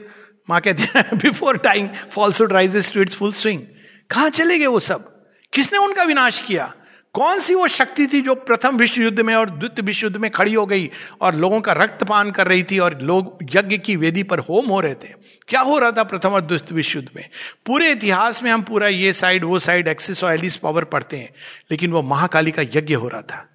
माँ 0.51 0.61
कहते 0.61 0.83
हैं 0.83 1.18
before 1.18 1.59
time 1.59 1.88
falsehood 2.12 2.53
rises 2.53 2.92
to 2.92 3.01
its 3.01 3.14
full 3.14 3.33
swing 3.33 3.62
कहाँ 4.11 4.31
चले 4.31 4.59
गए 4.59 4.66
वो 4.66 4.81
सब? 4.81 5.25
किसने 5.53 5.79
उनका 5.79 6.03
विनाश 6.03 6.40
किया? 6.40 6.75
कौन 7.12 7.40
सी 7.40 7.55
वो 7.55 7.69
शक्ति 7.69 8.07
थी 8.07 8.21
जो 8.21 8.35
प्रथम 8.35 8.77
विश्व 8.77 9.03
युद्ध 9.03 9.21
में 9.21 9.35
और 9.35 9.51
द्वितीय 9.51 9.85
विश्व 9.85 10.07
युद्ध 10.07 10.16
में 10.16 10.31
खड़ी 10.31 10.55
हो 10.55 10.66
गई 10.66 10.90
और 11.21 11.35
लोगों 11.35 11.61
का 11.61 11.73
रक्तपान 11.73 12.31
कर 12.31 12.47
रही 12.47 12.62
थी 12.62 12.79
और 12.79 13.01
लोग 13.01 13.38
यज्ञ 13.55 13.79
की 13.79 13.97
वेदी 13.97 14.23
पर 14.23 14.38
होम 14.38 14.66
हो 14.66 14.81
रहे 14.81 14.95
थे? 14.95 15.09
क्या 15.49 15.61
हो 15.61 15.79
रहा 15.79 15.92
था 15.92 16.03
प्रथम 16.03 16.29
और 16.29 16.40
द्वितीय 16.40 16.77
विश्व 16.77 16.99
युद्ध 16.99 17.11
में? 17.16 17.29
पूरे 17.66 17.90
इतिहास 17.90 18.42
में 18.42 18.51
हम 18.51 18.62
पूरा 18.62 18.88
ये 18.88 19.12
साइड, 19.12 19.45
वो 19.45 19.59
साइड, 19.59 19.88
एक्सिस 19.88 20.25
और 20.25 20.33
एलिस 20.33 20.57
पावर 20.57 20.85
पढ़ते 20.85 21.16
हैं, 21.16 21.33
लेकिन 21.71 21.90
वो 21.90 22.03
महाकाली 22.03 22.51
का 22.51 22.62
यज्ञ 22.62 22.95
हो 22.95 23.09
रहा 23.09 23.23
था। 23.23 23.49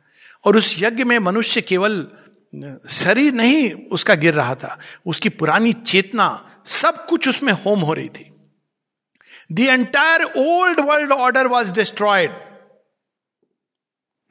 और 0.45 0.57
उस 0.57 0.75
यज्ञ 0.79 1.03
में 1.03 1.19
मनुष्य 1.19 1.61
केवल, 1.61 2.07
शरीर 2.89 3.33
नहीं, 3.33 3.71
उसका 3.71 4.15
गिर 4.15 4.33
रहा 4.33 4.55
था। 4.55 4.79
उसकी 5.05 5.29
पुरानी 5.29 5.73
चेतना 5.73 6.47
सब 6.65 7.05
कुछ 7.05 7.29
उसमें 7.29 7.53
होम 7.53 7.79
हो 7.79 7.93
रही 7.93 8.09
थी। 8.09 8.30
The 9.51 9.59
entire 9.59 10.23
old 10.23 10.79
world 10.79 11.11
order 11.11 11.47
was 11.47 11.73
destroyed 11.73 12.39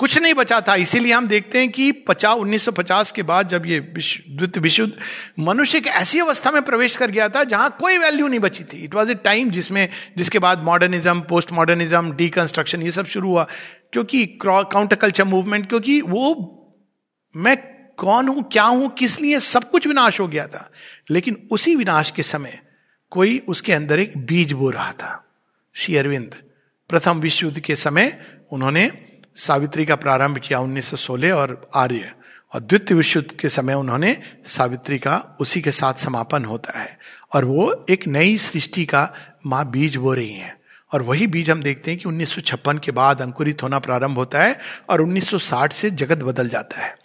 कुछ 0.00 0.16
नहीं 0.18 0.35
बचा 0.35 0.61
था, 0.61 0.74
इसीलिए 0.74 1.12
हम 1.12 1.26
देखते 1.28 1.59
हैं 1.59 1.70
कि 1.70 1.90
पचास, 1.92 2.37
उन्नीस 2.37 2.66
के 3.14 3.22
बाद 3.22 3.48
जब 3.48 3.66
ये 3.66 3.80
द्वितीय 3.80 4.61
विश्व, 4.62 4.90
मनुष्य 5.38 5.78
एक 5.78 5.87
ऐसी 5.87 6.20
अवस्था 6.20 6.50
में 6.50 6.62
प्रवेश 6.62 6.96
कर 6.96 7.11
गया 7.11 7.28
था 7.28 7.42
जहाँ 7.44 7.76
कोई 7.80 7.98
वैल्यू 7.98 8.28
नहीं 8.28 8.40
बची 8.40 8.64
थी। 8.64 8.83
इट 8.85 8.94
वॉज़ 8.94 9.11
ए 9.11 9.14
टाइम 9.14 9.50
जिसमें, 9.50 9.88
जिसके 10.16 10.38
बाद 10.38 10.62
मॉडर्निज्म 10.64 11.20
पोस्ट 11.20 11.52
मॉडर्निज्म 11.52 12.12
डीकंस्ट्रक्शन 12.12 12.83
ये 12.83 12.90
सब 12.90 13.06
शुरू 13.06 13.28
हुआ। 13.28 13.46
क्योंकि 13.92 14.24
काउंटर 14.42 14.96
कल्चर 14.96 15.24
मूवमेंट 15.24 15.68
क्योंकि 15.68 16.00
वो, 16.00 16.24
मैं 17.35 17.56
कौन 17.96 18.28
हूँ, 18.28 18.48
क्या 18.52 18.64
हूँ, 18.64 18.88
किस 18.88 19.20
लिए 19.20 19.40
सब 19.40 19.70
कुछ 19.70 19.87
विनाश 19.87 20.20
हो 20.20 20.28
गया 20.28 20.46
था। 20.46 20.70
लेकिन 21.11 21.48
उसी 21.52 21.74
विनाश 21.74 22.11
के 22.11 22.22
समय 22.22 22.59
कोई 23.10 23.38
उसके 23.48 23.72
अंदर 23.72 24.00
एक 24.00 24.26
बीज 24.26 24.52
बो 24.52 24.70
रहा 24.70 24.92
था। 24.92 25.24
श्री 25.74 25.96
अरविंद, 25.96 26.34
प्रथम 26.88 27.20
विश्व 27.20 27.46
युद्ध 27.46 27.60
के 27.60 27.76
समय 27.76 28.26
उन्होंने 28.52 28.92
सावित्री 29.34 29.84
का 29.84 29.96
प्रारंभ 29.96 30.38
किया 30.38 30.60
1916 30.60 31.32
और 31.32 31.70
आर्य, 31.74 32.12
और 32.54 32.60
द्वितीय 32.60 32.96
विश्व 32.96 33.18
युद्ध 33.18 33.40
के 33.40 33.48
समय 33.48 33.74
उन्होंने 33.74 34.20
सावित्री 34.46 34.98
का 34.98 35.36
उसी 35.40 35.60
के 35.60 35.70
साथ 35.70 35.94
समापन 35.94 36.44
होता 36.44 36.78
है। 36.78 36.98
और 37.34 37.44
वो 37.44 37.86
एक 37.90 38.06
नई 38.06 38.38
सृष्टि 38.38 38.84
का 38.84 39.14
माँ 39.46 39.70
बीज 39.70 39.96
बो 39.96 40.14
रही 40.14 40.32
हैं। 40.32 40.60
और 40.92 41.02
वही 41.02 41.26
बीज 41.26 41.50
हम 41.50 41.62
देखते 41.62 41.90
हैं 41.90 42.00
कि 42.00 42.08
1956 42.08 42.78
के 42.78 42.92
बाद 42.92 43.22
अंकुरित 43.22 43.62
होना 43.62 43.78
प्रारंभ 43.78 44.16
होता 44.16 44.42
है 44.42 44.58
और 44.88 45.02
1960 45.02 45.72
से 45.72 45.90
जगत 45.90 46.18
बदल 46.18 46.48
जाता 46.48 46.80
है। 46.80 46.99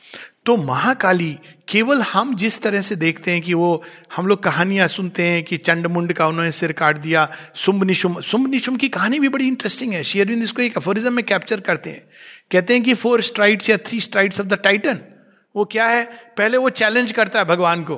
तो 0.46 0.56
महाकाली 0.58 1.40
केवल 1.70 2.02
हम 2.02 2.36
जिस 2.36 2.62
तरह 2.62 2.82
से 2.82 2.96
देखते 2.96 3.32
हैं 3.32 3.42
कि 3.42 3.54
वो 3.54 3.84
हम 4.16 4.28
लोग 4.28 4.44
कहानियाँ 4.44 4.88
सुनते 4.88 5.24
हैं 5.24 5.44
कि 5.44 5.58
चंड 5.58 5.88
मुंड 5.88 6.14
का 6.14 6.28
उन्होंने 6.28 6.52
सिर 6.52 6.72
काट 6.72 6.98
दिया 6.98 7.28
सुम्ब 7.56 7.84
निशुम 7.84 8.20
सुम्ब 8.22 8.50
निशुम 8.50 8.76
की 8.76 8.90
कहानी 8.90 9.20
भी 9.20 9.30
बड़ी 9.30 9.48
इंटरेस्टिंग 9.48 9.94
है। 9.94 10.04
शेयरविंद 10.04 10.44
इसको 10.44 10.62
एक 10.62 10.78
अफोरिज्म 10.78 11.14
में 11.14 11.26
कैप्चर 11.26 11.60
करते 11.60 11.90
हैं। 11.90 12.04
कहते 12.52 12.74
हैं 12.74 12.84
कि 12.84 12.94
फोर 12.94 13.22
स्ट्राइट्स 13.22 13.70
या 13.70 13.78
three 13.78 14.00
straits 14.00 14.40
of 14.40 14.48
the 14.48 14.54
titan 14.54 15.00
वो 15.56 15.66
क्या 15.66 15.88
है? 15.88 16.04
पहले 16.38 16.58
वो 16.58 16.70
चैलेंज 16.70 17.12
करता 17.12 17.40
है 17.40 17.46
भगवान 17.46 17.84
को। 17.84 17.96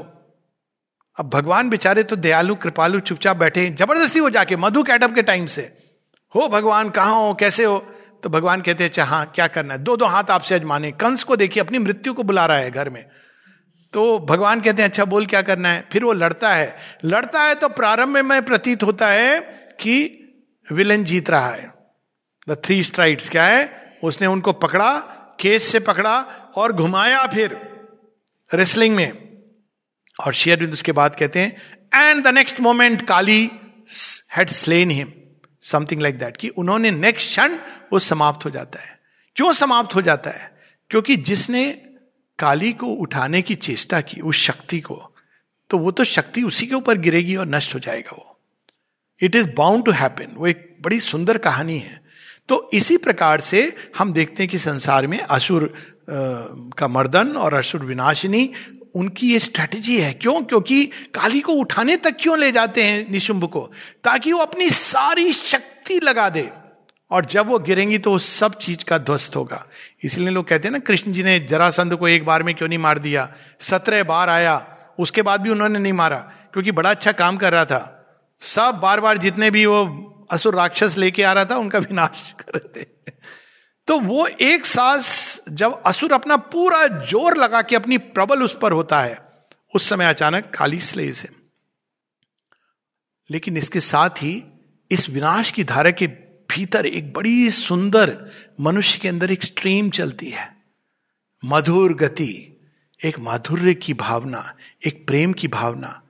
अब 1.17 1.29
भगवान 1.29 1.69
बेचारे 1.69 2.03
तो 2.03 2.15
दयालु, 2.15 2.55
कृपालु 2.55 2.99
चुपचाप 2.99 3.37
बैठे 3.37 3.69
ज़बरदस्ती 3.69 4.19
हो 4.19 4.29
जाके 4.29 4.55
मधु 4.55 4.83
कैटअप 4.83 5.15
के 5.15 5.21
टाइम 5.21 5.45
से। 5.45 5.61
हो 6.35 6.47
भगवान, 6.47 6.89
कहाँ 6.89 7.15
हो? 7.15 7.33
कैसे 7.33 7.63
हो? 7.63 7.85
तो 8.23 8.29
भगवान 8.29 8.61
कहते 8.61 8.83
हैं 8.83 8.89
अच्छा 8.89 9.03
हाँ 9.03 9.25
क्या 9.35 9.47
करना 9.47 9.73
है? 9.73 9.79
दो 9.79 9.97
दो 9.97 10.05
हाथ 10.05 10.23
आपसे 10.29 10.55
अजमाने। 10.55 10.91
कंस 10.91 11.23
को 11.23 11.35
देखिए, 11.35 11.63
अपनी 11.63 11.79
मृत्यु 11.79 12.13
को 12.13 12.23
बुला 12.23 12.45
रहा 12.45 12.57
है 12.57 12.71
घर 12.71 12.89
में। 12.89 13.05
तो 13.93 14.19
भगवान 14.19 14.61
कहते 14.61 14.81
हैं 14.81 14.89
अच्छा 14.89 15.05
बोल, 15.05 15.25
क्या 15.25 15.41
करना 15.41 15.69
है? 15.69 15.87
फिर 15.91 16.03
वो 16.03 16.13
लड़ता 16.13 16.53
है। 16.53 16.77
लड़ता 17.05 17.41
है 17.41 17.55
तो 17.55 17.69
प्रारंभ 17.69 18.17
में 18.17 18.45
प्रतीत 18.45 18.83
होता 18.83 19.07
है 19.07 19.39
कि 19.79 19.97
विलन 20.71 21.03
जीत 21.03 21.29
रहा 21.29 21.49
है। 21.49 21.71
द 22.49 22.57
थ्री 22.65 22.83
स्ट्राइट्स 22.83 23.29
क्या 23.29 23.45
है? 23.45 23.99
उसने 24.03 24.27
उनको 24.27 24.53
पकड़ा, 24.53 24.99
केस 25.39 25.71
से 25.71 25.79
पकड़ा 25.79 26.19
और 26.55 26.73
घुमाया 26.73 27.25
फिर 27.27 27.57
रेसलिंग 28.53 28.95
में। 28.95 29.11
और 30.17 30.33
शेयर 30.33 30.63
उसके 30.63 30.91
बाद 30.91 31.15
कहते 31.15 31.39
हैं 31.39 32.03
and 32.03 32.23
the 32.23 32.27
next 32.27 32.59
moment 32.59 33.01
Kali 33.07 33.41
had 34.33 34.49
slain 34.49 34.91
him 34.91 35.11
something 35.71 36.01
like 36.01 36.17
that 36.19 36.37
कि 36.37 36.49
उन्होंने 36.49 36.91
नेक्स्ट 36.91 37.29
क्षण 37.29 37.57
वो 37.93 37.99
समाप्त 37.99 38.45
हो 38.45 38.49
जाता 38.49 38.79
है। 38.79 38.99
क्यों 39.35 39.53
समाप्त 39.53 39.95
हो 39.95 40.01
जाता 40.01 40.29
है? 40.29 40.51
क्योंकि 40.89 41.15
जिसने 41.17 41.71
काली 42.39 42.71
को 42.73 42.87
उठाने 42.87 43.41
की 43.41 43.55
चेष्टा 43.55 44.01
की, 44.01 44.21
उस 44.21 44.35
शक्ति 44.35 44.79
को 44.79 45.03
तो 45.69 45.77
वो 45.77 45.91
तो 45.91 46.03
शक्ति 46.03 46.41
उसी 46.43 46.67
के 46.67 46.75
ऊपर 46.75 46.97
गिरेगी 46.97 47.35
और 47.35 47.47
नष्ट 47.47 47.75
हो 47.75 47.79
जाएगा 47.79 48.15
वो। 48.17 48.39
It 49.21 49.35
is 49.35 49.49
bound 49.57 49.85
to 49.85 49.91
happen 49.91 50.33
वो 50.33 50.47
एक 50.47 50.77
बड़ी 50.81 50.99
सुंदर 50.99 51.37
कहानी 51.37 51.77
है। 51.77 51.99
तो 52.49 52.69
इसी 52.73 52.97
प्रकार 52.97 53.41
से 53.41 53.61
हम 53.97 54.13
देखते 54.13 54.43
हैं 54.43 54.49
कि 54.49 54.57
संसार 54.57 55.07
में 55.07 55.19
असुर 55.19 55.73
का 56.09 56.87
मर्दन 56.87 57.35
और 57.35 57.53
असुर 57.53 57.85
विनाशिनी 57.85 58.51
उनकी 58.97 59.33
ये 59.33 59.39
स्ट्रेटेजी 59.39 60.01
है। 60.01 60.13
क्यों? 60.13 60.41
क्योंकि 60.41 60.85
काली 60.85 61.39
को 61.39 61.53
उठाने 61.53 61.97
तक 61.97 62.17
क्यों 62.19 62.39
ले 62.39 62.51
जाते 62.51 62.83
हैं 62.83 63.11
निशुंभ 63.11 63.45
को? 63.45 63.71
ताकि 64.03 64.33
वो 64.33 64.39
अपनी 64.39 64.69
सारी 64.69 65.33
शक्ति 65.33 65.99
लगा 66.03 66.29
दे। 66.29 66.49
और 67.11 67.25
जब 67.25 67.47
वो 67.47 67.59
गिरेंगी 67.59 67.97
तो 67.97 68.17
सब 68.17 68.53
चीज़ 68.53 68.85
का 68.85 68.97
ध्वस्त 68.97 69.35
होगा। 69.35 69.65
इसलिए 70.03 70.29
लोग 70.29 70.47
कहते 70.47 70.67
हैं 70.67 70.73
ना, 70.73 70.79
कृष्ण 70.79 71.11
जी 71.11 71.23
ने 71.23 71.39
जरासंध 71.39 71.95
को 71.95 72.07
एक 72.07 72.25
बार 72.25 72.43
में 72.43 72.55
क्यों 72.55 72.69
नहीं 72.69 72.79
मार 72.79 72.99
दिया? 72.99 73.33
सत्रह 73.59 74.03
बार 74.03 74.29
आया, 74.29 74.77
उसके 74.99 75.21
बाद 75.21 75.41
भी 75.41 75.49
उन्होंने 75.49 75.79
नहीं 75.79 75.93
मारा, 75.93 76.17
क्योंकि 76.53 76.71
बड़ा 76.71 76.89
अच्छा 76.89 77.11
काम 77.11 77.37
कर 77.37 77.53
रहा 77.53 77.65
था। 77.65 77.93
सब 78.41 78.79
बार 78.83 78.99
बार 78.99 79.17
जितने 79.17 79.51
भी 79.51 79.65
वो 79.65 80.03
असुर 80.31 80.55
राक्षस 80.55 80.95
लेके 80.97 81.23
आ 81.23 81.33
रहा 81.33 81.45
था, 81.45 81.55
उनका 81.55 81.79
विनाश 81.79 82.33
कर 82.39 82.59
रहे 82.59 82.81
थे। 82.81 82.85
तो 83.87 83.99
वो 83.99 84.25
एक 84.27 84.65
सांस 84.65 85.41
जब 85.49 85.81
असुर 85.85 86.13
अपना 86.13 86.37
पूरा 86.37 86.85
ज़ोर 86.87 87.37
लगा 87.37 87.61
के 87.61 87.75
अपनी 87.75 87.97
प्रबल 87.97 88.41
उस 88.43 88.57
पर 88.61 88.71
होता 88.71 89.01
है, 89.01 89.17
उस 89.75 89.89
समय 89.89 90.05
अचानक 90.05 90.51
खाली 90.55 90.79
स्लेस 90.79 91.21
है 91.23 91.29
लेकिन 93.29 93.57
इसके 93.57 93.79
साथ 93.79 94.09
ही 94.09 94.43
इस 94.91 95.09
विनाश 95.09 95.51
की 95.51 95.63
धारा 95.63 95.91
के 95.91 96.07
भीतर 96.49 96.85
एक 96.85 97.13
बड़ी 97.13 97.49
सुंदर 97.49 98.17
मनुष्य 98.61 98.99
के 98.99 99.07
अंदर 99.07 99.31
एक 99.31 99.43
स्ट्रीम 99.43 99.89
चलती 99.89 100.29
है। 100.29 100.47
मधुर 101.43 101.93
गति, 101.93 102.33
एक 103.01 103.19
माधुर्य 103.19 103.73
की 103.73 103.93
भावना, 103.93 104.53
एक 104.85 105.05
प्रेम 105.07 105.33
की 105.33 105.47
भावना। 105.47 106.01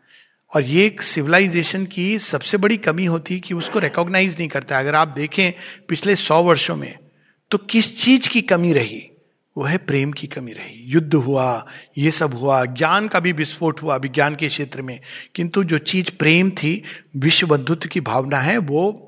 और 0.54 0.64
ये 0.64 0.86
एक 0.86 1.02
सिविलाइजेशन 1.02 1.86
की 1.86 2.20
सबसे 2.20 2.58
बड़ी 2.58 2.78
कमी 2.78 3.06
होती 3.06 3.34
है 3.34 3.40
कि 3.40 3.54
उसको 3.54 3.80
रिकॉग्नाइज 3.80 4.38
नहीं 4.38 4.48
करता 4.50 4.80
अगर 4.80 4.96
आप 4.96 5.08
देखें 5.08 5.54
पिछले 5.90 6.16
सौ 6.16 6.42
वर्षों 6.44 6.76
में 6.76 7.07
तो 7.52 7.58
किस 7.58 8.04
चीज़ 8.04 8.30
की 8.30 8.42
कमी 8.42 8.74
रही? 8.74 9.12
वो 9.58 9.64
है 9.64 9.78
प्रेम 9.78 10.12
की 10.12 10.28
कमी 10.28 10.52
रही। 10.52 10.84
युद्ध 10.84 11.14
हुआ, 11.14 11.68
ये 11.98 12.12
सब 12.12 12.34
हुआ, 12.34 12.66
ज्ञान 12.66 13.08
का 13.08 13.20
भी 13.20 13.32
विस्फोट 13.32 13.82
हुआ 13.82 13.96
विज्ञान 13.96 14.36
के 14.36 14.48
क्षेत्र 14.48 14.82
में। 14.82 15.00
किंतु 15.36 15.64
जो 15.64 15.78
चीज़ 15.78 16.12
प्रेम 16.20 16.50
थी 16.50 16.84
विश्व 17.16 17.48
बंधुत्व 17.48 17.90
की 17.90 18.02
भावना 18.02 18.40
है, 18.40 18.58
वो 18.58 19.04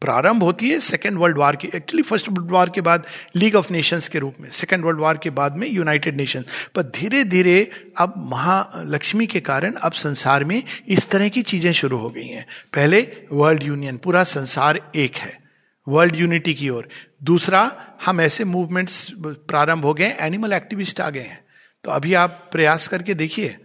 प्रारंभ 0.00 0.42
होती 0.42 0.70
है 0.70 0.80
सेकेंड 0.80 1.18
वर्ल्ड 1.18 1.38
वार 1.38 1.56
की। 1.56 1.68
एक्चुअली 1.74 2.02
फ़र्स्ट 2.02 2.28
वर्ल्ड 2.28 2.50
वार 2.50 2.70
के 2.70 2.80
बाद 2.80 3.06
लीग 3.36 3.54
ऑफ़ 3.54 3.72
नेशंस 3.72 4.08
के 4.08 4.18
रूप 4.18 4.34
में 4.40 4.50
सेकेंड 4.50 4.84
वर्ल्ड 4.84 5.00
वार 5.00 5.18
के 5.18 5.30
बाद 5.30 5.56
में 5.56 5.70
यूनाइटेड 5.70 6.16
नेशन 6.16 6.44
पर 6.74 6.82
धीरे 6.82 7.24
धीरे 7.24 7.70
अब 7.98 8.14
महालक्ष्मी 8.16 9.26
के 9.26 9.40
कारण 9.40 9.72
अब 9.72 9.92
संसार 9.92 10.44
में 10.44 10.62
इस 10.88 11.10
तरह 11.10 11.28
की 11.28 11.42
चीज़ें 11.42 11.72
शुरू 11.72 11.98
हो 11.98 12.08
गई 12.08 12.26
हैं। 12.26 12.46
पहले 12.74 13.12
वर्ल्ड 13.32 13.62
यूनियन 13.62 13.96
पूरा 13.96 14.24
संसार 14.24 14.92
एक 14.96 15.16
है। 15.16 15.46
वर्ल्ड 15.88 16.16
यूनिटी 16.16 16.54
की 16.54 16.68
ओर। 16.68 16.88
दूसरा, 17.26 17.60
हम 18.04 18.20
ऐसे 18.20 18.44
मूवमेंट्स 18.46 19.06
प्रारंभ 19.18 19.84
हो 19.84 19.94
गए 19.94 20.08
एनिमल 20.20 20.52
एक्टिविस्ट 20.52 21.00
आ 21.00 21.10
गए 21.10 21.20
हैं। 21.22 21.44
तो 21.84 21.90
अभी 21.90 22.14
आप 22.14 22.48
प्रयास 22.52 22.88
करके 22.88 23.14
देखिए 23.14 23.56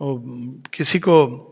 किसी 0.00 0.98
को 0.98 1.44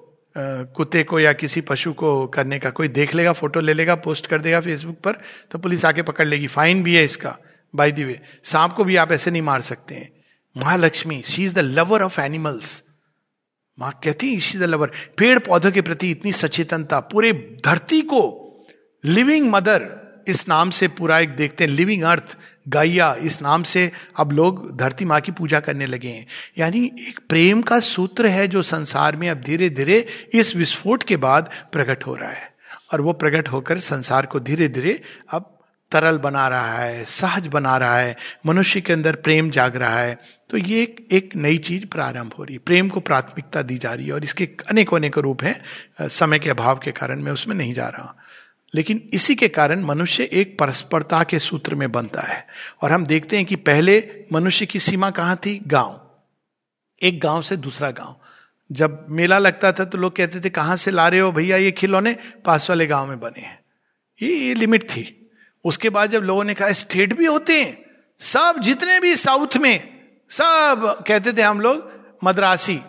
कुत्ते 0.77 1.03
को 1.05 1.19
या 1.21 1.33
किसी 1.33 1.61
पशु 1.62 1.93
को 1.93 2.27
करने 2.29 2.59
का, 2.59 2.71
कोई 2.71 2.89
देख 2.91 3.14
लेगा 3.14 3.33
फ़ोटो 3.33 3.61
ले 3.61 3.75
लेगा 3.75 3.95
पोस्ट 3.97 4.27
कर 4.27 4.41
देगा 4.41 4.61
फेसबुक 4.61 4.97
पर 5.01 5.19
तो 5.51 5.59
पुलिस 5.59 5.85
आके 5.85 6.03
पकड़ 6.03 6.27
लेगी। 6.27 6.47
फाइन 6.49 6.83
भी 6.85 6.95
है 6.97 7.05
इसका 7.05 7.37
बाय 7.75 7.93
दी 7.93 8.05
वे 8.05 8.21
सांप 8.45 8.73
को 8.73 8.85
भी 8.85 8.97
आप 8.97 9.12
ऐसे 9.12 9.31
नहीं 9.31 9.43
मार 9.43 9.61
सकते 9.62 9.95
हैं। 9.95 10.11
Mahalakshmi 10.57 11.23
she 11.27 11.45
is 11.45 11.55
the 11.55 11.59
lover 11.59 12.03
of 12.03 12.21
animals 12.21 12.83
माँ 13.79 13.93
कहती 14.05 14.35
है 14.35 14.41
शी 14.41 14.59
इज़ 14.59 14.64
द 14.64 14.67
लवर 14.67 14.91
पेड़ 15.19 15.39
पौधों 15.39 15.73
के 15.73 15.83
प्रति 15.83 16.11
इतनी 16.11 16.33
सचेतनता, 16.35 17.01
पूरे 17.03 17.33
धरती 17.64 18.01
को 18.03 18.23
लिविंग 19.05 19.51
मदर 19.51 19.89
इस 20.29 20.49
नाम 20.49 20.70
से 20.70 20.89
पूरा 20.89 21.18
एक 21.18 21.31
देखते 21.31 21.64
हैं 21.64 21.70
लिविंग 21.70 22.03
अर्थ 22.03 22.37
गाइया 22.68 23.14
इस 23.14 23.43
नाम 23.43 23.62
से 23.62 23.93
अब 24.16 24.33
लोग 24.33 24.77
धरती 24.77 25.05
माँ 25.05 25.20
की 25.20 25.33
पूजा 25.33 25.61
करने 25.61 25.87
लगे 25.87 26.09
हैं। 26.09 26.27
यानी 26.59 26.93
एक 27.09 27.20
प्रेम 27.29 27.62
का 27.62 27.81
सूत्र 27.81 28.27
है 28.27 28.49
जो 28.49 28.62
संसार 28.62 29.16
में 29.16 29.31
अब 29.31 29.43
धीरे 29.43 29.70
धीरे 29.70 30.07
इस 30.33 30.57
विस्फोट 30.57 31.03
के 31.03 31.16
बाद 31.16 31.51
प्रकट 31.72 32.07
हो 32.07 32.14
रहा 32.14 32.31
है। 32.31 32.55
और 32.93 33.01
वो 33.01 33.12
प्रकट 33.12 33.49
होकर 33.49 33.79
संसार 33.79 34.27
को 34.27 34.41
धीरे 34.41 34.68
धीरे 34.68 35.03
अब 35.31 35.53
तरल 35.93 36.18
बना 36.18 36.49
रहा 36.49 36.79
है 36.79 37.05
सहज 37.05 37.47
बना 37.47 37.77
रहा 37.77 37.99
है 37.99 38.16
मनुष्य 38.47 38.81
के 38.81 38.93
अंदर 38.93 39.14
प्रेम 39.14 39.51
जाग 39.51 39.77
रहा 39.77 40.01
है। 40.01 40.18
तो 40.51 40.57
ये 40.57 40.83
एक, 40.83 41.09
एक 41.12 41.37
नई 41.37 41.59
चीज़ 41.59 41.87
प्रारंभ 41.87 42.33
हो 42.39 42.45
रही 42.45 42.55
है। 42.55 42.61
प्रेम 42.66 42.89
को 42.89 43.01
प्राथमिकता 43.01 43.62
दी 43.62 43.79
जा 43.79 43.95
रही 43.95 44.07
है 44.07 44.12
और 44.12 44.24
इसके 44.24 44.49
अनेक 44.70 44.95
अनेक 44.95 45.18
रूप 45.18 45.43
हैं। 45.43 46.09
समय 46.09 46.39
के 46.39 46.51
अभाव 46.51 46.79
के 46.79 46.93
कारण 46.93 47.22
मैं 47.22 47.33
उसमें 47.33 47.55
नहीं 47.55 47.74
जा 47.74 47.89
रहा 47.89 48.16
लेकिन 48.75 49.11
इसी 49.12 49.35
के 49.35 49.49
कारण 49.49 49.85
मनुष्य 49.85 50.29
एक 50.33 50.59
परस्परता 50.59 51.25
के 51.25 51.39
सूत्र 51.39 51.75
में 51.75 51.93
बनता 51.93 52.21
है। 52.21 52.47
और 52.83 52.93
हम 52.93 53.07
देखते 53.07 53.37
हैं 53.37 53.47
कि 53.47 53.57
पहले 53.57 54.25
मनुष्य 54.33 54.67
की 54.67 54.81
सीमा 54.81 55.11
कहाँ 55.11 55.37
थी? 55.37 55.62
गाँव। 55.67 56.01
एक 57.03 57.21
गाँव 57.21 57.43
से 57.43 57.57
दूसरा 57.57 57.91
गाँव। 57.91 58.17
जब 58.73 59.07
मेला 59.11 59.39
लगता 59.39 59.73
था 59.73 59.85
तो 59.85 59.99
लोग 59.99 60.17
कहते 60.17 60.41
थे 60.41 60.51
कहाँ 60.51 60.77
से 60.77 60.91
ला 60.91 61.09
रहे 61.09 61.21
हो 61.21 61.33
भैया 61.33 61.57
ये 61.57 61.73
खिलौने? 61.73 62.17
पास 62.45 62.71
वाले 62.71 62.87
गाँव 62.87 63.07
में 63.07 63.21
बने 63.21 63.41
हैं। 63.41 63.61
ये, 64.23 64.37
ये 64.37 64.55
लिमिट 64.55 64.83
थी। 64.91 65.31
उसके 65.64 65.91
बाद 65.91 66.11
जब 66.11 66.23
लोगों 66.23 66.45
ने 66.45 66.55
कहा 66.55 66.73
स्टेट 66.73 67.14
भी 67.14 67.27
होते 67.27 67.62
हैं 67.62 67.87
सब 68.19 68.55
जितने 68.59 69.01
भी 69.01 69.17
साउथ 69.17 69.57
में 69.57 70.01
सब 70.31 71.05
कहते 71.07 71.33
थे 71.33 71.43
हम 71.43 71.61
लोग 71.61 71.91
मद्रासी 72.25 72.81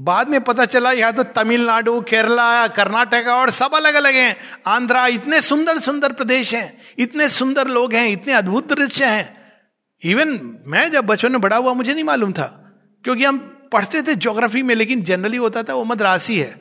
बाद 0.00 0.28
में 0.28 0.40
पता 0.40 0.64
चला 0.64 0.90
यहाँ 0.92 1.12
तो 1.12 1.22
तमिलनाडु, 1.22 2.00
केरला, 2.00 2.66
कर्नाटक 2.68 3.28
और 3.28 3.50
सब 3.50 3.74
अलग 3.74 3.94
अलग 3.94 4.14
हैं। 4.14 4.36
आंध्रा 4.66 5.06
इतने 5.06 5.40
सुंदर 5.40 5.78
सुंदर 5.78 6.12
प्रदेश 6.12 6.54
हैं, 6.54 6.78
इतने 6.98 7.28
सुंदर 7.28 7.68
लोग 7.68 7.94
हैं, 7.94 8.08
इतने 8.08 8.32
अद्भुत 8.32 8.72
दृश्य 8.72 9.04
हैं। 9.04 9.38
इवन 10.02 10.38
मैं 10.66 10.90
जब 10.90 11.06
बचपन 11.06 11.32
में 11.32 11.40
बड़ा 11.40 11.56
हुआ, 11.56 11.72
मुझे 11.72 11.92
नहीं 11.94 12.04
मालूम 12.04 12.32
था, 12.32 12.46
क्योंकि 13.04 13.24
हम 13.24 13.38
पढ़ते 13.72 14.02
थे 14.02 14.14
ज्योग्राफी 14.14 14.62
में, 14.62 14.74
लेकिन 14.74 15.02
जनरली 15.02 15.36
होता 15.36 15.62
था 15.62 15.74
वो 15.74 15.84
मद्रासी 15.84 16.38
है। 16.38 16.54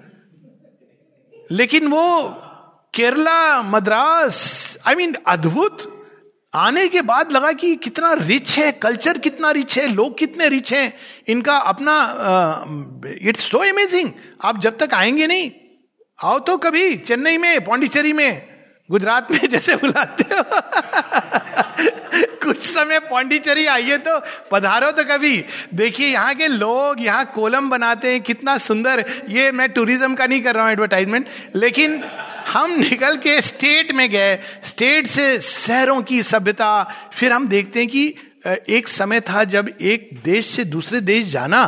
लेकिन 1.52 1.88
वो 1.88 2.04
केरला, 2.94 3.62
मद्रास 3.64 4.78
आई 4.88 4.96
मीन 4.96 5.16
अद्भुत 5.28 5.96
आने 6.54 6.88
के 6.88 7.02
बाद 7.02 7.32
लगा 7.32 7.52
कि 7.52 7.76
कितना 7.76 8.14
रिच 8.14 8.58
है 8.58 8.72
कल्चर 8.72 9.18
कितना 9.18 9.52
रिच 9.52 9.78
है, 9.78 9.88
लोग 9.88 10.18
कितने 10.18 10.50
रिच 10.50 10.74
हैं, 10.74 10.94
इनका 11.28 11.58
अपना 11.58 12.66
इट्स 13.22 13.52
सो 13.52 13.70
अमेजिंग 13.70 14.12
आप 14.42 14.60
जब 14.60 14.78
तक 14.78 14.94
आएँगे 14.94 15.28
नहीं, 15.28 15.52
आओ 16.20 16.40
तो 16.40 16.58
कभी 16.58 16.98
चेन्नई 16.98 17.38
में, 17.38 17.66
पौंडीचेरी 17.66 18.14
में, 18.14 18.42
गुजरात 18.90 19.32
में 19.32 19.40
जैसे 19.50 19.76
बुलाते 19.76 20.36
हो। 20.36 20.44
कुछ 22.44 22.60
समय 22.60 23.00
पौंडीचेरी 23.00 23.66
आइए 23.66 23.98
तो 23.98 24.22
पधारो 24.52 24.92
तो 24.92 25.04
कभी। 25.04 25.46
देखिए, 25.74 26.08
यहाँ 26.08 26.36
के 26.36 26.48
लोग, 26.48 27.02
यहाँ 27.02 27.32
कोलम 27.36 27.70
बनाते 27.70 28.12
हैं, 28.12 28.22
कितना 28.22 28.58
सुंदर। 28.58 29.06
ये 29.30 29.52
मैं 29.52 29.70
टूरिज़्म 29.70 30.16
का 30.16 30.26
नहीं 30.26 30.42
कर 30.42 30.56
रहा 30.56 30.64
हूँ 30.64 30.72
एडवर्टाइजमेंट 30.72 31.28
लेकिन 31.56 32.04
हम 32.50 32.72
निकल 32.72 33.18
के 33.18 33.40
स्टेट 33.42 33.92
में 33.92 34.10
गए 34.10 34.38
स्टेट 34.64 35.08
से 35.08 35.40
शहरों 35.40 36.02
की 36.02 36.22
सभ्यता, 36.24 36.84
फिर 37.14 37.32
हम 37.32 37.48
देखते 37.48 37.80
हैं 37.80 37.90
कि 37.90 38.14
एक 38.70 38.88
समय 38.88 39.20
था 39.22 39.44
जब 39.46 39.70
एक 39.70 40.10
देश 40.26 40.46
से 40.46 40.64
दूसरे 40.66 41.02
देश 41.02 41.28
जाना, 41.28 41.64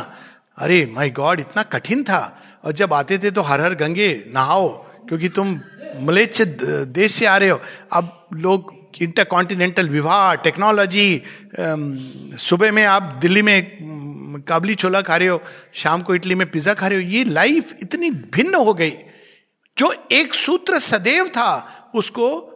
अरे 0.58 0.84
माय 0.94 1.10
गॉड 1.10 1.40
इतना 1.40 1.62
कठिन 1.62 2.02
था। 2.04 2.38
और 2.64 2.72
जब 2.72 2.92
आते 2.94 3.18
थे 3.18 3.30
तो 3.30 3.42
हर 3.42 3.60
हर 3.60 3.74
गंगे, 3.74 4.24
नहाओ, 4.34 4.68
क्योंकि 5.08 5.28
तुम 5.28 5.58
मलेच्छ 6.00 6.42
देश 6.42 7.12
से 7.12 7.26
आ 7.26 7.36
रहे 7.36 7.48
हो। 7.48 7.60
अब 7.92 8.28
लोग 8.34 8.74
इंटर 9.02 9.24
कॉन्टिनेंटल 9.24 9.88
विवाह 9.88 10.34
टेक्नोलॉजी 10.36 11.22
सुबह 12.40 12.72
में 12.72 12.84
आप 12.84 13.18
दिल्ली 13.22 13.42
में 13.42 14.42
काबली 14.48 14.74
छोला 14.74 15.00
खा 15.02 15.16
रहे 15.16 15.28
हो, 15.28 15.40
शाम 15.74 16.02
को 16.02 16.14
इटली 16.14 16.34
में 16.34 16.50
पिज्जा 16.50 16.74
खा 16.74 16.86
रहे 16.86 17.02
हो, 17.02 17.10
ये 17.10 17.24
लाइफ 17.24 17.74
इतनी 17.82 18.10
भिन्न 18.10 18.54
हो 18.56 18.74
गई। 18.74 18.92
जो 19.78 19.94
एक 20.12 20.34
सूत्र 20.34 20.78
सदैव 20.78 21.28
था, 21.28 21.78
उसको 21.94 22.48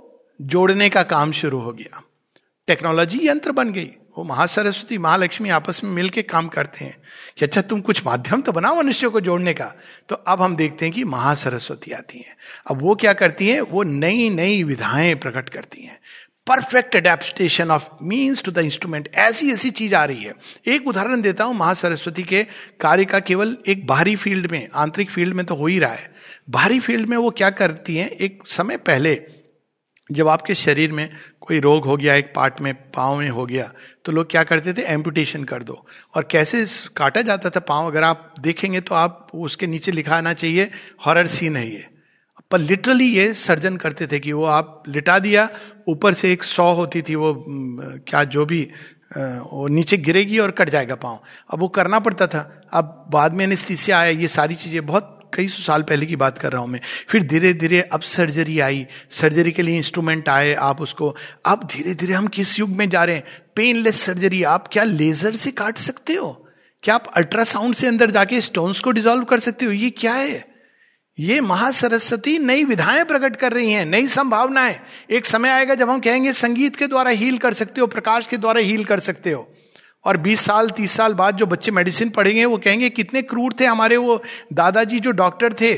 जोड़ने 0.42 0.88
का 0.88 1.02
काम 1.02 1.32
शुरू 1.32 1.60
हो 1.60 1.72
गया। 1.72 2.02
टेक्नोलॉजी 2.66 3.28
यंत्र 3.28 3.52
बन 3.52 3.72
गई। 3.72 3.90
वो 4.18 4.24
महासरस्वती, 4.24 4.98
महालक्ष्मी 4.98 5.48
आपस 5.48 5.84
में 5.84 5.90
मिलके 5.90 6.22
काम 6.22 6.48
करते 6.48 6.84
हैं 6.84 6.96
कि 7.38 7.44
अच्छा 7.44 7.62
तुम 7.62 7.80
कुछ 7.80 8.06
माध्यम 8.06 8.40
तो 8.40 8.52
बनाओ 8.52 8.76
मनुष्य 8.76 9.08
को 9.08 9.20
जोड़ने 9.20 9.54
का। 9.54 9.74
तो 10.08 10.16
अब 10.16 10.42
हम 10.42 10.56
देखते 10.56 10.86
हैं 10.86 10.94
कि 10.94 11.04
महासरस्वती 11.04 11.92
आती 11.92 12.18
हैं। 12.18 12.36
अब 12.70 12.82
वो 12.82 12.94
क्या 12.94 13.12
करती 13.12 13.48
हैं? 13.48 13.60
वो 13.60 13.82
नई 13.82 14.30
नई 14.30 14.62
विधाएँ 14.62 15.14
प्रकट 15.14 15.48
करती 15.48 15.82
हैं। 15.82 16.00
Perfect 16.46 16.96
adaptation 16.96 17.70
of 17.70 17.88
means 18.02 18.42
to 18.42 18.50
the 18.50 18.58
instrument 18.58 19.08
ऐसी 19.14 19.52
ऐसी 19.52 19.70
चीज़ 19.70 19.94
आ 19.94 20.04
रही 20.04 20.22
है। 20.22 20.34
एक 20.66 20.88
उदाहरण 20.88 21.20
देता 21.20 21.44
हूँ 21.44 21.54
महासरस्वती 21.54 22.22
के 22.22 22.44
कार्य 22.80 23.04
का 23.04 23.18
केवल 23.20 23.56
एक 23.68 23.86
बाहरी 23.86 24.16
फ़ील्ड 24.16 24.50
में, 24.50 24.68
आंतरिक 24.74 25.10
फ़ील्ड 25.10 25.34
में 25.34 25.46
तो 25.46 25.54
हो 25.54 25.66
ही 25.66 25.78
रहा 25.78 25.92
है। 25.92 26.15
बाहरी 26.48 26.78
फ़ील्ड 26.80 27.08
में 27.08 27.16
वो 27.16 27.30
क्या 27.32 27.50
करती 27.52 27.96
हैं? 27.96 28.08
एक 28.08 28.42
समय 28.48 28.76
पहले 28.78 29.20
जब 30.10 30.28
आपके 30.28 30.54
शरीर 30.54 30.92
में 30.92 31.08
कोई 31.40 31.58
रोग 31.60 31.84
हो 31.84 31.96
गया, 31.96 32.14
एक 32.14 32.32
पार्ट 32.36 32.60
में 32.60 32.74
पाँव 32.92 33.16
में 33.18 33.28
हो 33.30 33.46
गया 33.46 33.70
तो 34.04 34.12
लोग 34.12 34.30
क्या 34.30 34.42
करते 34.44 34.72
थे? 34.72 34.82
एम्पुटेशन 34.84 35.44
कर 35.44 35.62
दो। 35.62 35.84
और 36.14 36.28
कैसे 36.30 36.64
काटा 36.96 37.22
जाता 37.22 37.50
था 37.50 37.60
पाँव? 37.62 37.86
अगर 37.86 38.04
आप 38.04 38.34
देखेंगे 38.40 38.80
तो 38.80 38.94
आप 38.94 39.28
उसके 39.36 39.66
नीचे 39.66 39.92
लिखा 39.92 40.16
आना 40.16 40.32
चाहिए, 40.32 40.70
हॉरर 41.06 41.26
सीन 41.28 41.56
है 41.56 41.68
ये। 41.68 41.84
पर 42.50 42.58
लिटरली 42.58 43.04
ये 43.06 43.32
सर्जन 43.34 43.76
करते 43.76 44.06
थे 44.06 44.18
कि 44.20 44.32
वो 44.32 44.44
आप 44.46 44.82
लिटा 44.88 45.18
दिया, 45.18 45.48
ऊपर 45.88 46.14
से 46.14 46.32
एक 46.32 46.42
सौ 46.44 46.72
होती 46.74 47.02
थी, 47.02 47.14
वो 47.14 47.44
क्या 47.48 48.22
जो 48.26 48.46
भी 48.46 48.62
वो 49.12 49.66
नीचे 49.68 49.96
गिरेगी 49.98 50.38
और 50.38 50.50
कट 50.50 50.70
जाएगा 50.70 50.94
पाँव। 50.96 51.18
अब 51.50 51.60
वो 51.60 51.68
करना 51.70 51.98
पड़ता 51.98 52.26
था। 52.26 52.40
अब 52.72 53.04
बाद 53.12 53.34
में 53.34 53.44
एनेस्थीसिया 53.44 53.98
आया, 53.98 54.10
ये 54.10 54.28
सारी 54.28 54.54
चीज़ें 54.54 54.86
बहुत 54.86 55.12
कई 55.34 55.48
सौ 55.48 55.62
साल 55.62 55.82
पहले 55.82 56.06
की 56.06 56.16
बात 56.16 56.38
कर 56.38 56.52
रहा 56.52 56.60
हूँ 56.60 56.68
मैं। 56.68 56.80
फिर 57.08 57.22
धीरे 57.22 57.52
धीरे 57.52 57.80
अब 57.80 58.00
सर्जरी 58.00 58.60
आई। 58.60 58.86
सर्जरी 59.10 59.52
के 59.52 59.62
लिए 59.62 59.76
इंस्ट्रूमेंट 59.76 60.28
आए 60.28 60.54
आप 60.54 60.80
उसको। 60.80 61.16
अब 61.46 61.64
धीरे 61.64 61.94
धीरे 61.94 62.14
हम 62.14 62.26
किस 62.26 62.58
युग 62.58 62.70
में 62.70 62.88
जा 62.88 63.04
रहे 63.04 63.16
हैं? 63.16 63.24
Painless 63.56 64.00
surgery. 64.00 64.42
आप 64.42 64.68
क्या 64.68 64.82
लेजर 64.82 65.36
से 65.36 65.50
काट 65.50 65.78
सकते 65.78 66.14
हो? 66.14 66.48
क्या 66.82 66.94
आप 66.94 67.06
अल्ट्रासाउंड 67.16 67.74
से 67.74 67.86
अंदर 67.86 68.10
जाके 68.10 68.40
स्टोन्स 68.40 68.80
को 68.80 68.90
डिजोल्व 68.90 69.24
कर 69.24 69.40
सकते 69.40 69.66
हो? 69.66 69.72
ये 69.72 69.90
क्या 69.90 70.12
है? 70.12 70.56
ये 71.18 71.40
महासरस्वती 71.40 72.38
नई 72.38 72.64
विधाएँ 72.64 73.04
प्रकट 73.04 73.36
कर 73.36 73.52
रही 73.52 73.72
हैं, 73.72 73.86
नई 73.86 74.06
संभावनाएँ। 74.06 74.80
एक 75.10 75.26
समय 75.26 75.48
आएगा 75.48 75.74
जब 75.74 75.90
हम 75.90 76.00
कहेंगे 76.00 76.32
संगीत 76.32 76.76
के 76.76 76.86
द्वारा 76.86 77.10
हील 77.10 77.38
कर 77.38 77.54
सकते 77.54 77.80
हो, 77.80 77.86
प्रकाश 77.86 78.26
के 78.26 78.36
द्वारा 78.36 78.60
हील 78.60 78.84
कर 78.84 79.00
सकते 79.00 79.30
हो। 79.30 79.55
और 80.06 80.16
20 80.16 80.40
साल 80.40 80.70
30 80.70 80.96
साल 80.96 81.14
बाद 81.14 81.36
जो 81.36 81.46
बच्चे 81.46 81.70
मेडिसिन 81.70 82.10
पढ़ेंगे, 82.10 82.44
वो 82.44 82.58
कहेंगे, 82.58 82.90
कितने 82.90 83.22
क्रूर 83.22 83.54
थे 83.60 83.64
हमारे 83.64 83.96
वो 83.96 84.22
दादाजी 84.52 85.00
जो 85.00 85.10
डॉक्टर 85.10 85.52
थे। 85.52 85.72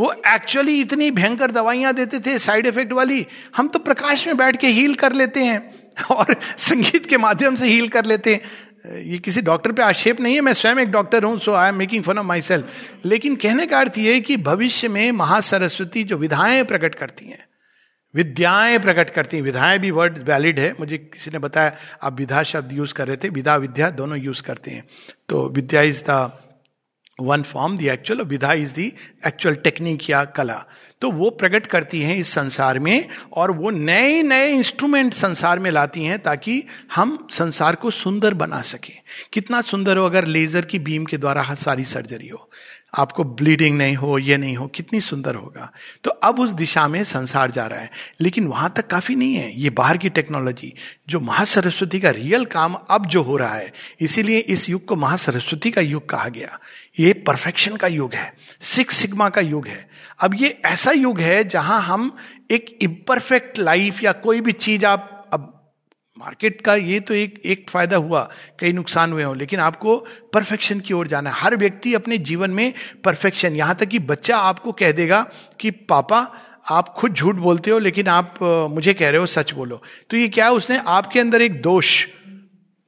वो 0.00 0.12
एक्चुअली 0.26 0.80
इतनी 0.80 1.10
भयंकर 1.10 1.50
दवाइयाँ 1.50 1.92
देते 1.94 2.20
थे 2.20 2.38
साइड 2.38 2.66
इफ़ेक्ट 2.66 2.92
वाली। 2.92 3.26
हम 3.56 3.68
तो 3.68 3.78
प्रकाश 3.78 4.26
में 4.26 4.36
बैठ 4.36 4.56
के 4.56 4.68
हील 4.68 4.94
कर 4.94 5.12
लेते 5.12 5.44
हैं 5.44 5.58
और 6.10 6.36
संगीत 6.58 7.06
के 7.06 7.18
माध्यम 7.18 7.54
से 7.54 7.68
हील 7.68 7.88
कर 7.88 8.04
लेते 8.04 8.34
हैं। 8.34 8.40
ये 9.02 9.18
किसी 9.18 9.40
डॉक्टर 9.42 9.72
पे 9.72 9.82
आक्षेप 9.82 10.20
नहीं 10.20 10.34
है, 10.34 10.40
मैं 10.40 10.52
स्वयं 10.52 10.78
एक 10.78 10.90
डॉक्टर 10.90 11.24
हूँ 11.24 11.38
so 11.38 11.52
I 11.52 11.68
am 11.68 11.76
making 11.76 12.02
fun 12.04 12.18
of 12.18 12.26
myself 12.40 13.06
लेकिन 13.06 13.36
कहने 13.36 13.66
का 13.66 13.78
अर्थ 13.80 13.98
ये 13.98 14.20
कि 14.20 14.36
भविष्य 14.36 14.88
में 14.88 15.10
महासरस्वती 15.12 16.04
जो 16.04 16.16
विधाएँ 16.16 16.62
प्रकट 16.64 16.94
करती 16.94 17.26
हैं 17.26 17.47
विद्याएँ 18.14 18.78
प्रकट 18.78 19.10
करती 19.10 19.36
हैं। 19.36 19.44
विधाएँ 19.44 19.78
भी 19.78 19.90
वर्ड 19.90 20.18
वैलिड 20.18 20.58
है। 20.58 20.74
मुझे 20.80 20.98
किसी 20.98 21.30
ने 21.30 21.38
बताया, 21.38 21.76
आप 22.02 22.18
विधा 22.18 22.42
शब्द 22.42 22.72
यूज़ 22.72 22.94
कर 22.94 23.06
रहे 23.08 23.16
थे, 23.16 23.28
विधा, 23.28 23.56
विद्या 23.56 23.90
दोनों 23.90 24.18
यूज़ 24.18 24.42
करते 24.42 24.70
हैं। 24.70 24.84
तो 25.28 25.48
vidya 25.48 25.82
is 25.82 26.02
the 26.10 26.32
one 27.20 27.42
form 27.42 27.78
the 27.78 27.88
actual 27.88 28.20
vidha 28.20 28.52
is 28.52 28.74
the 28.74 28.92
actual 29.26 29.54
technique 29.54 30.10
या 30.10 30.24
कला। 30.24 30.64
तो 31.00 31.10
वो 31.10 31.30
प्रकट 31.30 31.66
करती 31.66 32.02
हैं 32.02 32.16
इस 32.16 32.28
संसार 32.28 32.78
में, 32.78 33.08
और 33.32 33.50
वो 33.50 33.70
नए 33.70 34.22
नए 34.22 34.52
इंस्ट्रूमेंट 34.52 35.14
संसार 35.14 35.58
में 35.58 35.70
लाती 35.70 36.04
हैं 36.04 36.18
ताकि 36.18 36.64
हम 36.94 37.28
संसार 37.30 37.74
को 37.74 37.90
सुंदर 37.90 38.34
बना 38.34 38.60
सकें। 38.62 39.00
कितना 39.32 39.60
सुंदर 39.60 39.96
हो 39.96 40.06
अगर 40.06 40.24
लेजर 40.26 40.64
की 40.64 40.78
बीम 40.78 41.04
के 41.04 41.16
द्वारा 41.16 41.42
सारी 41.42 41.84
सर्जरी 41.84 42.28
हो। 42.28 42.50
आपको 42.94 43.24
ब्लीडिंग 43.24 43.76
नहीं 43.78 43.96
हो, 43.96 44.18
ये 44.18 44.36
नहीं 44.36 44.56
हो, 44.56 44.66
कितनी 44.66 45.00
सुंदर 45.00 45.34
होगा। 45.34 45.70
तो 46.04 46.10
अब 46.10 46.40
उस 46.40 46.50
दिशा 46.50 46.86
में 46.88 47.04
संसार 47.04 47.50
जा 47.50 47.66
रहा 47.66 47.80
है, 47.80 47.90
लेकिन 48.20 48.46
वहाँ 48.46 48.72
तक 48.76 48.86
काफ़ी 48.86 49.14
नहीं 49.14 49.34
है। 49.34 49.60
ये 49.60 49.70
बाहर 49.70 49.96
की 49.96 50.08
टेक्नोलॉजी 50.08 50.72
जो 51.08 51.20
महासरस्वती 51.20 52.00
का 52.00 52.10
रियल 52.10 52.44
काम 52.44 52.74
अब 52.74 53.06
जो 53.06 53.22
हो 53.22 53.36
रहा 53.36 53.54
है, 53.54 53.72
इसीलिए 54.00 54.38
इस 54.38 54.68
युग 54.70 54.84
को 54.84 54.96
महासरस्वती 54.96 55.70
का 55.70 55.80
युग 55.80 56.08
कहा 56.08 56.28
गया। 56.28 56.58
ये 57.00 57.12
परफेक्शन 57.12 57.76
का 57.76 57.86
युग 57.86 58.14
है 58.14 58.32
सिक्स 58.60 58.96
सिग्मा 58.96 59.28
का 59.28 59.40
युग 59.40 59.66
है। 59.66 59.88
अब 60.20 60.34
ये 60.34 60.60
ऐसा 60.64 60.90
युग 60.90 61.20
है 61.20 61.44
जहाँ 61.44 61.80
हम 61.82 62.16
एक 62.50 62.78
इम्परफेक्ट 62.82 63.58
लाइफ 63.58 64.02
या 64.02 64.12
कोई 64.12 64.40
भी 64.40 64.52
चीज़ 64.52 64.86
आप 64.86 65.14
मार्केट 66.18 66.60
का 66.60 66.74
ये 66.74 66.98
तो 67.00 67.14
एक 67.14 67.40
एक 67.46 67.70
फ़ायदा 67.70 67.96
हुआ, 67.96 68.20
कई 68.60 68.72
नुकसान 68.72 69.12
हुए 69.12 69.22
हो, 69.22 69.34
लेकिन 69.34 69.60
आपको 69.60 69.96
परफेक्शन 70.32 70.80
की 70.80 70.94
ओर 70.94 71.06
जाना 71.06 71.30
है। 71.30 71.36
हर 71.38 71.56
व्यक्ति 71.56 71.94
अपने 71.94 72.18
जीवन 72.18 72.50
में 72.50 72.72
परफेक्शन, 73.04 73.56
यहाँ 73.56 73.74
तक 73.74 73.88
कि 73.88 73.98
बच्चा 73.98 74.36
आपको 74.36 74.72
कह 74.72 74.92
देगा 74.92 75.20
कि, 75.60 75.70
पापा, 75.70 76.20
आप 76.70 76.88
खुद 76.88 77.12
झूठ 77.12 77.36
बोलते 77.36 77.70
हो, 77.70 77.78
लेकिन 77.78 78.08
आप 78.08 78.38
मुझे 78.70 78.94
कह 78.94 79.10
रहे 79.10 79.20
हो 79.20 79.26
सच 79.26 79.52
बोलो। 79.52 79.82
तो 80.10 80.16
ये 80.16 80.28
क्या 80.28 80.44
है 80.44 80.52
उसने 80.52 80.78
आपके 80.86 81.20
अंदर 81.20 81.42
एक 81.42 81.60
दोष, 81.62 82.04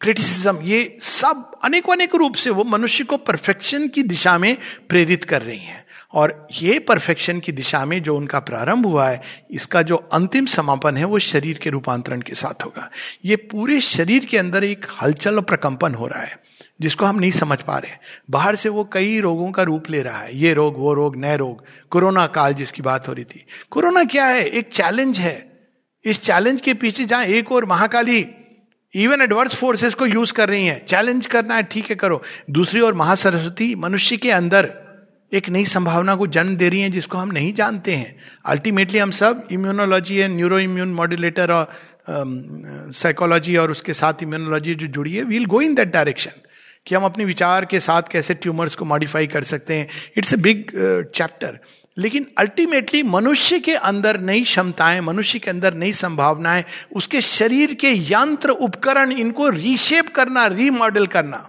क्रिटिसिज्म, 0.01 0.59
ये 0.63 0.99
सब 1.01 1.51
अनेक 1.65 1.91
अनेक 1.91 2.15
रूप 2.15 2.35
से 2.35 2.51
वो 2.51 2.65
मनुष्य 2.65 3.05
को 3.05 3.17
परफेक्शन 3.17 3.89
की 3.89 4.03
दिशा 4.03 4.39
में 4.39 4.57
प्रेरित 4.89 5.25
कर 5.25 5.43
रही 5.43 5.59
हैं। 5.59 5.85
और 6.13 6.47
ये 6.63 6.79
परफेक्शन 6.79 7.41
की 7.41 7.53
दिशा 7.53 7.85
में 7.85 8.03
जो 8.03 8.17
उनका 8.17 8.39
प्रारंभ 8.39 8.87
हुआ 8.87 9.09
है, 9.09 9.23
इसका 9.51 9.83
जो 9.83 9.97
अंतिम 10.13 10.47
समापन 10.47 10.97
है, 10.97 11.05
वो 11.05 11.19
शरीर 11.19 11.59
के 11.59 11.71
रूपांतरण 11.71 12.21
के 12.21 12.35
साथ 12.35 12.65
होगा। 12.65 12.91
ये 13.25 13.37
पूरे 13.37 13.81
शरीर 13.81 14.25
के 14.25 14.39
अंदर 14.39 14.65
एक 14.65 14.87
हलचल 15.03 15.35
और 15.35 15.43
प्रकंपन 15.43 15.95
हो 15.95 16.07
रहा 16.07 16.23
है, 16.23 16.39
जिसको 16.81 17.05
हम 17.05 17.19
नहीं 17.19 17.31
समझ 17.31 17.63
पा 17.63 17.79
रहे 17.79 17.93
बाहर 18.31 18.57
से 18.57 18.69
वो 18.69 18.85
कई 18.93 19.21
रोगों 19.21 19.51
का 19.51 19.63
रूप 19.63 19.91
ले 19.91 20.03
रहा 20.03 20.19
है। 20.19 20.37
ये 20.37 20.55
रोग, 20.55 20.79
वो 20.79 20.95
रोग, 20.95 21.17
नए 21.17 21.37
रोग। 21.37 21.65
कोरोना 21.91 22.27
काल 22.27 22.55
जिसकी 22.55 22.83
बात 22.83 23.09
हो 23.09 23.13
रही 23.13 23.25
थी। 23.25 23.45
कोरोना 23.71 24.05
क्या 24.05 24.27
है? 24.27 24.45
एक 24.45 24.69
चैलेंज 24.69 25.19
है। 25.19 25.69
इस 26.05 26.21
चैलेंज 26.21 26.61
के 26.61 26.75
पीछे 26.75 27.05
जहाँ 27.05 27.25
एक 27.25 27.53
और 27.53 27.65
महाकाली 27.65 28.27
इवन 28.95 29.21
एडवर्स 29.21 29.55
फोर्सेस 29.55 29.95
को 29.95 30.07
यूज़ 30.07 30.33
कर 30.33 30.49
रही 30.49 30.67
है। 30.67 30.85
चैलेंज 30.89 31.27
करना 31.27 31.57
है, 31.57 31.63
ठीक 31.63 31.91
है, 31.91 31.97
करो। 31.97 32.23
दूसरी 32.51 32.81
ओर 32.81 32.95
महासरस्वती 32.95 33.75
मनुष्य 33.75 34.17
के 34.17 34.31
अंदर 34.31 34.80
एक 35.33 35.49
नई 35.49 35.65
संभावना 35.65 36.15
को 36.15 36.27
जन्म 36.27 36.57
दे 36.57 36.69
रही 36.69 36.81
है 36.81 36.91
जिसको 36.91 37.19
हम 37.19 37.33
नहीं 37.33 37.55
जानते 37.55 37.95
हैं। 37.95 38.17
अल्टीमेटली 38.47 38.99
हम 38.99 39.11
सब 39.11 39.49
immunology 39.53 40.17
and 40.17 40.37
neuro 40.37 40.59
immune 40.59 40.95
modulator 40.95 41.53
और 41.53 41.73
साइकोलॉजी 42.11 43.53
um, 43.55 43.61
और 43.61 43.71
उसके 43.71 43.93
साथ 43.93 44.23
इम्यूनोलॉजी 44.23 44.75
जो 44.75 44.87
जुड़ी 44.87 45.15
है 45.15 45.23
we'll 45.23 45.45
go 45.45 45.61
in 45.61 45.75
that 45.75 45.93
direction 45.93 46.41
कि 46.87 46.95
हम 46.95 47.05
अपने 47.05 47.25
विचार 47.25 47.65
के 47.65 47.81
साथ 47.81 48.03
कैसे 48.03 48.35
ट्यूमर्स 48.35 48.75
को 48.75 48.85
मॉडिफाई 48.85 49.27
कर 49.27 49.43
सकते 49.43 49.75
हैं। 49.75 49.89
इट्स 50.17 50.33
ए 50.33 50.37
बिग 50.37 50.71
चैप्टर 51.15 51.59
लेकिन 51.97 52.27
अल्टीमेटली 52.39 53.03
मनुष्य 53.03 53.59
के 53.61 53.75
अंदर 53.75 54.21
नई 54.21 54.43
क्षमताएँ 54.43 55.01
मनुष्य 55.01 55.39
के 55.39 55.51
अंदर 55.51 55.75
नई 55.75 55.93
संभावनाएँ 55.93 56.65
उसके 56.97 57.21
शरीर 57.21 57.75
के 57.75 57.93
यंत्र 58.13 58.51
उपकरण 58.51 59.13
इनको 59.13 59.49
रीशेप 59.49 60.15
करना 60.15 60.47
रीमॉडल 60.47 61.07
करना 61.07 61.47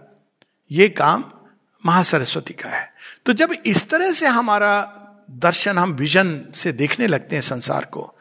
ये 0.72 0.90
काम 0.90 1.24
महासरस्वती 1.86 2.54
का 2.54 2.70
है। 2.70 2.91
तो 3.26 3.34
जब 3.34 3.52
इस 3.66 3.90
तरह 3.90 4.12
से 4.12 4.28
हमारा 4.28 4.74
दर्शन, 5.32 5.78
हम 5.78 5.92
विजन 5.94 6.40
से 6.56 6.72
देखने 6.72 7.08
लगते 7.08 7.36
हैं 7.36 7.42
संसार 7.44 7.86
को, 7.86 8.14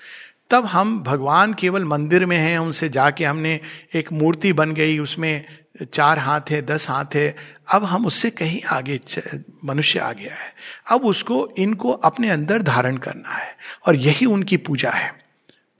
तब 0.51 0.65
हम 0.67 0.99
भगवान 1.03 1.55
केवल 1.55 1.85
मंदिर 1.85 2.27
में 2.27 2.37
हैं, 2.37 2.59
उनसे 2.59 2.89
जाके 2.89 3.25
हमने 3.25 3.59
एक 3.95 4.13
मूर्ति 4.13 4.53
बन 4.53 4.73
गई, 4.75 4.99
उसमें 4.99 5.45
चार 5.85 6.19
हाथ 6.19 6.51
है, 6.51 6.61
दस 6.63 6.89
हाथ 6.91 7.15
है। 7.15 7.35
अब 7.69 7.85
हम 7.85 8.07
उससे 8.07 8.31
कहीं 8.31 8.61
आगे 8.69 9.01
मनुष्य 9.65 9.99
आ 9.99 10.13
गया 10.13 10.35
है 10.35 10.53
अब 10.87 11.05
उसको, 11.05 11.49
इनको 11.59 11.93
अपने 11.93 12.31
अंदर 12.31 12.63
धारण 12.63 12.97
करना 12.99 13.35
है, 13.35 13.55
और 13.87 13.97
यही 13.97 14.27
उनकी 14.27 14.57
पूजा 14.59 14.91
है। 14.91 15.13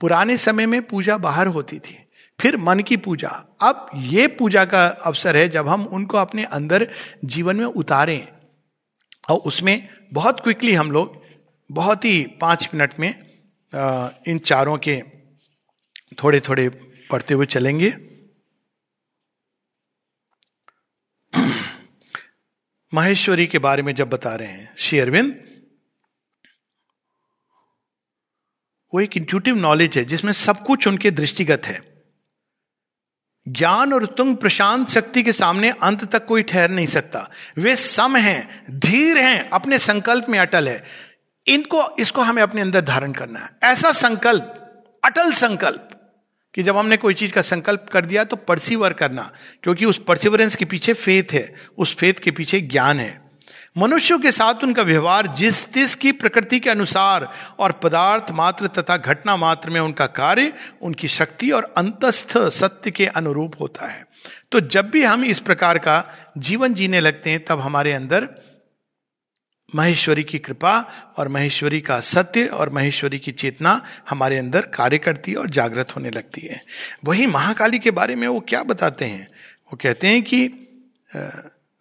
पुराने 0.01 0.37
समय 0.39 0.65
में 0.65 0.81
पूजा 0.81 1.17
बाहर 1.19 1.47
होती 1.47 1.79
थी, 1.79 1.97
फिर 2.39 2.57
मन 2.57 2.79
की 2.79 2.97
पूजा। 2.97 3.29
अब 3.61 3.89
ये 3.95 4.27
पूजा 4.29 4.65
का 4.65 4.85
अवसर 4.87 5.37
है, 5.37 5.47
जब 5.49 5.67
हम 5.67 5.85
उनको 5.85 6.17
अपने 6.17 6.43
अंदर 6.43 6.87
जीवन 7.25 7.55
में 7.55 7.65
उतारें 7.65 8.27
और 9.31 9.39
उसमें 9.39 9.89
बहुत 10.13 10.39
क्विकली 10.39 10.73
हम 10.73 10.91
लोग, 10.91 11.21
बहुत 11.71 12.05
ही 12.05 12.23
पाँच 12.41 12.69
मिनट 12.73 12.93
में 12.99 13.09
इन 14.27 14.37
चारों 14.37 14.77
के 14.77 15.01
थोड़े 16.23 16.39
थोड़े 16.39 16.69
पढ़ते 17.11 17.33
हुए 17.33 17.45
चलेंगे। 17.45 17.91
माहेश्वरी 22.93 23.47
के 23.47 23.59
बारे 23.59 23.83
में 23.83 23.93
जब 23.95 24.09
बता 24.09 24.35
रहे 24.35 24.47
हैं, 24.47 24.75
श्री 24.77 24.99
अरविंद, 24.99 25.51
वो 28.93 28.99
एक 29.01 29.17
इंट्यूटिव 29.17 29.55
नॉलेज 29.55 29.97
है 29.97 30.03
जिसमें 30.05 30.33
सब 30.33 30.63
कुछ 30.65 30.87
उनके 30.87 31.11
दृष्टिगत 31.11 31.61
है। 31.65 31.90
ज्ञान 33.47 33.93
और 33.93 34.05
तुंग 34.05 34.37
प्रशांत 34.37 34.89
शक्ति 34.89 35.23
के 35.23 35.31
सामने 35.31 35.69
अंत 35.69 36.11
तक 36.11 36.25
कोई 36.25 36.43
ठहर 36.43 36.69
नहीं 36.69 36.87
सकता। 36.87 37.29
वे 37.57 37.75
सम 37.75 38.17
हैं, 38.17 38.65
धीर 38.71 39.17
हैं, 39.17 39.49
अपने 39.49 39.79
संकल्प 39.79 40.25
में 40.29 40.39
अटल 40.39 40.69
है। 40.69 40.83
इनको, 41.47 41.95
इसको 41.99 42.21
हमें 42.21 42.43
अपने 42.43 42.61
अंदर 42.61 42.85
धारण 42.85 43.11
करना 43.11 43.39
है। 43.39 43.49
ऐसा 43.63 43.91
संकल्प, 43.91 44.57
अटल 45.03 45.31
संकल्प, 45.31 45.89
कि 46.53 46.63
जब 46.63 46.77
हमने 46.77 46.97
कोई 46.97 47.13
चीज़ 47.13 47.31
का 47.31 47.41
संकल्प 47.41 47.85
कर 47.91 48.05
दिया 48.05 48.23
तो 48.23 48.35
परसिवर 48.35 48.93
करना, 48.93 49.31
क्योंकि 49.63 49.85
उस 49.85 50.01
परसिवरेंस 50.07 50.55
के 50.55 50.65
पीछे 50.65 50.93
फेथ 50.93 51.33
है, 51.33 51.55
उस 51.77 51.95
फेथ 51.95 52.13
के 52.13 52.31
पीछे 52.31 52.61
ज्ञान 52.61 52.99
है। 52.99 53.30
मनुष्यों 53.77 54.19
के 54.19 54.31
साथ 54.31 54.63
उनका 54.63 54.81
व्यवहार 54.81 55.27
जिस 55.27 55.67
तिस 55.67 55.95
की 55.95 56.11
प्रकृति 56.11 56.59
के 56.59 56.69
अनुसार 56.69 57.33
और 57.59 57.71
पदार्थ 57.71 58.31
मात्र 58.31 58.67
तथा 58.67 58.97
घटना 58.97 59.35
मात्र 59.35 59.69
में 59.69 59.81
उनका 59.81 60.05
कार्य 60.05 60.53
उनकी 60.81 61.07
शक्ति 61.07 61.51
और 61.51 61.73
अंतस्थ 61.77 62.37
सत्य 62.37 62.91
के 62.91 63.05
अनुरूप 63.05 63.55
होता 63.59 63.87
है। 63.87 64.05
तो 64.51 64.59
जब 64.59 64.89
भी 64.89 65.03
हम 65.03 65.25
इस 65.25 65.39
प्रकार 65.39 65.77
का 65.77 66.13
जीवन 66.37 66.73
जीने 66.73 66.99
लगते 66.99 67.29
हैं, 67.29 67.45
तब 67.45 67.59
हमारे 67.59 67.93
अंदर 67.93 68.29
महेश्वरी 69.75 70.23
की 70.23 70.39
कृपा 70.39 70.79
और 71.17 71.27
महेश्वरी 71.27 71.81
का 71.81 71.99
सत्य 71.99 72.45
और 72.45 72.69
महेश्वरी 72.69 73.19
की 73.19 73.31
चेतना 73.31 73.85
हमारे 74.09 74.37
अंदर 74.37 74.61
कार्य 74.61 74.97
करती 74.97 75.33
और 75.33 75.49
जागृत 75.49 75.95
होने 75.95 76.09
लगती 76.09 76.41
है। 76.41 76.61
वही 77.05 77.25
महाकाली 77.25 77.79
के 77.79 77.91
बारे 77.91 78.15
में 78.15 78.27
वो 78.27 78.39
क्या 78.39 78.63
बताते 78.63 79.05
हैं? 79.05 79.27
वो 79.65 79.79
कहते 79.81 80.07
हैं 80.07 80.23
कि 80.23 80.47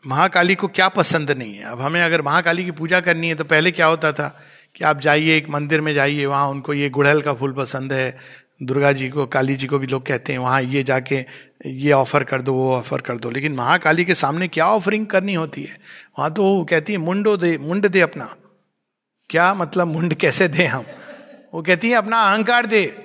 महाकाली 0.06 0.54
को 0.54 0.68
क्या 0.68 0.88
पसंद 0.88 1.30
नहीं 1.30 1.54
है? 1.54 1.64
अब 1.64 1.80
हमें 1.80 2.02
अगर 2.02 2.22
महाकाली 2.22 2.64
की 2.64 2.70
पूजा 2.70 3.00
करनी 3.00 3.28
है 3.28 3.34
तो 3.34 3.44
पहले 3.44 3.70
क्या 3.70 3.86
होता 3.86 4.12
था 4.12 4.40
कि 4.74 4.84
आप 4.84 5.00
जाइए, 5.00 5.36
एक 5.36 5.48
मंदिर 5.48 5.80
में 5.80 5.94
जाइए, 5.94 6.26
वहाँ 6.26 6.48
उनको 6.48 6.74
ये 6.74 6.90
गुड़हल 6.90 7.22
का 7.22 7.34
फूल 7.34 7.52
पसंद 7.52 7.92
है। 7.92 8.18
दुर्गा 8.62 8.92
जी 8.92 9.08
को, 9.08 9.26
काली 9.26 9.56
जी 9.56 9.66
को 9.66 9.78
भी 9.78 9.86
लोग 9.86 10.06
कहते 10.06 10.32
हैं, 10.32 10.38
वहाँ 10.38 10.62
ये 10.62 10.82
जाके 10.82 11.24
ये 11.66 11.92
ऑफ़र 11.92 12.24
कर 12.24 12.42
दो, 12.42 12.54
वो 12.54 12.76
ऑफ़र 12.76 13.00
कर 13.00 13.16
दो। 13.16 13.30
लेकिन 13.30 13.52
महाकाली 13.52 14.04
के 14.04 14.14
सामने 14.14 14.48
क्या 14.48 14.66
ऑफरिंग 14.66 15.06
करनी 15.06 15.34
होती 15.34 15.62
है? 15.62 15.78
वहाँ 16.18 16.32
तो 16.32 16.42
वो 16.42 16.64
कहती 16.64 16.92
है, 16.92 16.98
मुंडो 16.98 17.36
दे, 17.36 17.58
मुंड 17.58 17.86
दे 17.86 18.00
अपना। 18.00 18.36
क्या 19.30 19.54
मतलब 19.54 19.86
मुंड 19.86 20.14
कैसे 20.14 20.48
दे 20.48 20.64
हम? 20.64 20.84
वो 21.54 21.62
कहती 21.62 21.90
है, 21.90 21.94
अपना 21.94 22.18
अहंकार 22.18 22.66
दे। 22.66 22.96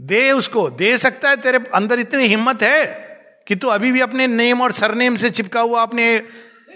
दे 0.00 0.32
उसको, 0.32 0.70
दे 0.70 0.98
सकता 0.98 1.28
है, 1.28 1.36
तेरे 1.36 1.58
अंदर 1.74 1.98
इतनी 1.98 2.26
हिम्मत 2.26 2.62
है। 2.62 3.13
कि 3.46 3.56
तू 3.56 3.68
अभी 3.68 3.92
भी 3.92 4.00
अपने 4.00 4.26
नेम 4.26 4.62
और 4.62 4.72
सरनेम 4.72 5.16
से 5.16 5.30
चिपका 5.30 5.60
हुआ 5.60 5.82
अपने 5.82 6.18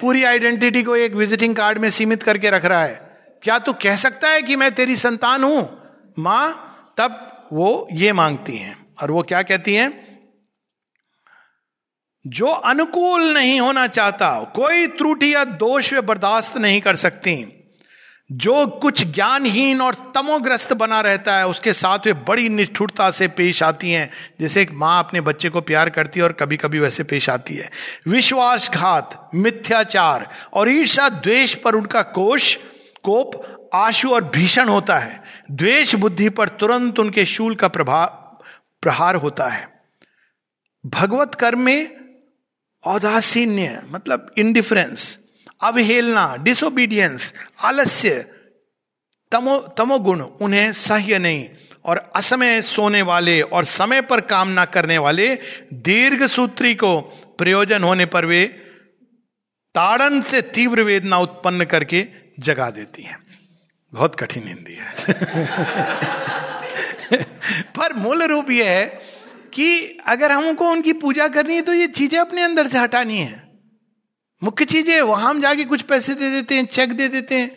पूरी 0.01 0.25
आइडेंटिटी 0.25 0.83
को 0.83 0.97
एक 0.97 1.13
विजिटिंग 1.13 1.57
कार्ड 1.57 1.79
में 1.79 1.91
सीमित 1.91 2.23
करके 2.23 2.51
रख 2.51 2.65
रहा 2.65 2.85
है। 2.85 3.17
क्या 3.43 3.59
तू 3.59 3.73
कह 3.73 3.97
सकता 3.97 4.29
है 4.29 4.43
कि 4.43 4.57
मैं 4.57 4.75
तेरी 4.75 4.97
संतान 4.97 5.45
हूँ? 5.45 5.83
माँ, 6.19 6.65
तब 6.99 7.35
वो 7.53 7.89
ये 7.93 8.13
मांगती 8.13 8.57
हैं 8.57 8.87
और 9.03 9.11
वो 9.11 9.23
क्या 9.23 9.43
कहती 9.43 9.75
हैं? 9.75 10.09
जो 12.27 12.47
अनुकूल 12.47 13.35
नहीं 13.35 13.61
होना 13.61 13.87
चाहता, 13.87 14.53
कोई 14.57 14.87
त्रुटि 14.87 15.35
या 15.35 15.45
दोष 15.45 15.93
वे 15.93 16.01
बर्दाश्त 16.01 16.57
नहीं 16.57 16.81
कर 16.81 16.97
सकती। 16.97 17.58
जो 18.33 18.67
कुछ 18.67 19.05
ज्ञानहीन 19.05 19.81
और 19.81 19.95
तमोग्रस्त 19.95 20.73
बना 20.73 21.01
रहता 21.01 21.37
है, 21.37 21.47
उसके 21.47 21.73
साथ 21.73 21.99
वे 22.07 22.13
बड़ी 22.13 22.49
निष्ठुरता 22.49 23.11
से 23.11 23.29
पेश 23.29 23.63
आती 23.63 23.91
हैं। 23.91 24.11
जैसे 24.41 24.63
एक 24.63 24.73
माँ 24.73 25.05
अपने 25.05 25.21
बच्चे 25.21 25.49
को 25.49 25.61
प्यार 25.61 25.91
करती 25.91 26.21
है 26.21 26.25
और 26.25 26.33
कभी 26.33 26.57
कभी 26.57 26.79
वैसे 26.79 27.03
पेश 27.03 27.31
आती 27.31 27.55
है। 27.55 27.71
विश्वासघात, 28.09 29.31
मिथ्याचार 29.35 30.29
और 30.53 30.71
ईर्षा 30.71 31.09
द्वेष 31.09 31.55
पर 31.55 31.75
उनका 31.75 32.03
कोष, 32.03 32.57
कोप 33.03 33.55
आशु 33.75 34.11
और 34.11 34.25
भीषण 34.25 34.69
होता 34.69 34.99
है। 34.99 35.23
द्वेष 35.51 35.95
बुद्धि 35.95 36.29
पर 36.29 36.49
तुरंत 36.49 36.99
उनके 36.99 37.27
शूल 37.27 37.55
का 37.55 37.69
प्रभाव 37.69 38.07
प्रहार 38.83 39.15
होता 39.15 39.47
है। 39.47 39.81
भगवत 40.87 41.35
कर्म 41.35 41.61
में 41.61 41.97
औदासीन्य 42.85 43.83
मतलब 43.91 44.31
इंडिफरेंस 44.39 45.19
अवहेलना 45.61 46.37
डिसोबीडियंस 46.37 47.33
आलस्य, 47.65 48.27
तमो, 49.33 49.59
तमोगुण, 49.59 50.21
उन्हें 50.21 50.73
सह्य 50.73 51.19
नहीं। 51.19 51.49
और 51.85 52.13
असमय 52.17 52.63
सोने 52.63 53.03
वाले 53.03 53.41
और 53.41 53.65
समय 53.65 54.01
पर 54.01 54.21
काम 54.21 54.49
ना 54.49 54.65
करने 54.65 54.99
वाले 54.99 55.39
दीर्घ 55.73 56.27
सूत्री 56.27 56.75
को 56.75 57.01
प्रयोजन 57.39 57.85
होने 57.85 58.07
पर 58.07 58.27
वे 58.27 58.65
ताड़न 59.75 60.23
से 60.23 60.43
तीव्र 60.43 60.83
वेदना 60.83 61.19
उत्पन्न 61.19 61.65
करके 61.65 62.07
जगा 62.41 62.71
देती 62.71 63.03
हैं। 63.03 63.27
बहुत 63.95 64.15
कठिन 64.15 64.49
हिंदी 64.49 64.75
है। 64.75 64.95
पर 67.63 67.93
मूल 67.93 68.23
रूप 68.23 68.51
यह 68.51 68.71
है 68.71 69.01
कि 69.55 69.99
अगर 70.07 70.33
हमको 70.33 70.71
उनकी 70.71 70.93
पूजा 70.93 71.29
करनी 71.29 71.55
है 71.55 71.63
तो 71.63 71.73
ये 71.73 71.87
चीज़ें 71.87 72.19
अपने 72.19 72.43
अंदर 72.43 72.67
से 72.67 72.79
हटानी 72.79 73.19
है। 73.19 73.48
मुख्य 74.43 74.65
चीज़ 74.65 74.91
है 74.91 75.01
वहाँ 75.03 75.31
हम 75.31 75.41
जाके 75.41 75.65
कुछ 75.65 75.83
पैसे 75.83 76.15
दे 76.15 76.31
देते 76.31 76.55
हैं 76.55 76.67
चेक 76.67 76.93
दे 76.93 77.09
देते 77.09 77.39
हैं। 77.39 77.51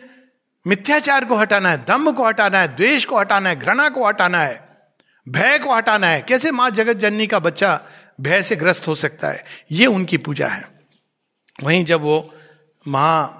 मिथ्याचार 0.66 1.24
को 1.24 1.34
हटाना 1.34 1.70
है 1.70 1.84
दम्भ 1.84 2.16
को 2.16 2.26
हटाना 2.26 2.60
है, 2.60 2.76
द्वेष 2.76 3.04
को 3.04 3.18
हटाना 3.18 3.48
है, 3.48 3.56
घृणा 3.56 3.88
को 3.88 4.06
हटाना 4.06 4.38
है, 4.38 4.68
भय 5.28 5.58
को 5.58 5.74
हटाना 5.74 6.06
है। 6.06 6.22
कैसे 6.22 6.50
माँ 6.50 6.70
जगत 6.70 6.96
जननी 6.96 7.26
का 7.26 7.38
बच्चा 7.38 7.80
भय 8.20 8.42
से 8.42 8.56
ग्रस्त 8.56 8.86
हो 8.88 8.94
सकता 8.94 9.28
है? 9.28 9.44
ये 9.70 9.86
उनकी 9.86 10.16
पूजा 10.16 10.48
है। 10.48 10.68
वहीं 11.58 11.84
जब 11.84 12.00
वो 12.00 12.34
माँ 12.88 13.38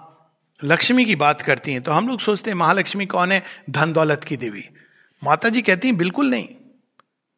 लक्ष्मी 0.64 1.05
की 1.05 1.16
बात 1.16 1.43
करती 1.43 1.72
हैं 1.72 1.82
तो 1.82 1.93
हम 1.93 2.09
लोग 2.09 2.20
सोचते 2.20 2.51
हैं, 2.51 2.57
महालक्ष्मी 2.57 3.07
कौन 3.07 3.32
है? 3.32 3.43
धन 3.70 3.93
दौलत 3.93 4.24
की 4.24 4.36
देवी। 4.36 4.64
माता 5.22 5.49
जी 5.49 5.62
कहती 5.62 5.88
हैं, 5.88 5.97
बिल्कुल 5.97 6.30
नहीं। 6.30 6.49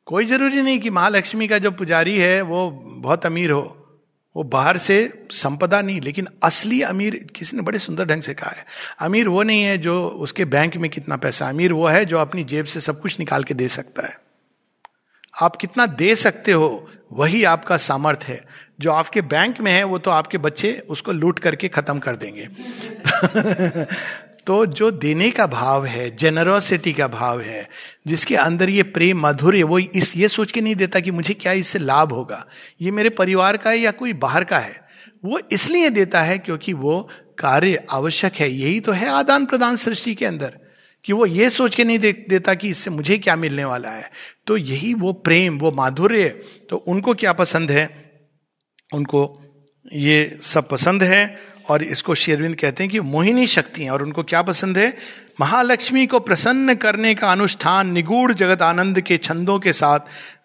कोई 0.07 0.27
ज़रूरी 0.27 0.63
नहीं 0.63 0.79
कि 0.81 0.91
महालक्ष्मी 0.91 1.49
का 1.49 1.59
जो 1.59 1.71
पुजारी 1.71 2.19
है, 2.19 2.41
वो 2.43 2.71
बहुत 2.71 3.27
अमीर 3.27 3.51
हो। 3.51 3.81
वो 4.37 4.43
बाहर 4.43 4.79
से 4.79 5.27
संपदा 5.31 5.81
नहीं, 5.83 6.01
लेकिन 6.01 6.29
असली 6.43 6.83
अमीर 6.83 7.27
किसी 7.37 7.57
ने 7.57 7.63
बड़े 7.63 7.79
सुंदर 7.79 8.05
ढंग 8.05 8.23
से 8.23 8.35
कहा 8.35 8.51
है। 8.51 8.67
अमीर 9.01 9.29
वो 9.29 9.43
नहीं 9.43 9.63
है 9.63 9.79
जो 9.79 10.09
उसके 10.09 10.45
बैंक 10.45 10.77
में 10.77 10.91
कितना 10.91 11.17
पैसा, 11.17 11.49
अमीर 11.49 11.73
वो 11.73 11.87
है 11.87 12.05
जो 12.05 12.19
अपनी 12.19 12.45
जेब 12.45 12.65
से 12.65 12.81
सब 12.81 13.01
कुछ 13.01 13.19
निकाल 13.19 13.45
के 13.45 13.55
दे 13.55 13.69
सकता 13.69 14.07
है। 14.07 14.19
आप 15.43 15.57
कितना 15.57 15.87
दे 15.87 16.15
सकते 16.15 16.53
हो, 16.53 16.91
वही 17.13 17.45
आपका 17.45 17.77
सामर्थ्य 17.77 18.33
है। 18.33 18.45
जो 18.81 18.93
आपके 18.93 19.21
बैंक 19.21 19.61
में 19.61 19.73
है, 19.73 19.85
वो 19.85 19.99
तो 19.99 20.11
आपके 20.11 20.39
बच्चे 20.39 20.83
उसको 20.89 21.13
लूट 21.13 21.39
करके 21.39 21.69
खत्म 21.69 21.99
कर 21.99 22.17
देंगे। 22.17 22.49
तो 24.47 24.65
जो 24.67 24.91
देने 24.91 25.31
का 25.31 25.47
भाव 25.47 25.85
है 25.87 26.17
जेनरोसिटी 26.17 26.93
का 26.93 27.07
भाव 27.09 27.41
है 27.41 27.69
जिसके 28.07 28.37
अंदर 28.37 28.71
ये 28.71 28.83
प्रेम 28.83 29.21
माधुर्य 29.21 29.63
वो 29.63 29.79
इस 29.79 30.17
ये 30.17 30.29
सोच 30.29 30.53
के 30.53 30.61
नहीं 30.61 30.75
देता 30.75 31.01
कि 31.01 31.11
मुझे 31.11 31.35
क्या 31.35 31.53
इससे 31.53 31.79
लाभ 31.79 32.13
होगा। 32.13 32.45
ये 32.81 32.91
मेरे 32.91 33.11
परिवार 33.11 33.57
का 33.57 33.71
है 33.71 33.79
या 33.79 33.91
कोई 33.91 34.13
बाहर 34.13 34.45
का 34.45 34.59
है? 34.59 34.83
वो 35.25 35.41
इसलिए 35.53 35.91
देता 35.91 36.23
है 36.23 36.39
क्योंकि 36.39 36.73
वो 36.73 37.01
कार्य 37.39 37.85
आवश्यक 37.91 38.35
है। 38.35 38.51
यही 38.51 38.81
तो 38.81 38.93
है 38.93 39.09
आदान 39.09 39.47
प्रदान 39.47 39.77
सृष्टि 39.77 40.15
के 40.15 40.27
अंदर 40.27 40.59
कि 41.05 41.13
वो 41.13 41.27
ये 41.27 41.49
सोच 41.51 41.75
के 41.75 41.85
नहीं 41.85 41.99
दे, 41.99 42.13
देता 42.13 42.55
कि 42.55 42.69
इससे 42.69 42.91
मुझे 42.91 43.19
क्या 43.19 43.37
मिलने 43.37 43.65
वाला 43.65 43.91
है। 43.91 44.11
तो 44.47 44.57
यही 44.57 44.93
वो 44.95 45.13
प्रेम 45.13 45.59
वो 45.59 45.73
माधुर्य 45.73 46.29
तो 46.71 46.77
उनको 46.77 47.15
क्या 47.15 47.33
पसंद 47.33 47.71
है? 47.71 47.89
उनको 48.95 49.41
ये 49.93 50.39
सब 50.43 50.69
पसंद 50.69 51.03
है। 51.03 51.54
और 51.69 51.83
इसको 51.83 52.15
शेरविंद 52.15 52.55
कहते 52.55 52.85
हैं 52.85 52.91
कि 52.91 53.01
मोहिनी 53.01 53.47
शक्ति 53.47 53.89
और 53.89 54.03
उनको 54.03 54.23
क्या 54.23 54.43
पसंद 54.43 54.79
है? 54.79 54.97
महालक्ष्मी 55.41 56.07
को 56.07 56.21
प्रसन्न 56.21 56.75
करने 56.75 57.15
का 57.15 57.33
अनुष्ठान 57.33 57.91
निगूढ़ 57.91 58.33
जगत 58.33 58.63
आनंद 58.63 59.01
के 59.01 59.19
छंदों 59.19 59.59
के 59.59 59.73
साथ 59.73 60.01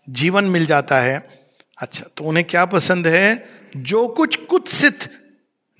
जीवन 0.09 0.43
मिल 0.43 0.65
जाता 0.65 0.99
है। 0.99 1.29
अच्छा 1.77 2.05
तो 2.17 2.23
उन्हें 2.23 2.45
क्या 2.45 2.65
पसंद 2.65 3.07
है? 3.07 3.49
जो 3.77 4.07
कुछ 4.07 4.35
कुत्सित, 4.35 4.99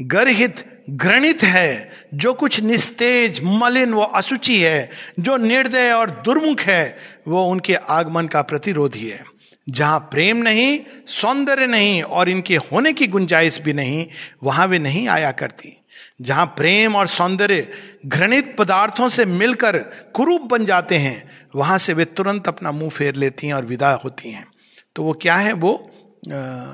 गर्हित, 0.02 0.84
घृणित 0.90 1.44
है, 1.44 1.92
जो 2.14 2.34
कुछ 2.34 2.60
निस्तेज, 2.60 3.40
मलिन 3.44 3.94
व 3.94 4.02
असुचि 4.02 4.60
है, 4.60 4.90
जो 5.20 5.38
निर्दय 5.38 5.92
और 5.92 6.10
दुर्मुख 6.10 6.60
है, 6.60 6.98
वो 7.28 7.46
उनके 7.46 7.76
आगमन 7.76 8.28
का 8.28 8.42
प्रतिरोधी 8.42 9.10
है। 9.10 9.39
जहाँ 9.70 10.00
प्रेम 10.00 10.38
नहीं, 10.38 10.80
सौंदर्य 11.08 11.68
नहीं 11.68 12.04
और 12.04 12.30
इनके 12.30 12.56
होने 12.56 12.94
की 12.94 13.08
गुंजाइश 13.08 13.62
भी 13.62 13.74
नहीं, 13.74 14.08
वहाँ 14.44 14.68
वे 14.68 14.80
नहीं 14.80 15.08
आया 15.08 15.32
करती। 15.32 15.78
जहाँ 16.22 16.46
प्रेम 16.46 16.96
और 16.96 17.08
सौंदर्य 17.08 17.74
घृणित 18.06 18.56
पदार्थों 18.60 19.10
से 19.10 19.26
मिलकर 19.26 19.78
कुरूप 20.14 20.42
बन 20.42 20.66
जाते 20.66 20.98
हैं, 20.98 21.48
वहाँ 21.56 21.78
से 21.78 21.94
वे 21.94 22.06
तुरंत 22.06 22.48
अपना 22.48 22.72
मुँह 22.72 22.90
फेर 22.90 23.16
लेती 23.16 23.48
हैं 23.48 23.54
और 23.54 23.66
विदा 23.66 23.94
होती 23.94 24.32
हैं। 24.32 24.48
तो 24.96 25.04
वो 25.04 25.14
क्या 25.14 25.36
है? 25.36 25.54
वो 25.54 25.92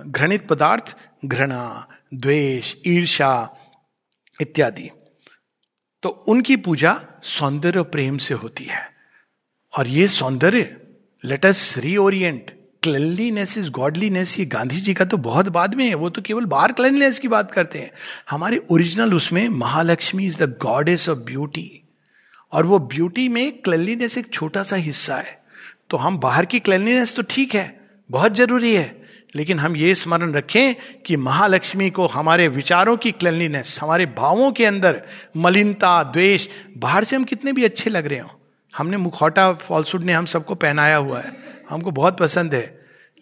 घृणित 0.08 0.48
पदार्थ, 0.48 0.98
घृणा, 1.26 1.88
द्वेष 2.14 2.76
ईर्षा 2.88 3.58
इत्यादि। 4.41 4.89
तो 6.04 6.10
उनकी 6.10 6.56
पूजा 6.56 7.02
सौंदर्य 7.24 7.82
प्रेम 7.84 8.18
से 8.18 8.34
होती 8.34 8.64
है। 8.64 8.89
और 9.78 9.88
ये 9.88 10.08
सौंदर्य 10.08 10.78
let's 11.26 11.76
reorient 11.78 12.55
cleanliness 12.86 13.57
is 13.57 13.69
godliness 13.69 14.39
ये 14.39 14.45
गांधी 14.45 14.75
जी 14.75 14.93
का 14.93 15.05
तो 15.05 15.17
बहुत 15.17 15.49
बाद 15.49 15.75
में 15.75 15.88
है। 15.88 15.93
वो 15.93 16.09
तो 16.09 16.21
केवल 16.21 16.45
बाहर 16.45 16.71
क्लेनलीनेस 16.71 17.19
की 17.19 17.27
बात 17.27 17.51
करते 17.51 17.79
हैं। 17.79 17.91
हमारे 18.29 18.61
ओरिजिनल 18.71 19.13
उसमें 19.13 19.49
Mahalakshmi 19.49 20.25
is 20.25 20.43
the 20.43 20.57
goddess 20.61 21.09
of 21.09 21.19
beauty 21.19 21.81
और 22.51 22.65
वो 22.65 22.79
ब्यूटी 22.79 23.29
में 23.29 23.51
क्लेनलीनेस 23.51 24.17
एक 24.17 24.33
छोटा 24.33 24.63
सा 24.63 24.75
हिस्सा 24.75 25.15
है। 25.15 25.43
तो 25.89 25.97
हम 25.97 26.17
बाहर 26.17 26.45
की 26.45 26.59
क्लेनलीनेस 26.59 27.15
तो 27.15 27.21
ठीक 27.21 27.55
है। 27.55 27.79
बहुत 28.11 28.36
ज़रूरी 28.36 28.75
है। 28.75 29.05
लेकिन 29.36 29.59
हम 29.59 29.75
ये 29.75 29.95
स्मरण 29.95 30.33
रखें 30.33 30.75
कि 31.05 31.15
महालक्ष्मी 31.15 31.89
को 31.89 32.07
हमारे 32.07 32.47
विचारों 32.47 32.97
की 32.97 33.11
क्लेनलीनेस 33.11 33.79
हमारे 33.81 34.05
भावों 34.05 34.51
के 34.51 34.65
अंदर 34.65 35.01
मलिनता, 35.38 36.03
द्वेष, 36.03 36.47
बाहर 36.77 37.03
से 37.03 37.15
हम 37.15 37.23
कितने 37.23 37.51
भी 37.51 37.63
अच्छे 37.63 37.89
लग 37.89 38.07
रहे 38.07 38.19
हो। 38.19 38.41
हमने 38.77 38.97
मुखौटा 38.97 39.53
फॉल्सूट 39.53 40.01
ने 40.01 40.13
हम 40.13 40.25
सबको 40.25 40.55
पहनाया 40.55 40.95
हुआ 40.95 41.19
है। 41.19 41.33
हमको 41.69 41.91
बहुत 41.91 42.17
पसंद 42.17 42.55
है। 42.55 42.74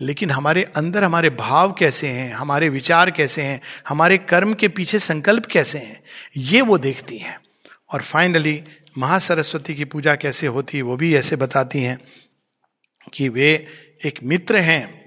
लेकिन 0.03 0.31
हमारे 0.31 0.63
अंदर 0.63 1.03
हमारे 1.03 1.29
भाव 1.29 1.73
कैसे 1.73 2.07
हैं, 2.07 2.33
हमारे 2.33 2.69
विचार 2.69 3.11
कैसे 3.11 3.41
हैं, 3.41 3.61
हमारे 3.87 4.17
कर्म 4.17 4.53
के 4.53 4.67
पीछे 4.67 4.99
संकल्प 4.99 5.45
कैसे 5.45 5.79
हैं, 5.79 6.03
ये 6.37 6.61
वो 6.61 6.77
देखती 6.77 7.17
हैं। 7.17 7.37
और 7.93 8.01
फाइनली 8.01 8.63
महासरस्वती 8.97 9.75
की 9.75 9.85
पूजा 9.85 10.15
कैसे 10.15 10.47
होती 10.47 10.77
है, 10.77 10.83
वो 10.83 10.95
भी 10.97 11.15
ऐसे 11.15 11.35
बताती 11.35 11.81
हैं 11.83 11.99
कि 13.13 13.29
वे 13.29 13.67
एक 14.05 14.19
मित्र 14.23 14.57
हैं, 14.57 15.03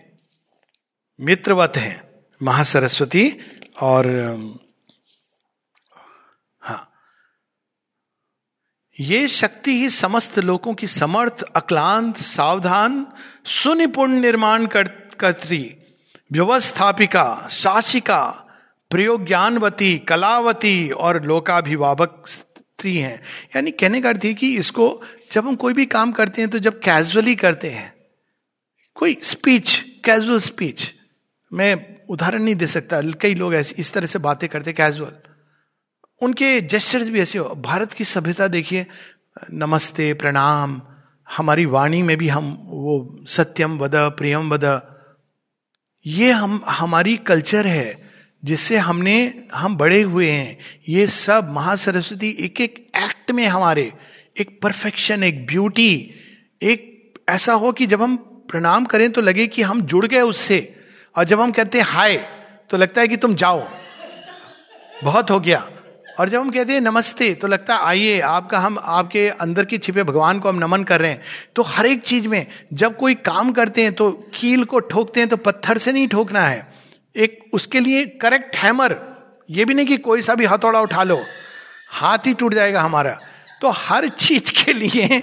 मित्रवत 1.21 1.77
हैं 1.77 2.03
महासरस्वती 2.43 3.31
और 3.81 4.07
ये 8.99 9.27
शक्ति 9.29 9.73
ही 9.79 9.89
समस्त 9.91 10.39
लोगों 10.39 10.73
की 10.75 10.87
समर्थ, 10.87 11.43
अक्लांत, 11.57 12.17
सावधान, 12.17 13.07
सुनिपुण 13.45 14.11
निर्माण 14.13 14.67
कर्त्री 14.67 15.77
व्यवस्थापिका, 16.33 17.49
शासिका 17.51 18.23
प्रयोग 18.91 19.27
ज्ञानवती 19.27 19.99
कलावती 19.99 20.89
और 20.91 21.23
लोकाभिभावक 21.25 22.25
स्त्री 22.29 22.97
हैं। 22.97 23.21
यानी 23.57 23.71
कहने 23.71 24.01
का 24.01 24.09
अर्थ 24.09 24.25
है 24.25 24.33
कि 24.35 24.55
इसको 24.57 24.89
जब 25.33 25.47
हम 25.47 25.57
कोई 25.57 25.73
भी 25.73 25.87
काम 25.87 26.13
करते 26.13 26.43
हैं 26.43 26.51
तो 26.51 26.59
जब 26.59 26.79
कैजुअली 26.81 27.35
करते 27.37 27.71
हैं, 27.71 27.93
कोई 28.97 29.17
स्पीच 29.25 29.77
कैजुअल 30.05 30.39
स्पीच 30.41 30.93
मैं 31.53 31.75
उदाहरण 32.11 32.43
नहीं 32.43 32.55
दे 32.55 32.67
सकता, 32.67 33.01
कई 33.13 33.35
लोग 33.35 33.55
ऐसे 33.55 33.75
इस 33.79 33.93
तरह 33.93 34.07
से 34.07 34.19
बातें 34.21 34.49
करते 34.49 34.73
कैजुअल 34.73 35.13
उनके 36.21 36.61
जेस्टर्स 36.61 37.09
भी 37.09 37.21
ऐसे 37.21 37.39
हो। 37.39 37.55
भारत 37.55 37.93
की 37.93 38.05
सभ्यता 38.05 38.47
देखिए, 38.49 38.87
नमस्ते, 39.53 40.15
प्रणाम, 40.15 40.81
हमारी 41.37 41.65
वाणी 41.67 42.03
में 42.03 42.17
भी 42.17 42.29
हम 42.29 42.57
वो 42.63 43.19
सत्यम 43.27 43.79
वद, 43.79 43.95
प्रियम 43.95 44.51
वद, 44.51 44.65
ये 46.07 46.31
हम, 46.31 46.61
हमारी 46.67 47.17
कल्चर 47.17 47.67
है, 47.67 48.11
जिससे 48.45 48.77
हमने, 48.77 49.45
हम 49.55 49.77
बड़े 49.77 50.01
हुए 50.03 50.31
हैं। 50.31 50.59
ये 50.89 51.07
सब 51.07 51.51
महासरस्वती 51.53 52.31
एक 52.41 52.61
एक 52.61 52.79
एक्ट 52.97 53.31
में 53.31 53.47
हमारे, 53.47 53.93
एक 54.41 54.61
परफेक्शन 54.63 55.25
एक 55.25 55.47
ब्यूटी 55.47 56.15
एक 56.63 57.15
ऐसा 57.29 57.53
हो 57.53 57.73
कि 57.73 57.87
जब 57.87 58.03
हम 58.03 58.17
प्रणाम 58.51 58.85
करें 58.85 59.11
तो 59.13 59.21
लगे 59.21 59.47
कि 59.47 59.63
हम 59.63 59.81
जुड़ 59.83 60.07
गए 60.07 60.21
उससे, 60.21 60.77
और 61.17 61.25
जब 61.25 61.41
हम 61.41 61.53
कहते 61.53 61.79
हैं, 61.79 61.87
हाय 61.89 62.17
तो 62.71 62.77
लगता 62.77 63.01
है 63.01 63.09
कि 63.09 63.17
तुम 63.17 63.35
जाओ। 63.35 63.67
बहुत 65.05 65.31
हो 65.31 65.41
गया। 65.41 65.69
और 66.19 66.29
जब 66.29 66.41
हम 66.41 66.51
कहते 66.51 66.73
हैं 66.73 66.81
नमस्ते 66.81 67.33
तो 67.35 67.49
लगता 67.49 67.75
है, 67.75 67.81
आइए, 67.81 68.21
आपका 68.21 68.59
हम, 68.59 68.79
आपके 68.81 69.29
अंदर 69.29 69.65
के 69.65 69.79
छिपे 69.79 70.03
भगवान 70.03 70.39
को 70.41 70.49
हम 70.49 70.59
नमन 70.59 70.85
कर 70.85 71.01
रहे 71.01 71.11
हैं। 71.11 71.21
तो 71.57 71.63
हर 71.63 71.87
एक 71.87 72.03
चीज़ 72.03 72.29
में 72.29 72.47
जब 72.73 72.97
कोई 72.97 73.15
काम 73.15 73.53
करते 73.53 73.83
हैं 73.83 73.93
तो 73.93 74.11
कील 74.35 74.65
को 74.65 74.81
ठोकते 74.81 75.21
हैं 75.21 75.29
तो 75.29 75.37
पत्थर 75.37 75.79
से 75.79 75.93
नहीं 75.93 76.09
ठोकना 76.09 76.47
है। 76.49 76.67
एक 77.17 77.39
उसके 77.53 77.81
लिए 77.81 78.05
करेक्ट 78.23 78.57
हैमर 78.57 78.97
ये 79.51 79.65
भी 79.65 79.75
नहीं 79.75 79.87
कि 79.87 79.97
कोई 79.97 80.23
सा 80.23 80.35
भी 80.35 80.45
हथौड़ा 80.45 80.81
उठा 80.81 81.03
लो, 81.03 81.21
हाथ 81.91 82.27
ही 82.27 82.35
टूट 82.35 82.55
जाएगा 82.55 82.81
हमारा। 82.81 83.19
तो 83.63 83.71
हर 83.71 84.09
चीज़ 84.09 84.53
के 84.55 84.73
लिए 84.73 85.23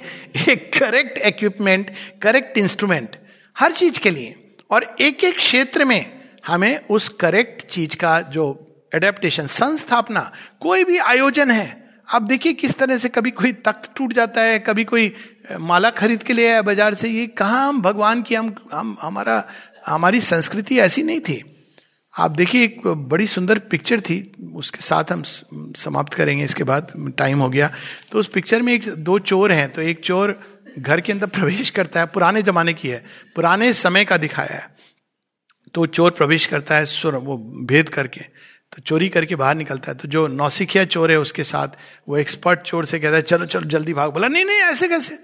एक 0.49 0.71
करेक्ट 0.73 1.17
इक्विपमेंट 1.17 1.91
करेक्ट 2.21 2.57
इंस्ट्रूमेंट 2.57 3.15
हर 3.55 3.71
चीज़ 3.71 3.99
के 3.99 4.09
लिए। 4.09 4.35
और 4.69 4.95
एक 5.01 5.23
एक 5.23 5.35
क्षेत्र 5.35 5.85
में 5.85 6.21
हमें 6.47 6.79
उस 6.87 7.09
करेक्ट 7.09 7.65
चीज़ 7.65 7.95
का 7.95 8.19
जो 8.21 8.62
एडेप्टेशन 8.93 9.47
संस्थापना, 9.47 10.31
कोई 10.59 10.83
भी 10.83 10.97
आयोजन 10.97 11.51
है, 11.51 11.83
आप 12.09 12.21
देखिए 12.21 12.53
किस 12.53 12.77
तरह 12.77 12.97
से 12.97 13.09
कभी 13.09 13.31
कोई 13.31 13.51
तख्त 13.51 13.91
टूट 13.97 14.13
जाता 14.13 14.41
है, 14.41 14.59
कभी 14.59 14.83
कोई 14.83 15.13
माला 15.59 15.89
खरीद 15.89 16.23
के 16.23 16.33
लिए 16.33 16.49
आया 16.49 16.61
बाज़ार 16.61 16.93
से, 16.93 17.09
ये 17.09 17.27
कहा 17.27 17.63
हम 17.67 17.81
भगवान 17.81 18.21
की, 18.21 18.35
हम 18.35 18.55
हम, 18.73 18.97
हमारा, 19.01 19.43
हमारी 19.87 20.21
संस्कृति 20.21 20.79
ऐसी 20.79 21.03
नहीं 21.03 21.19
थी। 21.19 21.43
आप 22.13 22.31
देखिए 22.31 22.63
एक 22.63 22.87
बड़ी 22.87 23.27
सुंदर 23.27 23.59
पिक्चर 23.59 23.99
थी, 23.99 24.31
उसके 24.53 24.81
साथ 24.81 25.11
हम 25.11 25.23
समाप्त 25.77 26.13
करेंगे 26.13 26.43
इसके 26.43 26.63
बाद 26.63 27.13
टाइम 27.17 27.39
हो 27.39 27.49
गया। 27.49 27.71
तो 28.11 28.19
उस 28.19 28.27
पिक्चर 28.27 28.61
में 28.61 28.73
एक, 28.73 28.89
दो 28.89 29.19
चोर 29.19 29.51
हैं 29.51 29.71
तो 29.73 29.81
एक 29.81 30.03
चोर 30.03 30.39
घर 30.79 31.01
के 31.01 31.11
अंदर 31.11 31.27
प्रवेश 31.37 31.69
करता 31.69 31.99
है, 31.99 32.05
पुराने 32.05 32.41
जमाने 32.41 32.73
की 32.73 32.87
है, 32.87 33.03
पुराने 33.35 33.73
समय 33.73 34.05
का 34.05 34.17
दिखाया 34.17 34.55
है। 34.55 34.75
तो 35.73 35.85
चोर 35.85 36.11
प्रवेश 36.11 36.45
करता 36.45 36.75
है, 36.75 36.85
सुर, 36.85 37.15
वो 37.15 37.37
भेद 37.65 37.89
करके। 37.89 38.21
तो 38.75 38.81
चोरी 38.81 39.09
करके 39.09 39.35
बाहर 39.35 39.55
निकलता 39.55 39.91
है। 39.91 39.97
तो 39.97 40.07
जो 40.07 40.27
नौसिखिया 40.27 40.85
चोर 40.85 41.11
है 41.11 41.19
उसके 41.19 41.43
साथ, 41.43 41.67
वो 42.09 42.17
एक्सपर्ट 42.17 42.59
चोर 42.59 42.85
से 42.85 42.99
कहता 42.99 43.15
है, 43.15 43.21
चलो 43.21 43.45
चलो, 43.45 43.61
जल्दी 43.61 43.93
भाग। 43.93 44.11
बोला, 44.11 44.27
नहीं 44.27 44.45
नहीं, 44.45 44.57
ऐसे 44.57 44.87
कैसे? 44.87 45.15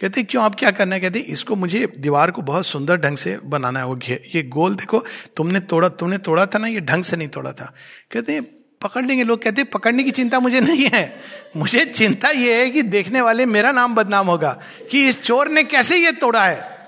कहते, 0.00 0.22
क्यों, 0.22 0.44
आप 0.44 0.54
क्या 0.54 0.70
करना 0.70 0.94
है? 0.94 1.00
कहते, 1.00 1.18
इसको 1.18 1.56
मुझे 1.56 1.92
दीवार 1.98 2.30
को 2.30 2.42
बहुत 2.42 2.66
सुंदर 2.66 2.96
ढंग 2.96 3.16
से 3.16 3.38
बनाना 3.44 3.80
है। 3.80 3.86
वो 3.86 3.96
घे, 3.96 4.30
ये 4.34 4.42
गोल 4.42 4.74
देखो, 4.74 5.04
तुमने 5.36 5.60
तोड़ा 5.60 5.88
तुमने 5.88 6.18
तोड़ा 6.18 6.46
था 6.46 6.58
ना, 6.58 6.66
ये 6.66 6.80
ढंग 6.80 7.04
से 7.04 7.16
नहीं 7.16 7.28
तोड़ा 7.28 7.52
था। 7.52 7.74
कहते, 8.10 8.40
पकड़ 8.82 9.04
लेंगे 9.04 9.24
लोग। 9.24 9.42
कहते, 9.42 9.64
पकड़ने 9.64 10.02
की 10.02 10.10
चिंता 10.10 10.40
मुझे 10.40 10.60
नहीं 10.60 10.90
है। 10.94 11.20
मुझे 11.56 11.84
चिंता 11.84 12.28
ये 12.28 12.54
है 12.54 12.70
कि 12.70 12.82
देखने 12.82 13.20
वाले 13.20 13.46
मेरा 13.46 13.72
नाम 13.72 13.94
बदनाम 13.94 14.26
होगा 14.26 14.60
कि 14.90 15.08
इस 15.08 15.22
चोर 15.22 15.48
ने 15.48 15.62
कैसे 15.62 15.96
ये 15.96 16.12
तोड़ा 16.12 16.42
है। 16.42 16.78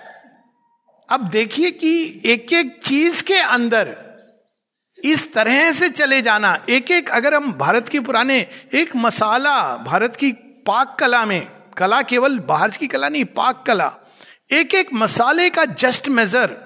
अब 1.08 1.28
देखिए 1.28 1.70
कि 1.70 2.22
एक 2.24 2.52
एक 2.52 2.80
चीज़ 2.84 3.22
के 3.22 3.34
अंदर 3.34 4.03
इस 5.05 5.32
तरह 5.34 5.70
से 5.72 5.88
चले 5.88 6.20
जाना। 6.22 6.55
एक 6.68 6.90
एक 6.90 7.11
अगर 7.11 7.34
हम 7.34 7.52
भारत 7.52 7.88
के 7.88 8.00
पुराने 8.00 8.38
एक 8.74 8.96
मसाला, 8.96 9.76
भारत 9.76 10.16
की 10.16 10.32
पाक 10.66 10.96
कला 11.00 11.24
में, 11.26 11.46
कला 11.78 12.00
केवल 12.02 12.38
बाहर 12.38 12.70
की 12.70 12.86
कला 12.86 13.09
नहीं, 13.09 13.24
पाक 13.24 13.64
कला 13.66 13.94
एक 14.52 14.74
एक 14.74 14.92
मसाले 14.94 15.50
का 15.50 15.64
जस्ट 15.64 16.09
मेजर 16.09 16.57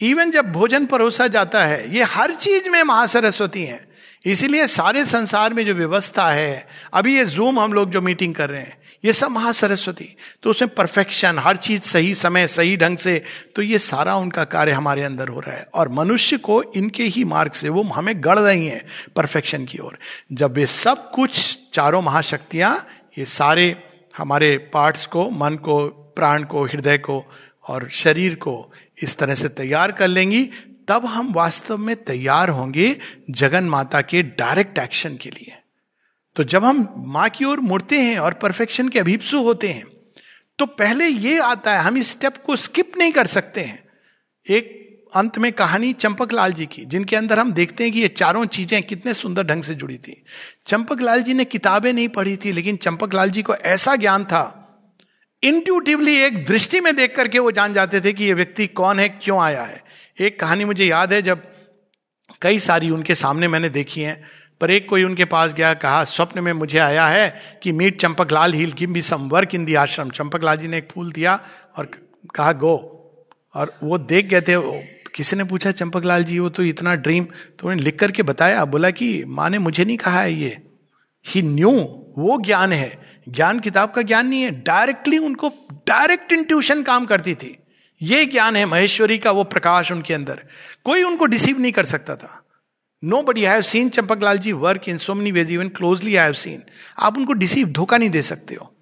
इवन 0.00 0.30
जब 0.30 0.52
भोजन 0.52 0.86
परोसा 0.86 1.26
जाता 1.26 1.64
है, 1.64 1.94
ये 1.94 2.02
हर 2.02 2.32
चीज़ 2.32 2.68
में 2.68 2.82
महासरस्वती 2.82 3.64
है। 3.64 3.90
इसीलिए 4.26 4.66
सारे 4.66 5.04
संसार 5.04 5.54
में 5.54 5.64
जो 5.66 5.74
व्यवस्था 5.74 6.28
है, 6.30 6.68
अभी 6.92 7.16
ये 7.16 7.24
जूम 7.24 7.60
हम 7.60 7.72
लोग 7.72 7.90
जो 7.90 8.00
मीटिंग 8.00 8.34
कर 8.34 8.50
रहे 8.50 8.60
हैं 8.60 8.81
ये 9.04 9.12
सब 9.12 9.30
महासरस्वती। 9.30 10.08
तो 10.42 10.50
उसमें 10.50 10.74
परफेक्शन 10.74 11.38
हर 11.38 11.56
चीज़ 11.56 11.82
सही 11.82 12.14
समय, 12.14 12.46
सही 12.46 12.76
ढंग 12.76 12.98
से 12.98 13.22
तो 13.56 13.62
ये 13.62 13.78
सारा 13.78 14.16
उनका 14.16 14.44
कार्य 14.44 14.72
हमारे 14.72 15.02
अंदर 15.02 15.28
हो 15.28 15.40
रहा 15.40 15.54
है। 15.54 15.66
और 15.74 15.88
मनुष्य 15.88 16.36
को 16.36 16.62
इनके 16.76 17.04
ही 17.04 17.24
मार्ग 17.24 17.52
से, 17.52 17.68
वो 17.68 17.82
हमें 17.82 18.14
गढ़ 18.24 18.38
रही 18.38 18.66
हैं 18.66 18.84
परफेक्शन 19.16 19.64
की 19.64 19.78
ओर। 19.78 19.98
जब 20.32 20.58
ये 20.58 20.66
सब 20.66 21.10
कुछ, 21.10 21.58
चारों 21.72 22.02
महाशक्तियाँ, 22.02 22.86
ये 23.18 23.24
सारे 23.24 23.76
हमारे 24.16 24.56
पार्ट्स 24.72 25.06
को, 25.06 25.30
मन 25.30 25.54
को, 25.54 25.86
प्राण 26.16 26.42
को, 26.42 26.64
हृदय 26.64 26.98
को 26.98 27.24
और 27.68 27.88
शरीर 27.90 28.34
को 28.34 28.72
इस 29.02 29.16
तरह 29.18 29.34
से 29.34 29.48
तैयार 29.48 29.92
कर 29.92 30.08
लेंगी, 30.08 30.48
तब 30.88 31.06
हम 31.06 31.32
वास्तव 31.32 31.76
में 31.78 31.96
तैयार 31.96 32.48
होंगे 32.48 32.96
जगन 33.30 33.64
माता 33.64 34.00
के 34.00 34.22
डायरेक्ट 34.22 34.78
एक्शन 34.78 35.16
के 35.16 35.30
लिए। 35.30 35.58
तो 36.36 36.44
जब 36.44 36.64
हम 36.64 36.86
माँ 37.08 37.28
की 37.28 37.44
ओर 37.44 37.60
मुड़ते 37.60 38.00
हैं 38.00 38.18
और 38.18 38.34
परफेक्शन 38.34 38.88
के 38.88 38.98
अभिप्सु 38.98 39.42
होते 39.42 39.68
हैं 39.68 39.84
तो 40.58 40.66
पहले 40.68 41.06
ये 41.06 41.38
आता 41.40 41.74
है, 41.74 41.82
हम 41.82 41.96
इस 41.96 42.10
स्टेप 42.10 42.36
को 42.36 42.56
स्किप 42.58 42.92
नहीं 42.98 43.12
कर 43.12 43.26
सकते 43.26 43.60
हैं। 43.60 43.82
एक 44.46 44.80
अंत 45.14 45.38
में 45.38 45.50
कहानी 45.52 45.92
चंपक 45.94 46.32
लाल 46.32 46.52
जी 46.52 46.66
की, 46.66 46.84
जिनके 46.84 47.16
अंदर 47.16 47.38
हम 47.38 47.52
देखते 47.52 47.84
हैं 47.84 47.92
कि 47.92 48.00
ये 48.00 48.08
चारों 48.10 48.44
चीज़ें 48.46 48.82
कितने 48.82 49.14
सुंदर 49.14 49.44
ढंग 49.44 49.62
से 49.62 49.74
जुड़ी 49.74 49.96
थी। 49.98 50.22
चंपक 50.66 51.00
लाल 51.00 51.22
जी 51.22 51.34
ने 51.34 51.44
किताबें 51.46 51.92
नहीं 51.92 52.08
पढ़ी 52.10 52.36
थी, 52.36 52.52
लेकिन 52.52 52.76
चंपक 52.76 53.14
लाल 53.14 53.30
जी 53.30 53.42
को 53.42 53.54
ऐसा 53.54 53.96
ज्ञान 53.96 54.24
था, 54.24 54.44
इंट्यूटिवली 55.42 56.16
एक 56.16 56.44
दृष्टि 56.46 56.80
में 56.80 56.94
देख 56.96 57.16
करके 57.16 57.38
वो 57.38 57.50
जान 57.52 57.74
जाते 57.74 58.00
थे 58.00 58.12
कि 58.12 58.24
ये 58.24 58.34
व्यक्ति 58.34 58.66
कौन 58.68 58.98
है, 58.98 59.08
क्यों 59.08 59.40
आया 59.40 59.62
है। 59.62 59.82
एक 60.18 60.38
कहानी 60.40 60.64
मुझे 60.64 60.86
याद 60.86 61.12
है, 61.12 61.22
जब 61.22 61.42
कई 62.42 62.58
सारी 62.60 62.90
उनके 62.90 63.14
सामने 63.16 63.48
मैंने 63.48 63.68
देखी 63.70 64.00
हैं 64.00 64.22
पर 64.62 64.70
एक 64.70 64.88
कोई 64.88 65.04
उनके 65.04 65.24
पास 65.24 65.54
गया, 65.54 65.74
कहा, 65.74 66.04
स्वप्न 66.04 66.40
में 66.40 66.52
मुझे 66.52 66.78
आया 66.78 67.06
है 67.06 67.34
कि 67.62 67.72
मीट 67.72 68.00
चंपक 68.00 68.32
लाल 68.32 68.52
ही 68.52 68.66
गिव 68.66 68.92
भी 68.92 69.02
सम 69.02 69.28
वर्क 69.28 69.54
इन 69.54 69.64
दी 69.64 69.74
आश्रम 69.74 70.10
चंपक 70.10 70.44
लाल 70.44 70.56
जी 70.56 70.68
ने 70.68 70.78
एक 70.78 70.88
फूल 70.92 71.12
दिया 71.12 71.40
और 71.76 71.86
कहा, 72.34 72.52
गो। 72.52 72.88
और 73.54 73.78
वो 73.82 73.98
देख 73.98 74.26
गए 74.26 74.40
थे 74.40 74.54
किसी 75.14 75.36
ने 75.36 75.44
पूछा 75.44 75.70
चंपक 75.70 76.04
लाल 76.04 76.24
जी, 76.24 76.38
वो 76.38 76.48
तो 76.48 76.62
इतना 76.62 76.94
ड्रीम 76.94 77.24
तो 77.58 77.68
उन्हें 77.68 77.80
लिख 77.80 77.98
करके 77.98 78.22
बताया, 78.22 78.64
बोला 78.64 78.90
कि 78.90 79.24
माँ 79.26 79.50
ने 79.50 79.58
मुझे 79.58 79.84
नहीं 79.84 79.96
कहा 79.96 80.20
है 80.20 80.34
ये। 80.34 80.62
ही 81.26 81.42
न्यू 81.42 81.70
वो 82.18 82.42
ज्ञान 82.44 82.72
है। 82.72 82.98
ज्ञान 83.28 83.60
किताब 83.60 83.90
का 83.90 84.02
ज्ञान 84.02 84.26
नहीं 84.26 84.42
है। 84.42 84.50
डायरेक्टली 84.50 85.18
उनको 85.18 85.48
डायरेक्ट 85.72 86.32
इंट्यूशन 86.32 86.82
काम 86.82 87.04
करती 87.04 87.34
थी। 87.34 87.58
ये 88.02 88.26
ज्ञान 88.26 88.56
है 88.56 88.66
महेश्वरी 88.66 89.18
का, 89.18 89.30
वो 89.30 89.44
प्रकाश 89.44 89.92
उनके 89.92 90.14
अंदर। 90.14 90.42
कोई 90.84 91.02
उनको 91.02 91.26
डिसीव 91.26 91.58
नहीं 91.58 91.72
कर 91.72 91.84
सकता 91.84 92.16
था। 92.16 92.41
बडी 93.02 93.42
have 93.42 93.62
seen 93.62 93.88
Champaklal 94.22 94.38
ji 94.38 94.52
work 94.54 94.88
in 94.88 94.98
so 94.98 95.14
many 95.14 95.32
ways 95.32 95.52
even 95.52 95.68
closely 95.70 96.14
I 96.16 96.24
have 96.24 96.32
seen 96.34 96.62
आप 96.98 97.16
उनको 97.16 97.32
डिसीव 97.34 97.68
धोखा 97.68 97.96
नहीं 97.96 98.10
दे 98.10 98.22
सकते 98.22 98.54
हो, 98.54 98.72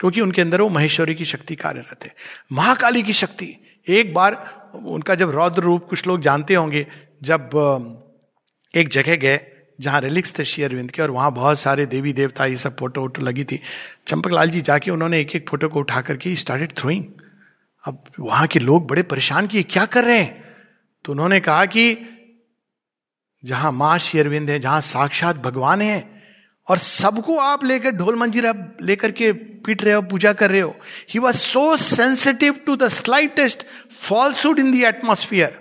क्योंकि 0.00 0.20
उनके 0.20 0.42
अंदर 0.42 0.60
वो 0.60 0.68
महेश्वरी 0.68 1.14
की 1.14 1.24
शक्ति 1.24 1.56
कार्यरत 1.56 2.04
है। 2.04 2.14
महाकाली 2.52 3.02
की 3.02 3.12
शक्ति। 3.12 3.54
एक 3.86 4.12
बार 4.14 4.34
उनका 4.86 5.14
जब 5.14 5.30
रौद्र 5.30 5.62
रूप, 5.62 5.86
कुछ 5.90 6.06
लोग 6.06 6.20
जानते 6.20 6.54
होंगे, 6.54 6.86
जब 7.22 7.50
एक 8.74 8.88
जगह 8.88 9.16
गए, 9.16 9.40
जहाँ 9.80 10.00
रिलिक्स 10.00 10.38
थे 10.38 10.44
शेयरविंद 10.44 10.90
के, 10.90 11.02
और 11.02 11.10
वहाँ 11.10 11.32
बहुत 11.32 11.58
सारे 11.58 11.86
देवी 11.86 12.12
देवता, 12.12 12.46
ये 12.46 12.56
सब 12.56 12.76
फ़ोटो 12.76 13.00
वोटो 13.00 13.22
लगी 13.22 13.44
थी। 13.44 13.60
चंपक 14.06 14.30
लाल 14.30 14.50
जी 14.50 14.60
जाके 14.60 14.90
उन्होंने 14.90 15.20
एक 15.20 15.34
एक 15.36 15.48
फ़ोटो 15.48 15.68
को 15.68 15.80
उठा 15.80 16.00
करके 16.00 16.34
स्टार्टेड 16.36 16.72
थ्रोइंग 16.72 17.04
अब 17.84 18.02
वहाँ 18.20 18.46
के 18.46 18.58
लोग 18.58 18.86
बड़े 18.88 19.02
परेशान 19.04 19.46
किए, 19.46 19.62
क्या 19.62 19.84
कर 19.86 20.04
रहे 20.04 20.18
हैं? 20.18 20.44
तो 21.04 21.12
उन्होंने 21.12 21.40
कहा 21.40 21.64
कि 21.66 21.96
जहाँ 23.44 23.72
माँ 23.72 23.98
शेयरविंद 23.98 24.50
है, 24.50 24.58
जहाँ 24.60 24.80
साक्षात 24.82 25.36
भगवान 25.36 25.82
है, 25.82 26.04
और 26.68 26.78
सबको 26.78 27.36
आप 27.38 27.64
लेकर 27.64 27.90
ढोल 27.90 28.16
मंजीरा 28.16 28.52
लेकर 28.82 29.12
के 29.12 29.32
पीट 29.32 29.82
रहे 29.82 29.94
हो, 29.94 30.02
पूजा 30.02 30.32
कर 30.32 30.50
रहे 30.50 30.60
हो। 30.60 30.74
He 31.10 31.18
was 31.20 31.36
so 31.36 31.76
sensitive 31.76 32.60
to 32.66 32.76
the 32.76 32.88
slightest 32.88 33.64
falsehood 34.00 34.58
in 34.58 34.72
the 34.72 34.82
atmosphere 34.84 35.58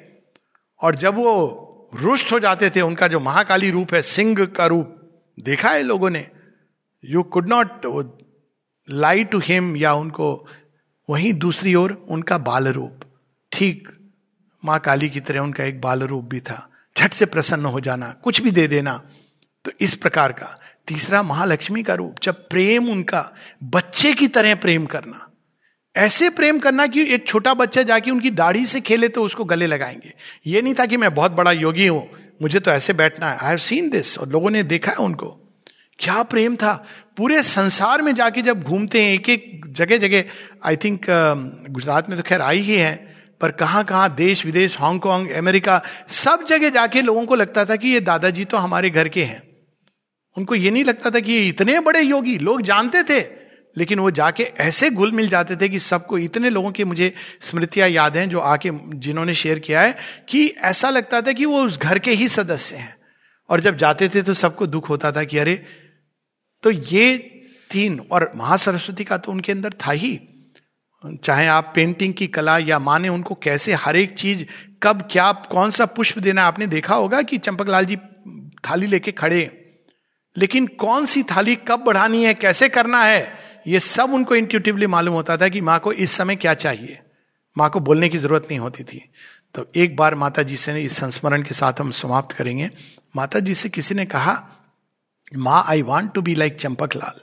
और 0.82 0.96
जब 0.96 1.16
वो 1.16 1.92
रुष्ट 1.94 2.32
हो 2.32 2.40
जाते 2.40 2.70
थे, 2.70 2.82
उनका 2.82 3.08
जो 3.08 3.20
महाकाली 3.20 3.70
रूप 3.72 3.94
है, 3.94 4.02
सिंह 4.02 4.46
का 4.48 4.66
रूप 4.66 4.94
देखा 5.38 5.70
है 5.70 5.84
लोगों 5.84 6.10
ने 6.10 6.28
you 7.04 7.24
could 7.24 7.50
not 7.50 7.86
lie 8.88 9.24
to 9.24 9.40
him 9.40 9.76
या 9.78 9.94
उनको 9.94 10.48
वहीं 11.10 11.34
दूसरी 11.34 11.74
ओर 11.76 11.92
उनका 12.10 12.38
बाल 12.40 12.68
रूप 12.68 13.00
ठीक, 13.52 13.88
माँ 14.64 14.80
काली 14.80 15.10
की 15.10 15.20
तरह 15.20 15.40
उनका 15.40 15.64
एक 15.64 15.80
बाल 15.82 16.04
रूप 16.04 16.24
भी 16.24 16.40
था। 16.40 16.68
झट 16.98 17.14
से 17.14 17.26
प्रसन्न 17.26 17.66
हो 17.66 17.80
जाना, 17.80 18.10
कुछ 18.24 18.42
भी 18.42 18.52
दे 18.52 18.68
देना। 18.68 19.02
तो 19.66 19.72
इस 19.80 19.94
प्रकार 19.94 20.32
का 20.32 20.60
तीसरा 20.88 21.24
महालक्ष्मी 21.24 21.84
का 21.84 21.94
रूप, 21.94 22.16
जब 22.24 22.48
प्रेम 22.50 22.90
उनका, 22.90 23.32
बच्चे 23.64 24.14
की 24.14 24.28
तरह 24.28 24.56
प्रेम 24.56 24.86
करना। 24.86 25.24
ऐसे 25.96 26.30
प्रेम 26.30 26.60
करना 26.60 26.88
कि 26.88 27.04
एक 27.14 27.28
छोटा 27.28 27.54
बच्चा 27.54 27.84
जाके 27.84 28.12
उनकी 28.12 28.30
दाढ़ी 28.30 28.66
से 28.66 28.82
खेले 28.82 29.08
तो 29.08 29.24
उसको 29.24 29.44
गले 29.46 29.68
लगाएँगे। 29.68 30.14
ये 30.48 30.62
नहीं 30.62 30.74
था 30.74 30.86
कि 30.86 30.98
मैं 30.98 31.14
बहुत 31.16 31.32
बड़ा 31.32 31.52
योगी 31.52 31.88
हूँ, 31.88 32.08
मुझे 32.42 32.60
तो 32.60 32.72
ऐसे 32.72 32.94
बैठना 32.94 33.32
है। 33.32 33.38
आई 33.38 33.50
हैव 33.50 33.58
सीन 33.58 33.90
दिस 33.90 34.18
और 34.20 34.30
लोगों 34.30 34.50
ने 34.50 34.64
देखा 34.64 34.92
है 34.92 34.98
उनको। 34.98 35.28
क्या 36.00 36.24
प्रेम 36.24 36.56
था? 36.56 36.74
पूरे 37.18 37.44
संसार 37.44 38.02
में 38.02 38.14
जाके 38.16 38.42
जब 38.42 38.64
घूमते 38.64 39.02
हैं 39.02 39.14
एक 39.14 39.30
एक 39.30 39.62
जगह 39.68 39.98
जगह 39.98 40.24
आई 40.64 40.76
थिंक 40.76 41.06
गुजरात 41.70 42.10
में 42.10 42.18
तो 42.18 42.24
खैर 42.24 42.42
आई 42.42 42.60
ही 42.60 42.76
है 42.76 43.07
पर 43.42 43.52
कहाँ 43.52 43.84
कहाँ 43.84 44.14
देश 44.16 44.46
विदेश 44.46 44.78
हांगकांग 44.80 45.30
अमेरिका 45.30 45.82
सब 46.08 46.46
जगह 46.46 46.70
जाके 46.70 47.02
लोगों 47.02 47.26
को 47.26 47.36
लगता 47.36 47.66
था 47.66 47.76
कि 47.76 47.90
ये 47.90 48.00
दादाजी 48.00 48.46
तो 48.46 48.58
हमारे 48.58 48.90
घर 48.90 49.10
के 49.10 49.24
हैं। 49.24 49.42
उनको 50.38 50.56
ये 50.56 50.72
नहीं 50.72 50.84
लगता 50.86 51.10
था 51.10 51.20
कि 51.20 51.32
ये 51.32 51.48
इतने 51.48 51.80
बड़े 51.80 52.02
योगी, 52.02 52.38
लोग 52.38 52.62
जानते 52.62 53.04
थे, 53.04 53.20
लेकिन 53.78 54.00
वो 54.00 54.12
जाके 54.12 54.44
ऐसे 54.44 54.90
घुल 54.90 55.12
मिल 55.12 55.30
जाते 55.30 55.56
थे 55.56 55.70
कि 55.70 55.80
सबको 55.80 56.18
इतने 56.18 56.50
लोगों 56.50 56.72
की 56.72 56.84
मुझे 56.84 57.14
स्मृतियाँ 57.42 57.90
याद 57.90 58.18
हैं 58.18 58.30
जो 58.30 58.40
आके 58.40 58.72
जिन्होंने 58.74 59.34
शेयर 59.34 59.60
किया 59.60 59.82
है 59.82 59.96
कि 60.30 60.48
ऐसा 60.48 60.90
लगता 60.90 61.22
था 61.22 61.32
कि 61.32 61.46
वो 61.46 61.64
उस 61.64 61.80
घर 61.80 62.00
के 62.00 62.12
ही 62.12 62.28
सदस्य 62.28 62.76
हैं। 62.76 62.96
और 63.50 63.60
जब 63.60 63.78
जाते 63.78 64.10
थे 64.10 64.22
तो 64.22 64.34
सबको 64.34 64.68
दुख 64.68 64.90
होता 64.90 65.12
था 65.12 65.24
कि 65.24 65.38
अरे 65.38 65.64
तो 66.64 66.72
ये 66.72 67.18
तीन 67.72 68.00
और 68.12 68.32
महासरस्वती 68.36 69.04
का 69.04 69.18
तो 69.18 69.32
उनके 69.32 69.52
अंदर 69.52 69.74
था 69.74 69.92
ही। 69.92 70.20
चाहे 71.24 71.48
आप 71.48 71.72
पेंटिंग 71.76 72.14
की 72.14 72.28
कला 72.28 72.58
या 72.58 72.80
माने, 72.80 73.10
उनको 73.10 73.36
कैसे 73.36 73.74
हर 73.74 73.96
एक 73.96 74.14
चीज़, 74.14 74.46
कब 74.84 75.10
क्या, 75.12 75.32
कौन 75.32 75.72
सा 75.72 75.86
पुष्प 75.86 76.20
देना 76.20 76.44
आपने 76.44 76.68
देखा 76.68 76.96
होगा 76.96 77.22
कि 77.22 77.38
चंपकलाल 77.38 77.86
जी 77.86 77.96
थाली 78.70 78.88
लेके 78.88 79.12
खड़े। 79.12 79.74
लेकिन 80.38 80.68
कौन 80.68 81.06
सी 81.06 81.24
थाली 81.24 81.56
कब 81.56 81.80
बढ़ानी 81.80 82.26
है, 82.26 82.34
कैसे 82.34 82.70
करना 82.70 83.04
है, 83.04 83.40
ये 83.68 83.80
सब 83.80 84.14
उनको 84.14 84.36
इंट्यूटिवली 84.36 84.88
मालूम 84.88 85.14
होता 85.14 85.38
था 85.38 85.48
कि 85.48 85.62
माँ 85.62 85.80
को 85.80 85.92
इस 85.92 86.12
समय 86.12 86.36
क्या 86.36 86.54
चाहिए। 86.54 87.00
माँ 87.58 87.70
को 87.70 87.80
बोलने 87.80 88.10
की 88.10 88.18
ज़रूरत 88.18 88.44
नहीं 88.44 88.60
होती 88.60 88.84
थी। 88.84 89.10
तो 89.54 89.72
एक 89.76 89.96
बार 89.96 90.16
माता 90.16 90.44
जी 90.44 90.58
से 90.58 90.84
इस 90.84 90.98
संस्मरण 90.98 91.42
के 91.42 91.54
साथ 91.54 91.74
हम 91.80 91.92
समाप्त 91.92 92.36
करेंगे। 92.36 92.70
माता 93.16 93.40
जी 93.40 93.54
से 93.54 93.70
किसी 93.70 93.96
ने 93.96 94.06
कहा, 94.06 94.48
माँ 95.38 95.66
I 95.68 95.82
want 95.82 96.14
to 96.14 96.22
be 96.22 96.36
like 96.36 96.56
Champaklal 96.96 97.20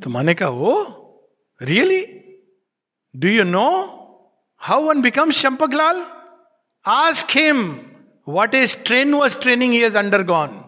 तो 0.00 0.10
माने 0.10 0.34
कहा 0.34 0.48
वो 0.48 1.04
really 1.62 2.00
you 3.26 3.44
know 3.44 3.70
how 4.58 4.82
one 4.82 5.00
becomes 5.00 5.42
Champaklal 5.74 6.06
ask 6.86 7.30
him 7.30 7.80
what 8.28 8.54
is 8.54 8.76
train 8.84 9.14
was 9.14 9.38
training 9.38 9.72
he 9.72 9.82
undergone 10.22 10.64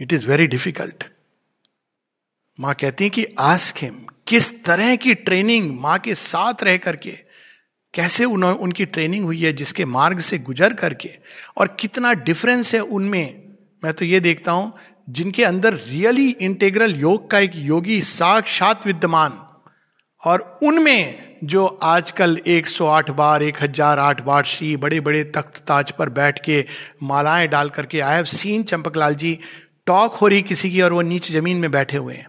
it 0.00 0.12
is 0.12 0.28
very 0.28 0.46
difficult 0.46 1.04
माँ 2.60 2.74
कहती 2.74 3.10
कि 3.10 3.26
आस्क 3.38 3.78
हिम 3.78 4.06
किस 4.26 4.64
तरह 4.64 4.96
की 4.96 5.14
ट्रेनिंग 5.14 5.80
माँ 5.80 5.98
के 5.98 6.14
साथ 6.14 6.62
रह 6.62 6.76
करके, 6.76 7.10
कैसे 7.94 8.24
उन्होंने 8.24 8.58
उनकी 8.58 8.84
ट्रेनिंग 8.84 9.24
हुई 9.24 9.42
है, 9.42 9.52
जिसके 9.52 9.84
मार्ग 9.84 10.20
से 10.20 10.38
गुजर 10.38 10.72
करके, 10.72 11.10
और 11.58 11.76
कितना 11.80 12.12
डिफरेंस 12.12 12.74
है 12.74 12.80
उनमें। 12.80 13.54
मैं 13.84 13.92
तो 13.92 14.04
ये 14.04 14.20
देखता 14.20 14.52
हूँ, 14.52 14.72
जिनके 15.10 15.44
अंदर 15.44 15.74
रियली 15.74 16.28
इंटेग्रल 16.30 16.94
योग 16.94 17.30
का 17.30 17.38
एक 17.38 17.52
योगी 17.54 18.02
साक्षात 18.02 18.86
विद्यमान, 18.86 19.40
और 20.22 20.58
उनमें 20.62 21.23
जो 21.44 21.66
आजकल 21.66 22.40
108 22.46 23.10
बार 23.10 23.42
1008 23.42 24.20
बार 24.20 24.44
श्री 24.44 24.76
बड़े 24.76 25.00
बड़े 25.00 25.24
तख्त 25.24 25.64
ताज 25.66 25.90
पर 25.90 26.08
बैठ 26.08 26.44
के 26.44 26.64
मालाएँ 27.02 27.48
डाल 27.48 27.70
करके 27.70 28.00
I 28.00 28.14
have 28.14 28.24
seen 28.24 28.62
Champaklal 28.62 29.14
ji, 29.14 29.38
talk 29.86 30.14
हो 30.14 30.28
रही 30.28 30.42
किसी 30.42 30.70
की 30.70 30.80
और 30.80 30.92
वो 30.92 31.02
नीचे 31.02 31.32
ज़मीन 31.32 31.56
में 31.56 31.70
बैठे 31.70 31.96
हुए 31.96 32.14
हैं। 32.14 32.26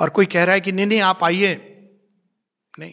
और 0.00 0.10
कोई 0.10 0.26
कह 0.26 0.44
रहा 0.44 0.54
है 0.54 0.60
कि 0.60 0.72
नहीं 0.72 0.86
नहीं, 0.86 1.00
आप 1.00 1.24
आइए। 1.24 1.54
नहीं। 2.78 2.92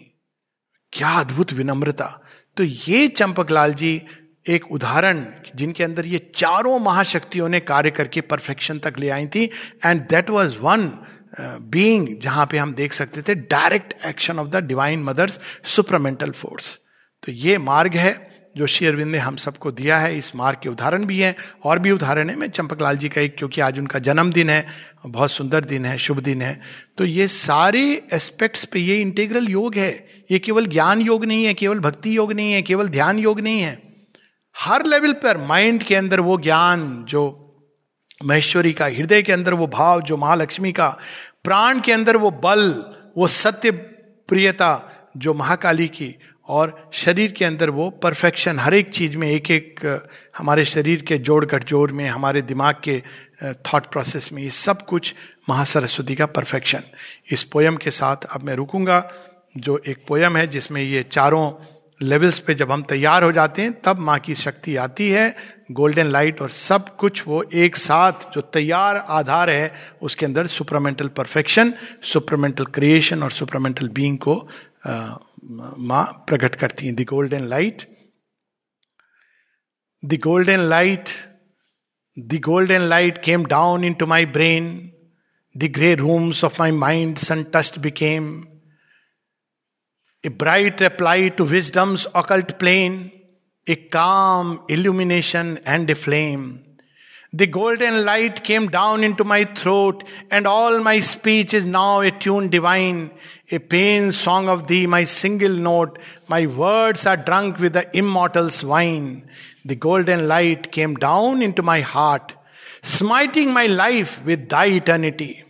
क्या 0.94 1.10
अद्भुत 1.10 1.54
विनम्रता। 1.54 2.20
तो 2.58 2.64
ये 2.64 3.08
चंपकलाल 3.08 3.74
जी 3.74 4.02
एक 4.50 4.72
उदाहरण 4.72 5.26
जिनके 5.56 5.84
अंदर 5.84 6.06
ये 6.06 6.32
चारों 6.36 6.80
महाशक्तियों 6.80 7.50
ने 7.50 7.60
कार्य 7.60 7.92
करके 7.92 8.22
परफेक्शन 8.22 8.80
तक 8.80 8.94
ले 9.00 9.10
आई 9.10 9.28
थी। 9.28 9.50
And 9.86 10.02
that 10.08 10.30
was 10.30 10.58
one 10.62 11.06
being 11.40 12.08
जहाँ 12.20 12.46
पे 12.46 12.58
हम 12.58 12.74
देख 12.74 12.94
सकते 12.94 13.22
थे 13.22 13.36
direct 13.36 13.94
action 14.06 14.40
of 14.40 14.48
the 14.48 14.56
divine 14.56 15.04
mother's 15.04 15.40
supermental 15.64 16.32
force 16.32 16.80
तो 17.24 17.32
ये 17.32 17.58
मार्ग 17.58 17.96
है 17.96 18.34
जो 18.58 18.68
श्री 18.68 18.88
अरविंद 18.88 19.12
ने 19.12 19.18
हम 19.18 19.36
सबको 19.36 19.72
दिया 19.72 19.98
है। 19.98 20.18
इस 20.18 20.36
मार्ग 20.36 20.58
के 20.64 20.70
उदाहरण 20.70 21.06
भी 21.06 21.20
हैं 21.20 21.36
और 21.64 21.80
भी 21.80 21.92
उदाहरण 21.92 22.30
है। 22.30 22.36
मैं 22.36 22.50
चंपकलाल 22.50 22.98
जी 22.98 23.10
का 23.10 23.22
एक, 23.22 23.38
क्योंकि 23.38 23.62
आज 23.62 23.80
उनका 23.80 24.00
जन्मदिन 24.00 24.50
है, 24.50 24.68
बहुत 25.06 25.32
सुंदर 25.32 25.64
दिन 25.64 25.86
है, 25.86 25.98
शुभ 25.98 26.20
दिन 26.20 26.42
है। 26.42 26.62
तो 26.98 27.06
ये 27.06 27.28
सारे 27.28 28.04
एस्पेक्ट्स 28.14 28.66
पे 28.66 28.80
ये 28.80 29.02
इंटेग्रल 29.02 29.48
योग 29.48 29.76
है। 29.76 30.08
ये 30.32 30.40
केवल 30.40 30.66
ज्ञान 30.66 31.02
योग 31.02 31.26
नहीं 31.26 31.46
है, 31.46 31.54
केवल 31.54 31.80
भक्ति 31.80 32.18
योग 32.18 32.34
नहीं 32.34 32.54
है, 32.54 32.62
केवल 32.62 32.88
ध्यान 32.88 33.20
योग 33.20 33.40
नहीं 33.40 33.62
है। 33.62 33.84
हर 34.58 34.86
लेवल 34.86 35.14
पर 35.14 35.38
माइंड 35.38 35.84
के 35.84 35.96
अंदर 35.96 36.20
वो 36.20 36.38
ज्ञान 36.38 37.06
जो 37.08 37.43
महेश्वरी 38.22 38.74
का 38.74 38.86
हृदय 38.88 39.22
के 39.22 39.34
अंदर 39.34 39.54
वो 39.54 39.68
भाव, 39.68 40.02
जो 40.02 40.18
महालक्ष्मी 40.18 40.72
का 40.72 40.88
प्राण 41.44 41.80
के 41.80 41.92
अंदर 41.92 42.18
वो 42.18 42.32
बल, 42.34 42.70
वो 43.18 43.28
सत्य 43.28 43.72
प्रियता 43.72 45.12
जो 45.18 45.34
महाकाली 45.34 45.88
की 45.88 46.16
और 46.50 46.90
शरीर 46.94 47.32
के 47.32 47.46
अंदर 47.46 47.70
वो 47.70 47.90
परफेक्शन, 48.04 48.60
हर 48.60 48.74
एक 48.74 48.90
चीज़ 48.90 49.18
में 49.18 49.28
एक 49.30 49.52
एक 49.52 49.80
हमारे 50.38 50.66
शरीर 50.66 51.02
के 51.02 51.18
जोड़ 51.18 51.44
गठजोड़ 51.46 51.92
में, 51.92 52.08
हमारे 52.08 52.42
दिमाग 52.42 52.82
के 52.88 53.02
थॉट 53.66 53.86
प्रोसेस 53.86 54.30
में, 54.34 54.42
ये 54.44 54.50
सब 54.50 54.82
कुछ 54.82 55.14
महासरस्वती 55.50 56.16
का 56.16 56.26
परफेक्शन 56.28 56.84
इस 57.32 57.44
पोयम 57.44 57.78
के 57.78 57.92
साथ 57.92 58.26
अब 58.32 58.44
मैं 58.44 58.56
रुकूँगा, 58.56 59.08
जो 59.58 59.82
एक 59.88 60.06
पोयम 60.08 60.38
है 60.38 60.48
जिसमें 60.48 60.82
ये 60.82 61.04
चारों 61.04 61.52
लेवल्स 62.04 62.40
पे 62.40 62.54
जब 62.56 62.72
हम 62.72 62.84
तैयार 62.84 63.24
हो 63.24 63.32
जाते 63.32 63.62
हैं, 63.62 63.72
तब 63.82 64.00
माँ 64.00 64.18
की 64.20 64.36
शक्ति 64.36 64.76
आती 64.78 65.10
है। 65.10 65.36
गोल्डन 65.72 66.08
लाइट 66.08 66.42
और 66.42 66.50
सब 66.50 66.96
कुछ 66.98 67.24
वो 67.28 67.42
एक 67.56 67.76
साथ 67.76 68.30
जो 68.34 68.42
तैयार 68.54 68.98
आधार 68.98 69.50
है, 69.50 69.74
उसके 70.02 70.26
अंदर 70.26 70.48
सुपरमेंटल 70.48 71.08
परफेक्शन 71.18 71.74
सुपरमेंटल 72.04 72.66
क्रिएशन 72.76 73.24
और 73.24 73.32
सुपरमेंटल 73.32 73.90
बीइंग 73.90 74.18
को 74.18 74.36
माँ 74.86 76.04
प्रकट 76.28 76.56
करती 76.56 76.86
हैं। 76.86 76.96
The 76.96 77.06
golden 77.10 77.48
light 77.48 77.82
the 80.04 80.20
golden 80.24 80.60
light 80.70 81.10
the 82.18 82.40
golden 82.46 82.82
light 82.90 83.18
came 83.24 83.46
down 83.48 83.84
into 83.94 84.06
my 84.06 84.26
brain 84.32 84.66
the 85.56 85.72
grey 85.72 85.94
rooms 85.96 86.44
of 86.44 86.56
my 86.60 86.72
mind 86.72 87.18
sun 87.18 87.44
touched 87.54 87.80
became 87.80 88.34
a 90.26 90.30
bright 90.30 90.80
reply 90.80 91.28
to 91.28 91.44
wisdom's 91.44 92.08
occult 92.16 92.58
plane, 92.58 93.12
a 93.68 93.76
calm 93.76 94.64
illumination 94.70 95.60
and 95.66 95.90
a 95.90 95.96
flame. 95.96 96.64
The 97.34 97.48
golden 97.48 98.06
light 98.06 98.44
came 98.44 98.68
down 98.70 99.04
into 99.04 99.24
my 99.24 99.44
throat, 99.44 100.04
and 100.30 100.46
all 100.46 100.80
my 100.82 101.00
speech 101.00 101.54
is 101.54 101.66
now 101.66 102.02
a 102.02 102.12
tune 102.12 102.50
divine, 102.50 103.12
a 103.52 103.60
pain 103.60 104.12
song 104.12 104.48
of 104.48 104.68
thee, 104.68 104.86
my 104.86 105.04
single 105.04 105.52
note. 105.52 105.98
My 106.28 106.46
words 106.46 107.06
are 107.06 107.18
drunk 107.18 107.58
with 107.58 107.74
the 107.74 107.90
immortal's 107.98 108.64
wine. 108.64 109.28
The 109.66 109.76
golden 109.76 110.28
light 110.28 110.72
came 110.72 110.94
down 110.96 111.42
into 111.42 111.64
my 111.64 111.82
heart, 111.82 112.34
smiting 112.82 113.52
my 113.52 113.66
life 113.66 114.24
with 114.24 114.48
thy 114.48 114.68
eternity. 114.68 115.44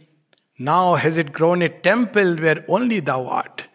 Now 0.58 0.96
has 0.96 1.18
it 1.18 1.34
grown 1.34 1.62
a 1.62 1.70
temple 1.70 2.38
where 2.38 2.64
only 2.70 3.02
thou 3.02 3.28
art. 3.28 3.66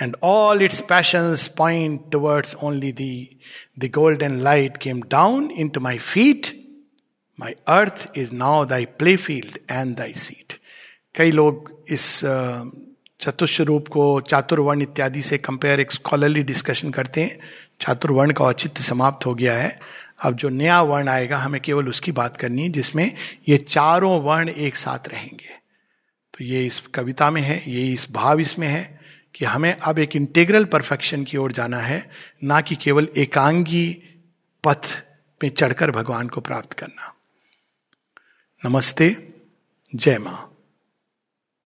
And 0.00 0.16
all 0.20 0.60
its 0.60 0.80
passions 0.80 1.46
point 1.48 2.10
towards 2.10 2.54
only 2.56 2.90
thee. 2.90 3.38
The 3.76 3.88
golden 3.88 4.42
light 4.42 4.80
came 4.80 5.00
down 5.02 5.50
into 5.50 5.80
my 5.80 5.98
feet. 5.98 6.54
My 7.38 7.54
earth 7.68 8.08
is 8.14 8.32
now 8.32 8.64
thy 8.64 8.86
playfield 8.86 9.58
and 9.68 9.96
thy 9.96 10.12
seat. 10.12 10.58
कई 11.14 11.30
लोग 11.30 11.70
इस 11.88 12.20
चतुस्वरूप 13.20 13.88
को 13.88 14.20
चातुर्वर्ण 14.20 14.82
इत्यादि 14.82 15.22
से 15.22 15.38
compare 15.38 15.80
एक 15.80 15.92
scholarly 15.92 16.42
discussion 16.42 16.90
करते 16.90 17.22
हैं 17.22 17.38
चातुर्वर्ण 17.80 18.32
का 18.32 18.44
औचित्य 18.44 18.82
समाप्त 18.84 19.26
हो 19.26 19.34
गया 19.34 19.56
है 19.58 19.78
अब 20.22 20.36
जो 20.36 20.48
नया 20.48 20.80
वर्ण 20.82 21.08
आएगा, 21.08 21.38
हमें 21.38 21.60
केवल 21.60 21.88
उसकी 21.88 22.12
बात 22.12 22.36
करनी 22.36 22.62
है 22.62 22.68
जिसमें 22.68 23.12
ये 23.48 23.56
चारों 23.58 24.20
वर्ण 24.22 24.48
एक 24.48 24.76
साथ 24.76 25.08
रहेंगे 25.08 25.54
तो 26.34 26.44
ये 26.44 26.64
इस 26.66 26.80
कविता 26.94 27.30
में 27.30 27.42
है, 27.42 27.62
ये 27.66 27.92
इस 27.92 28.06
भाव 28.12 28.40
इसमें 28.40 28.68
है 28.68 29.00
कि 29.34 29.44
हमें 29.44 29.76
अब 29.76 29.98
एक 29.98 30.16
इंटेग्रल 30.16 30.64
परफेक्शन 30.64 31.24
की 31.24 31.36
ओर 31.36 31.52
जाना 31.52 31.78
है, 31.78 32.10
ना 32.44 32.60
कि 32.60 32.76
केवल 32.76 33.08
एकांगी 33.16 34.02
पथ 34.64 35.04
में 35.42 35.50
चढ़कर 35.50 35.90
भगवान 35.90 36.28
को 36.28 36.40
प्राप्त 36.40 36.72
करना। 36.72 37.14
नमस्ते, 38.66 39.28
जय 39.94 40.18
माँ। 40.18 40.53